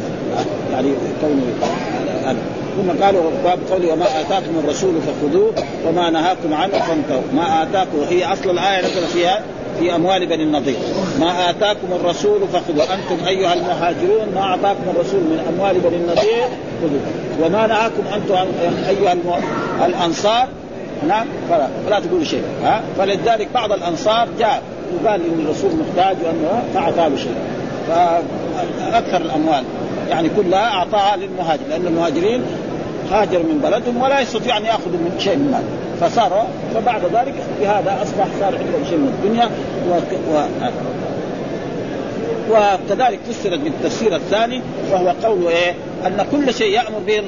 يعني 0.72 0.88
كونه 1.20 1.42
ثم 2.76 3.04
قالوا 3.04 3.22
باب 3.44 3.58
قولي 3.70 3.92
وما 3.92 4.04
آتاكم 4.20 4.58
الرسول 4.64 4.94
فخذوه 5.06 5.52
وما 5.88 6.10
نهاكم 6.10 6.54
عنه 6.54 6.72
فانتهوا. 6.72 7.22
ما 7.34 7.62
اتاكم 7.62 7.98
هي 8.10 8.32
أصل 8.32 8.50
الآية 8.50 8.80
نزل 8.80 9.06
فيها 9.06 9.40
في 9.80 9.94
أموال 9.94 10.26
بني 10.26 10.42
النضير. 10.42 10.76
ما 11.20 11.50
آتاكم 11.50 11.92
الرسول 11.92 12.40
فخذوا 12.52 12.84
أنتم 12.94 13.26
أيها 13.26 13.54
المهاجرون 13.54 14.34
ما 14.34 14.40
أعطاكم 14.40 14.82
الرسول 14.96 15.20
من 15.20 15.54
أموال 15.54 15.80
بني 15.80 15.96
النضير 15.96 16.48
خذوا 16.82 17.46
وما 17.46 17.66
نهاكم 17.66 18.02
أنتم 18.14 18.34
أيها 18.88 19.16
الأنصار 19.86 20.48
نعم؟ 21.08 21.26
فلا, 21.50 21.68
فلا 21.86 22.00
تقولوا 22.00 22.24
شيء. 22.24 22.42
ها؟ 22.64 22.82
فلذلك 22.98 23.48
بعض 23.54 23.72
الأنصار 23.72 24.28
جاء 24.38 24.62
وقال 24.94 25.20
إن 25.20 25.44
الرسول 25.44 25.70
محتاج 25.70 26.16
وانه 26.24 26.62
فاعطاه 26.74 27.16
شيء. 27.16 27.34
فأكثر 27.88 29.16
الأموال. 29.16 29.64
يعني 30.10 30.30
كلها 30.36 30.74
أعطاها 30.74 31.16
للمهاجر 31.16 31.62
لأن 31.70 31.86
المهاجرين 31.86 32.42
هاجر 33.12 33.38
من 33.38 33.60
بلدهم 33.62 34.02
ولا 34.02 34.20
يستطيع 34.20 34.56
أن 34.56 34.64
يأخذوا 34.64 34.92
من 34.92 35.16
شيء 35.18 35.36
من 35.36 35.50
مال. 35.50 35.84
فصار 36.00 36.46
فبعد 36.74 37.02
ذلك 37.14 37.34
بهذا 37.60 38.02
أصبح 38.02 38.26
صار 38.40 38.58
عندهم 38.58 38.84
شيء 38.88 38.98
من 38.98 39.08
الدنيا 39.18 39.48
و... 39.88 39.92
و... 40.34 40.44
وكذلك 42.50 43.18
فسرت 43.30 43.58
بالتفسير 43.58 44.16
الثاني 44.16 44.62
وهو 44.92 45.12
قول 45.24 45.46
إيه؟ 45.48 45.74
أن 46.06 46.26
كل 46.32 46.54
شيء 46.54 46.72
يأمر 46.72 46.98
به 47.06 47.22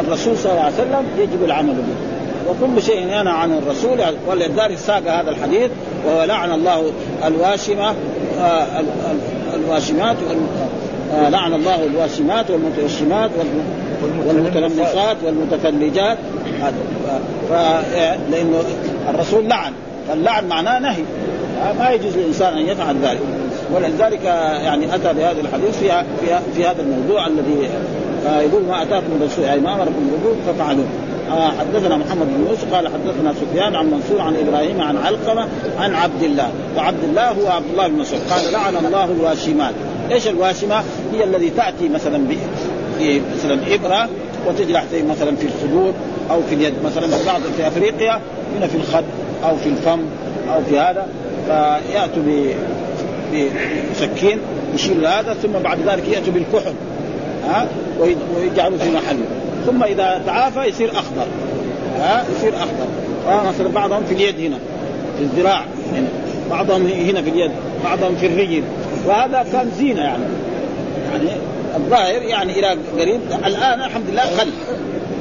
الرسول 0.00 0.36
صلى 0.36 0.52
الله 0.52 0.64
عليه 0.64 0.74
وسلم 0.74 1.04
يجب 1.18 1.44
العمل 1.44 1.74
به. 1.74 2.17
وكل 2.48 2.82
شيء 2.82 3.02
ينهى 3.02 3.32
عنه 3.32 3.58
الرسول. 3.58 3.98
ولذلك 4.26 4.78
ساق 4.78 5.02
هذا 5.06 5.30
الحديث 5.30 5.70
وهو 6.06 6.24
لعن 6.24 6.52
الله 6.52 6.92
الواشمة 7.26 7.94
آه 8.40 8.66
الواشمات 9.54 10.16
آه 11.14 11.28
لعن 11.28 11.54
الله 11.54 11.84
الواشمات 11.84 12.50
والمتوشمات 12.50 13.30
والمتلمصات 14.26 15.16
والمتفلجات. 15.24 16.18
لأنه 18.30 18.62
الرسول 19.10 19.48
لعن. 19.48 19.72
فاللعن 20.08 20.48
معناه 20.48 20.78
نهي. 20.78 21.02
ما 21.78 21.90
يجوز 21.90 22.16
للإنسان 22.16 22.58
أن 22.58 22.66
يفعل 22.66 22.96
ذلك. 23.02 23.20
ولذلك 23.74 24.24
يعني 24.64 24.94
أتى 24.94 25.12
بهذا 25.12 25.40
الحديث 25.40 25.78
في 25.78 26.04
في, 26.54 26.64
هذا 26.64 26.82
الموضوع 26.82 27.26
الذي 27.26 27.68
يقول 28.26 28.62
ما 28.62 28.82
أتاكم 28.82 29.06
الرسول 29.20 29.44
يعني 29.44 29.60
ما 29.60 29.74
أمركم 29.74 30.10
به 30.24 30.52
ففعلوه. 30.52 30.84
آه 30.84 31.07
حدثنا 31.30 31.96
محمد 31.96 32.26
بن 32.26 32.46
يوسف 32.48 32.74
قال 32.74 32.88
حدثنا 32.88 33.32
سفيان 33.32 33.74
عن 33.74 33.90
منصور 33.90 34.20
عن 34.20 34.36
إبراهيم 34.36 34.80
عن 34.80 34.96
علقمة 34.96 35.48
عن 35.78 35.94
عبد 35.94 36.22
الله. 36.22 36.50
وعبد 36.76 37.04
الله 37.04 37.30
هو 37.30 37.46
عبد 37.46 37.66
الله 37.70 37.88
بن 37.88 37.94
مسعود. 37.94 38.22
قال 38.30 38.52
لعن 38.52 38.76
الله 38.76 39.04
الواشمات. 39.04 39.74
إيش 40.12 40.28
الواشمة؟ 40.28 40.82
هي 41.12 41.24
الذي 41.24 41.50
تأتي 41.50 41.88
مثلا 41.88 42.26
في 42.98 43.20
مثلا 43.36 43.74
إبرة 43.74 44.08
وتجرح 44.48 44.84
مثلا 45.10 45.36
في 45.36 45.46
الصدور 45.46 45.92
أو 46.30 46.42
في 46.42 46.54
اليد. 46.54 46.74
مثلا 46.84 47.06
في 47.06 47.26
بعض 47.26 47.40
في 47.56 47.66
أفريقيا 47.66 48.20
هنا 48.56 48.66
في 48.66 48.76
الخد 48.76 49.04
أو 49.44 49.56
في 49.56 49.68
الفم 49.68 50.00
أو 50.54 50.60
في 50.70 50.78
هذا. 50.78 51.06
فيأتوا 51.46 52.22
بسكين 53.92 54.38
يشيل 54.74 55.06
هذا 55.06 55.36
ثم 55.42 55.52
بعد 55.52 55.78
ذلك 55.86 56.08
يأتوا 56.08 56.32
بالكحل. 56.32 56.74
ها؟ 57.48 57.66
ويجعلوا 58.00 58.78
في 58.78 58.90
محله. 58.90 59.24
ثم 59.68 59.82
إذا 59.82 60.22
تعافى 60.26 60.64
يصير 60.64 60.90
أخضر. 60.90 61.26
ها؟ 61.98 62.24
يصير 62.36 62.56
أخضر. 62.56 62.86
آه 63.28 63.48
مثلا 63.48 63.68
بعضهم 63.68 64.04
في 64.04 64.14
اليد 64.14 64.40
هنا 64.40 64.58
في 65.18 65.24
الذراع 65.24 65.64
هنا. 65.92 66.08
بعضهم 66.50 66.86
هنا 66.86 67.22
في 67.22 67.30
اليد 67.30 67.50
بعضهم 67.84 68.16
في 68.16 68.26
الرجل. 68.26 68.62
وهذا 69.06 69.46
كان 69.52 69.70
زينة 69.78 70.00
يعني. 70.00 70.24
يعني 71.12 71.30
الظاهر 71.76 72.22
يعني 72.22 72.58
إلى 72.58 72.68
قريب 72.98 73.20
الآن 73.46 73.82
الحمد 73.82 74.10
لله 74.10 74.22
خل. 74.22 74.48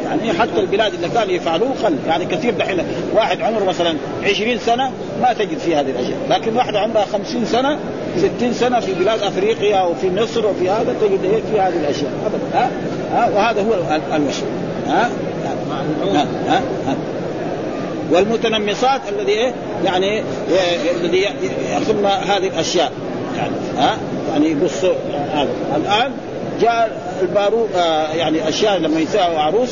يعني 0.05 0.33
حتى 0.33 0.59
البلاد 0.59 0.93
اللي 0.93 1.07
كانوا 1.09 1.33
يفعلوه 1.33 1.73
خل. 1.83 1.95
يعني 2.07 2.25
كثير 2.25 2.53
دحين 2.53 2.77
واحد 3.15 3.41
عمره 3.41 3.63
مثلا 3.63 3.95
20 4.23 4.57
سنة 4.57 4.91
ما 5.21 5.33
تجد 5.33 5.57
في 5.57 5.75
هذه 5.75 5.89
الأشياء. 5.89 6.17
لكن 6.29 6.55
واحدة 6.55 6.79
عمرها 6.79 7.05
50 7.05 7.45
سنة 7.45 7.77
60 8.17 8.53
سنة 8.53 8.79
في 8.79 8.93
بلاد 8.93 9.23
أفريقيا 9.23 9.81
وفي 9.81 10.09
مصر 10.09 10.47
وفي 10.47 10.69
هذا 10.69 10.95
تجد 11.01 11.41
في 11.51 11.59
هذه 11.59 11.79
الأشياء. 11.79 12.11
ابدا. 12.25 12.59
ها, 12.59 12.69
ها 13.11 13.29
وهذا 13.35 13.61
هو 13.61 13.73
الوشم 14.15 14.45
ها؟ 14.87 15.09
ها, 16.13 16.61
ها, 16.87 16.95
والمتنمصات 18.11 19.01
الذي 19.09 19.31
إيه؟ 19.31 19.53
يعني 19.85 20.23
الذي 21.01 21.25
يأخذن 21.71 22.05
هذه 22.05 22.47
الأشياء. 22.47 22.91
يعني 23.37 23.51
ها؟ 23.77 23.97
يعني 24.31 24.51
يقص 24.51 24.85
هذا. 25.33 25.49
الآن 25.75 26.11
جاء 26.61 27.01
البارو 27.21 27.67
آه 27.75 28.13
يعني 28.13 28.49
أشياء 28.49 28.77
لما 28.77 28.99
يساوي 28.99 29.35
عروس 29.35 29.69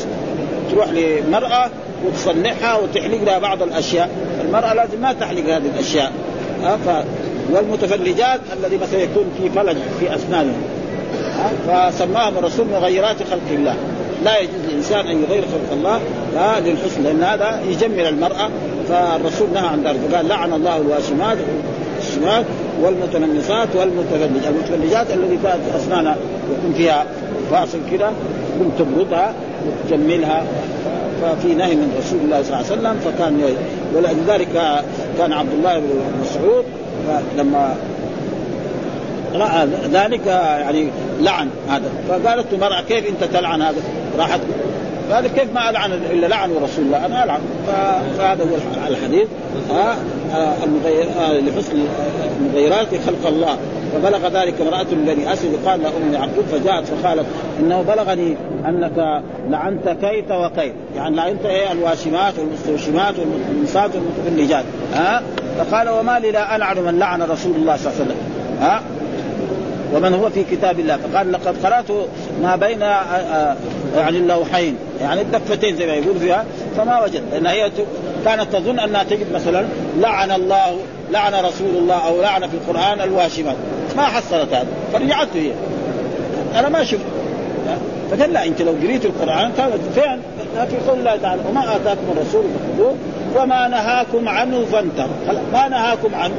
تروح 0.70 0.86
لمرأة 0.88 1.70
وتصنعها 2.06 2.76
وتحلق 2.76 3.22
لها 3.24 3.38
بعض 3.38 3.62
الأشياء، 3.62 4.10
المرأة 4.44 4.74
لازم 4.74 5.00
ما 5.00 5.12
تحلق 5.12 5.44
هذه 5.44 5.70
الأشياء. 5.74 6.12
ها؟ 6.62 6.76
ف 6.76 7.04
والمتفلجات 7.52 8.40
الذي 8.58 8.76
مثلا 8.76 9.00
يكون 9.00 9.24
في 9.42 9.50
فلج 9.50 9.76
في 10.00 10.14
اسنانها 10.14 10.54
فسماهم 11.68 12.38
الرسول 12.38 12.66
مغيرات 12.66 13.16
خلق 13.30 13.50
الله. 13.50 13.74
لا 14.24 14.38
يجوز 14.38 14.54
للإنسان 14.68 15.06
أن 15.06 15.22
يغير 15.22 15.42
خلق 15.42 15.72
الله 15.72 16.00
لا 16.34 16.60
للحسن 16.60 17.02
لأن 17.02 17.22
هذا 17.22 17.60
يجمل 17.68 18.06
المرأة. 18.06 18.50
فالرسول 18.88 19.48
نهى 19.54 19.66
عن 19.66 19.82
ذلك 19.84 19.98
فقال 20.10 20.28
لعن 20.28 20.52
الله 20.52 20.76
الواشمات 20.76 21.38
الشمال 21.98 22.44
والمتنمصات 22.82 23.68
والمتفلجات. 23.74 24.46
المتفلجات 24.48 25.06
الذي 25.10 25.38
كانت 25.42 25.62
أسنانها 25.76 26.16
يكون 26.58 26.74
فيها 26.76 27.06
فاصل 27.50 27.78
كده 27.92 28.10
تكون 28.54 28.72
تبردها 28.78 29.32
وتجملها 29.66 30.44
ففي 31.22 31.54
نهي 31.54 31.74
من 31.74 31.94
رسول 31.98 32.18
الله 32.24 32.42
صلى 32.42 32.56
الله 32.56 32.70
عليه 32.70 32.80
وسلم 32.80 33.12
فكان 33.12 33.42
ولذلك 33.94 34.82
كان 35.18 35.32
عبد 35.32 35.52
الله 35.52 35.78
بن 35.78 35.86
مسعود 36.22 36.64
لما 37.38 37.76
رأى 39.34 39.68
ذلك 39.92 40.26
يعني 40.26 40.88
لعن 41.20 41.48
هذا. 41.68 41.90
فقالت 42.08 42.52
المراه 42.52 42.80
كيف 42.80 43.08
أنت 43.08 43.24
تلعن 43.24 43.62
هذا؟ 43.62 43.78
راحت. 44.18 44.40
قال 45.12 45.26
كيف 45.26 45.54
ما 45.54 45.70
ألعن 45.70 45.92
إلا 45.92 46.26
لعن 46.26 46.50
رسول 46.50 46.84
الله؟ 46.84 47.06
أنا 47.06 47.24
ألعن. 47.24 47.40
فهذا 48.18 48.44
هو 48.44 48.56
الحديث. 48.88 49.28
المغير 50.64 51.06
لحسن 51.18 51.78
المغيرات 52.40 52.88
خلق 53.06 53.26
الله. 53.26 53.56
فبلغ 53.94 54.28
ذلك 54.42 54.54
امرأة 54.60 54.86
بني 54.92 55.32
أسد 55.32 55.66
قال 55.66 55.82
لها 55.82 55.90
أم 55.90 56.14
يعقوب 56.14 56.44
فجاءت 56.52 56.84
فقالت 56.84 57.26
إنه 57.60 57.82
بلغني 57.82 58.36
أنك 58.68 59.22
لعنت 59.50 59.88
كيت 59.88 60.30
وكيت. 60.30 60.72
يعني 60.96 61.16
لعنت 61.16 61.46
إيه؟ 61.46 61.72
الواشمات 61.72 62.34
والمستوشمات 62.38 63.14
والمنصات 63.18 63.90
والمتفلجات 63.94 64.64
ها؟ 64.94 65.22
فقال 65.58 65.88
وما 65.88 66.18
لي 66.18 66.30
لا 66.30 66.56
ألعن 66.56 66.78
من 66.78 66.98
لعن 66.98 67.22
رسول 67.22 67.54
الله 67.56 67.76
صلى 67.76 67.92
الله 67.92 68.02
عليه 68.02 68.04
وسلم. 68.04 68.16
ها؟ 68.60 68.82
ومن 69.96 70.14
هو 70.14 70.30
في 70.30 70.44
كتاب 70.44 70.80
الله؟ 70.80 70.96
فقال 70.96 71.32
لقد 71.32 71.66
قرأت 71.66 71.90
ما 72.42 72.56
بين 72.56 72.80
يعني 73.96 74.18
اللوحين. 74.18 74.76
يعني 75.00 75.20
الدفتين 75.20 75.76
زي 75.76 75.86
ما 75.86 75.92
يقول 75.92 76.18
فيها. 76.18 76.44
فما 76.76 77.04
وجد. 77.04 77.22
لأن 77.32 77.46
هي 77.46 77.70
كانت 78.24 78.52
تظن 78.52 78.78
أنها 78.78 79.02
تجد 79.02 79.32
مثلا 79.32 79.66
لعن 79.98 80.30
الله 80.30 80.76
لعن 81.12 81.34
رسول 81.34 81.76
الله 81.76 82.08
أو 82.08 82.22
لعن 82.22 82.48
في 82.48 82.54
القرآن 82.54 83.00
الواشمات 83.00 83.56
ما 83.96 84.02
حصلت 84.02 84.52
هذا. 84.52 84.66
فرجعت 84.92 85.28
هي. 85.34 85.50
أنا 86.58 86.68
ما 86.68 86.84
شفت. 86.84 87.06
فقال 88.10 88.32
لا 88.32 88.46
انت 88.46 88.62
لو 88.62 88.72
قريت 88.82 89.04
القرآن 89.04 89.52
كانت 89.56 89.80
فين؟ 89.94 90.20
في 90.70 90.76
قول 90.88 90.98
الله 90.98 91.16
تعالى 91.16 91.42
وما 91.48 91.76
آتاكم 91.76 92.02
الرسول 92.16 92.44
فخذوه 92.44 92.94
وما 93.36 93.68
نهاكم 93.68 94.28
عنه 94.28 94.64
فانتهوا. 94.72 95.42
ما 95.52 95.68
نهاكم 95.68 96.14
عنه. 96.14 96.34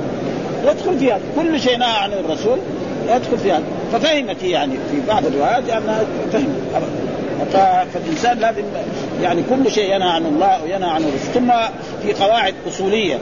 يدخل 0.64 1.00
فيها. 1.00 1.20
كل 1.36 1.60
شيء 1.60 1.78
نهى 1.78 1.98
عنه 1.98 2.14
الرسول. 2.20 2.58
يدخل 3.06 3.38
فيها 3.38 3.62
ففهمت 3.94 4.44
يعني 4.44 4.74
في 4.92 5.02
بعض 5.08 5.26
الروايات 5.26 5.70
انها 5.70 6.04
فهمت. 6.34 6.48
فالإنسان 7.94 8.40
لازم 8.40 8.64
يعني 9.22 9.44
كل 9.50 9.72
شيء 9.72 9.96
ينهى 9.96 10.10
عن 10.10 10.26
الله 10.26 10.64
وينهى 10.64 10.90
عن 10.90 11.02
الرسول. 11.02 11.34
ثم 11.34 11.52
في 12.04 12.24
قواعد 12.24 12.54
أصولية. 12.68 13.18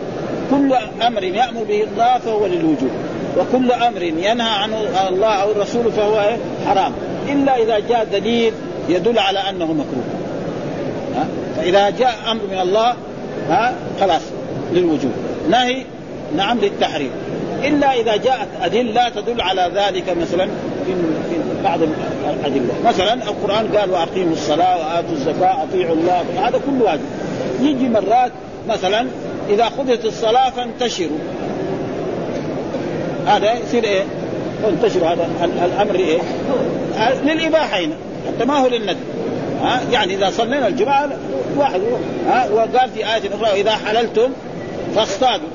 كل 0.51 0.73
أمر 1.07 1.23
يأمر 1.23 1.63
به 1.63 1.83
الله 1.83 2.17
فهو 2.17 2.45
للوجوب. 2.45 2.91
وكل 3.37 3.71
أمر 3.71 4.03
ينهى 4.03 4.49
عنه 4.49 4.77
الله 5.09 5.27
أو 5.27 5.51
الرسول 5.51 5.91
فهو 5.91 6.35
حرام. 6.67 6.91
إلا 7.29 7.57
إذا 7.57 7.79
جاء 7.79 8.07
دليل 8.11 8.53
يدل 8.89 9.19
على 9.19 9.39
أنه 9.39 9.65
مكروه؟ 9.65 10.03
فإذا 11.57 11.89
جاء 11.89 12.15
أمر 12.31 12.41
من 12.51 12.59
الله 12.59 12.93
ها 13.49 13.75
خلاص 14.01 14.21
للوجوب. 14.73 15.11
نهي 15.49 15.83
نعم 16.35 16.59
للتحريم. 16.59 17.11
إلا 17.63 17.93
إذا 17.93 18.15
جاءت 18.15 18.47
أدلة 18.61 19.09
تدل 19.09 19.41
على 19.41 19.71
ذلك 19.75 20.17
مثلا 20.21 20.45
في 20.85 20.93
بعض 21.63 21.79
الأدلة. 22.39 22.73
مثلا 22.85 23.13
القرآن 23.13 23.77
قال 23.77 23.91
وأقيموا 23.91 24.33
الصلاة 24.33 24.77
وآتوا 24.77 25.11
الزكاة 25.11 25.63
اطيعوا 25.63 25.95
الله 25.95 26.23
هذا 26.37 26.59
كله 26.65 26.85
واجب. 26.85 27.01
يجي 27.61 27.89
مرات 27.89 28.31
مثلا 28.69 29.07
إذا 29.49 29.65
خذت 29.65 30.05
الصلاة 30.05 30.49
فانتشروا. 30.49 31.17
هذا 33.27 33.53
يصير 33.53 33.83
إيه؟ 33.83 34.03
انتشروا. 34.69 35.07
هذا 35.07 35.29
الأمر 35.65 35.95
إيه؟ 35.95 36.19
للاباحه 37.23 37.79
هنا 37.79 37.95
حتى 38.27 38.45
ما 38.45 38.57
هو 38.57 38.67
للندب. 38.67 38.97
ها؟ 39.61 39.81
يعني 39.91 40.13
إذا 40.13 40.29
صلينا 40.29 40.67
الجمعه 40.67 41.09
واحد 41.57 41.81
ها؟ 42.27 42.49
وقال 42.53 42.89
في 42.95 42.99
آية 42.99 43.35
أخرى 43.35 43.61
اذا 43.61 43.71
حللتم 43.71 44.29
فاصطادوا. 44.95 45.47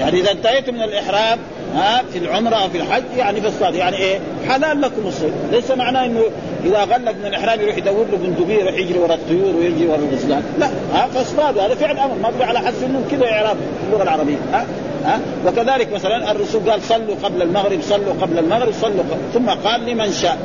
يعني 0.00 0.20
إذا 0.20 0.32
انتهيتم 0.32 0.74
من 0.74 0.82
الإحرام 0.82 1.38
ها 1.74 2.02
في 2.12 2.18
العمرة 2.18 2.54
أو 2.54 2.68
في 2.68 2.78
الحج 2.78 3.02
يعني 3.16 3.40
فاصطادوا 3.40 3.78
يعني 3.78 3.96
إيه؟ 3.96 4.18
حلال 4.48 4.80
لكم 4.80 5.06
الصيد، 5.06 5.32
ليس 5.52 5.70
معناه 5.70 6.06
إنه 6.06 6.20
إذا 6.64 6.84
غلق 6.84 7.12
من 7.12 7.26
الإحرام 7.26 7.60
يروح 7.60 7.76
يدور 7.76 8.06
له 8.12 8.16
بندقية 8.16 8.60
يروح 8.60 8.74
يجري 8.74 8.98
ورا 8.98 9.14
الطيور 9.14 9.56
ويجري 9.56 9.86
ورا 9.86 9.98
الغزلان، 9.98 10.42
لا 10.58 10.66
ها 10.94 11.06
فاصطادوا 11.06 11.62
هذا 11.62 11.74
فعل 11.74 11.98
أمر 11.98 12.14
ما 12.38 12.44
على 12.44 12.58
حسب 12.58 12.84
انه 12.84 13.04
كذا 13.10 13.32
إعراب 13.32 13.56
اللغة 13.86 14.02
العربية 14.02 14.36
ها؟ 14.52 14.66
ها؟ 15.04 15.20
وكذلك 15.46 15.92
مثلا 15.92 16.30
الرسول 16.30 16.70
قال 16.70 16.82
صلوا 16.82 17.14
قبل 17.22 17.42
المغرب 17.42 17.82
صلوا 17.82 18.14
قبل 18.20 18.38
المغرب 18.38 18.72
صلوا 18.72 19.04
قبل 19.10 19.20
ثم 19.34 19.50
قال 19.50 19.86
لمن 19.86 20.12
شاء. 20.12 20.38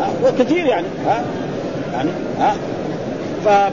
ها؟ 0.00 0.10
وكثير 0.24 0.66
يعني 0.66 0.86
ها؟ 1.06 1.24
يعني 1.92 2.10
ها؟ 2.38 2.54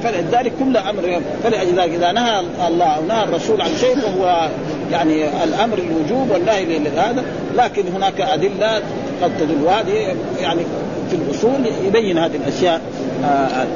فلذلك 0.03 0.51
كل 0.59 0.77
أمر 0.77 1.21
فلذلك 1.43 1.93
إذا 1.93 2.11
نهى 2.11 2.43
الله 2.67 2.85
أو 2.85 3.05
نهى 3.05 3.23
الرسول 3.23 3.61
عن 3.61 3.69
شيء 3.79 3.95
فهو 3.95 4.49
يعني 4.91 5.43
الأمر 5.43 5.77
الوجوب 5.77 6.31
والنهي 6.31 6.79
لهذا 6.79 7.23
لكن 7.57 7.83
هناك 7.95 8.21
أدلة 8.21 8.81
قد 9.21 9.31
تدل 9.39 9.63
وهذه 9.63 10.15
يعني 10.41 10.61
في 11.09 11.15
الأصول 11.15 11.65
يبين 11.87 12.17
هذه 12.17 12.35
الأشياء 12.35 12.81
آه 13.23 13.67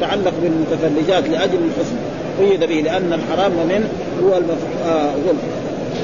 تعلق 0.00 0.32
بالمتفلجات 0.42 1.28
لأجل 1.28 1.58
الحسن. 1.58 1.96
قيد 2.38 2.60
به 2.60 2.74
لأن 2.74 3.12
الحرام 3.12 3.52
من 3.52 3.88
هو 4.22 4.36
المفعول 4.36 4.86
آه 4.86 5.14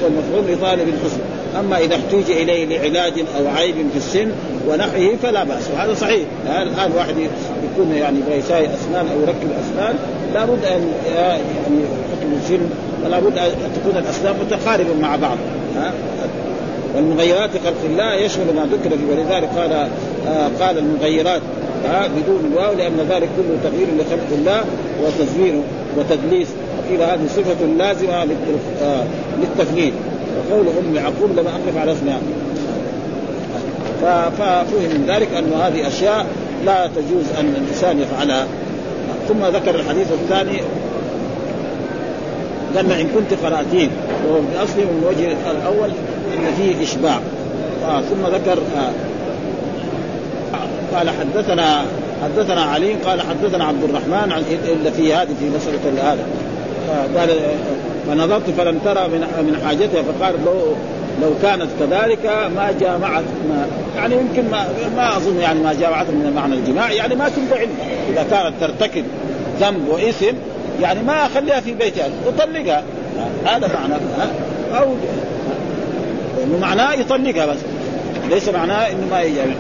والمفعول 0.03 0.53
لطالب 0.53 0.89
الحسن. 0.89 1.21
أما 1.59 1.79
إذا 1.79 1.97
احتوج 1.97 2.31
إليه 2.31 2.79
لعلاج 2.79 3.13
أو 3.39 3.49
عيب 3.49 3.75
في 3.75 3.97
السن 3.97 4.31
ونحوه 4.69 5.17
فلا 5.23 5.45
بأس. 5.45 5.71
وهذا 5.75 5.95
صحيح. 5.95 6.23
الآن 6.47 6.93
واحد 6.97 7.15
يكون 7.73 7.95
يعني 7.95 8.19
يساوي 8.39 8.67
أسنان 8.67 9.07
أو 9.15 9.21
يركب 9.21 9.49
أسنان 9.65 9.95
لابد 10.35 10.65
ان 10.65 10.93
يعني 11.17 11.43
حكم 12.13 12.33
السن 12.43 12.61
ولا 13.05 13.21
بد 13.21 13.39
أن 13.39 13.51
تكون 13.77 13.97
الأسنان 13.97 14.35
متقاربة 14.47 14.95
مع 15.01 15.17
بعض. 15.17 15.37
ها؟ 15.77 15.93
والمغيرات 16.97 17.51
خلق 17.51 17.85
الله 17.85 18.15
يشمل 18.15 18.45
ما 18.57 18.69
ذكر 18.73 18.97
فيه. 18.97 19.07
ولذلك 19.11 19.49
قال 19.59 19.73
آه 19.73 20.51
قال 20.61 20.79
المغيرات 20.79 21.43
آه 21.87 22.07
بدون 22.07 22.53
الواو 22.53 22.75
لأن 22.75 23.07
ذلك 23.11 23.29
كله 23.37 23.71
تغيير 23.71 23.89
لخلق 23.99 24.39
الله 24.39 24.65
وتزوير 25.03 25.55
وتدليس. 25.99 26.49
وقيل 26.79 27.03
هذه 27.03 27.27
صفة 27.37 27.67
لازمة 27.79 28.13
آه 28.13 29.05
للتفنيد. 29.41 29.93
وقول 30.37 30.67
أم 30.69 30.95
يعقوب 30.95 31.31
لما 31.33 31.51
أقف 31.51 31.77
على 31.77 31.93
اسمها 31.93 32.21
ففهم 34.03 34.83
من 34.83 35.05
ذلك 35.09 35.29
أن 35.39 35.53
هذه 35.61 35.89
أشياء 35.89 36.27
لا 36.67 36.87
تجوز 36.87 37.25
أن 37.41 37.55
الإنسان 37.57 38.01
يفعلها. 38.01 38.47
ثم 39.29 39.45
ذكر 39.45 39.75
الحديث 39.75 40.13
الثاني 40.13 40.61
قال 42.77 42.93
ان 42.93 43.09
كنت 43.09 43.45
قرأتين 43.45 43.91
وهو 44.29 44.41
باصله 44.41 44.85
من 44.85 45.05
وجه 45.09 45.51
الأول 45.51 45.91
أن 46.35 46.55
فيه 46.57 46.85
إشباع. 46.85 47.21
آه 47.89 48.01
ثم 48.01 48.27
ذكر 48.35 48.59
آه 48.77 48.91
قال 50.97 51.11
حدثنا 51.11 51.85
حدثنا 52.23 52.63
علي 52.63 52.95
قال 52.95 53.21
حدثنا 53.21 53.65
عبد 53.65 53.85
الرحمن 53.85 54.33
عن 54.33 54.43
الا 54.69 54.91
في 54.91 55.15
هذه 55.15 55.29
في 55.41 55.51
مسألة 55.57 56.13
هذا. 56.13 56.25
قال 57.19 57.31
فنظرت 58.07 58.51
فلم 58.51 58.79
ترى 58.85 59.09
من 59.09 59.21
من 59.21 59.63
حاجتها 59.67 60.03
فقال 60.03 60.35
لو 60.45 60.75
لو 61.23 61.31
كانت 61.43 61.69
كذلك 61.81 62.27
ما 62.57 62.75
جامعت 62.81 63.25
ما 63.49 63.67
يعني 63.97 64.15
يمكن 64.15 64.51
ما 64.51 64.67
ما 64.97 65.17
أظن 65.17 65.41
يعني 65.41 65.61
ما 65.61 65.73
جامعت 65.73 66.07
من 66.07 66.33
معنى 66.37 66.55
الجماع 66.55 66.93
يعني 66.93 67.15
ما 67.15 67.29
تنفع 67.29 67.63
إذا 68.13 68.27
كانت 68.31 68.55
ترتكب 68.61 69.05
ذنب 69.61 69.89
وإثم 69.89 70.37
يعني 70.81 71.03
ما 71.03 71.27
أخليها 71.27 71.61
في 71.61 71.75
بيتها 71.75 72.09
أطلقها. 72.27 72.83
هذا 73.45 73.71
معنى 73.75 73.95
أو 74.79 74.95
إنه 76.45 76.59
معناه 76.61 76.93
يطلقها 76.93 77.47
بس 77.47 77.59
ليس 78.31 78.49
معناه 78.49 78.91
إنه 78.91 79.07
ما 79.11 79.23
يجامع 79.23 79.55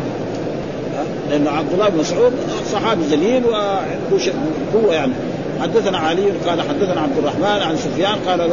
لأن 1.30 1.47
عبد 1.47 1.72
الله 1.72 1.88
بن 1.88 1.99
مسعود 1.99 2.32
صحابي 2.72 3.03
جليل 3.11 3.45
وعنده 3.45 4.32
قوة 4.74 4.95
يعني. 4.95 5.12
حدثنا 5.61 5.98
علي 5.98 6.30
قال 6.46 6.62
حدثنا 6.62 7.00
عبد 7.00 7.18
الرحمن 7.18 7.62
عن 7.62 7.76
سفيان 7.76 8.14
قال 8.28 8.50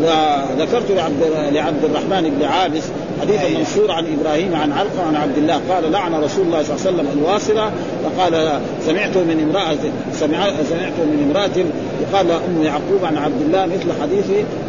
وذكرت 0.00 0.90
لعبد 0.90 1.22
لعبد 1.52 1.84
الرحمن 1.84 2.30
بن 2.30 2.44
عابس 2.44 2.82
حديث 3.20 3.58
منصور 3.58 3.90
عن 3.90 4.04
إبراهيم 4.18 4.54
عن 4.54 4.72
علقه 4.72 5.06
عن 5.06 5.16
عبد 5.16 5.38
الله. 5.38 5.60
قال 5.70 5.92
لعن 5.92 6.14
رسول 6.14 6.46
الله 6.46 6.62
صلى 6.62 6.76
الله 6.76 6.86
عليه 6.86 6.90
وسلم 6.90 7.06
الواصلة 7.18 7.70
فقال 8.04 8.60
سمعت 8.86 9.16
من 9.16 9.48
امراه 9.48 9.76
سمع 10.12 10.50
سمعت 10.68 10.92
من 10.98 11.30
امرأة 11.30 11.64
يقال 12.02 12.30
أم 12.30 12.62
يعقوب 12.62 13.04
عن 13.04 13.16
عبد 13.16 13.40
الله 13.40 13.66
مثل 13.66 14.02
حديث 14.02 14.26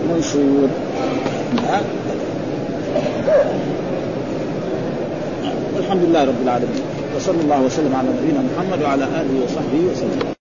منصور 0.09 0.67
الحمد 5.79 6.03
لله 6.03 6.23
رب 6.23 6.41
العالمين. 6.43 6.81
وصلى 7.15 7.41
الله 7.41 7.61
وسلم 7.61 7.95
على 7.95 8.07
نبينا 8.09 8.39
محمد 8.39 8.83
وعلى 8.83 9.03
آله 9.03 9.43
وصحبه 9.43 9.81
وسلم. 9.91 10.40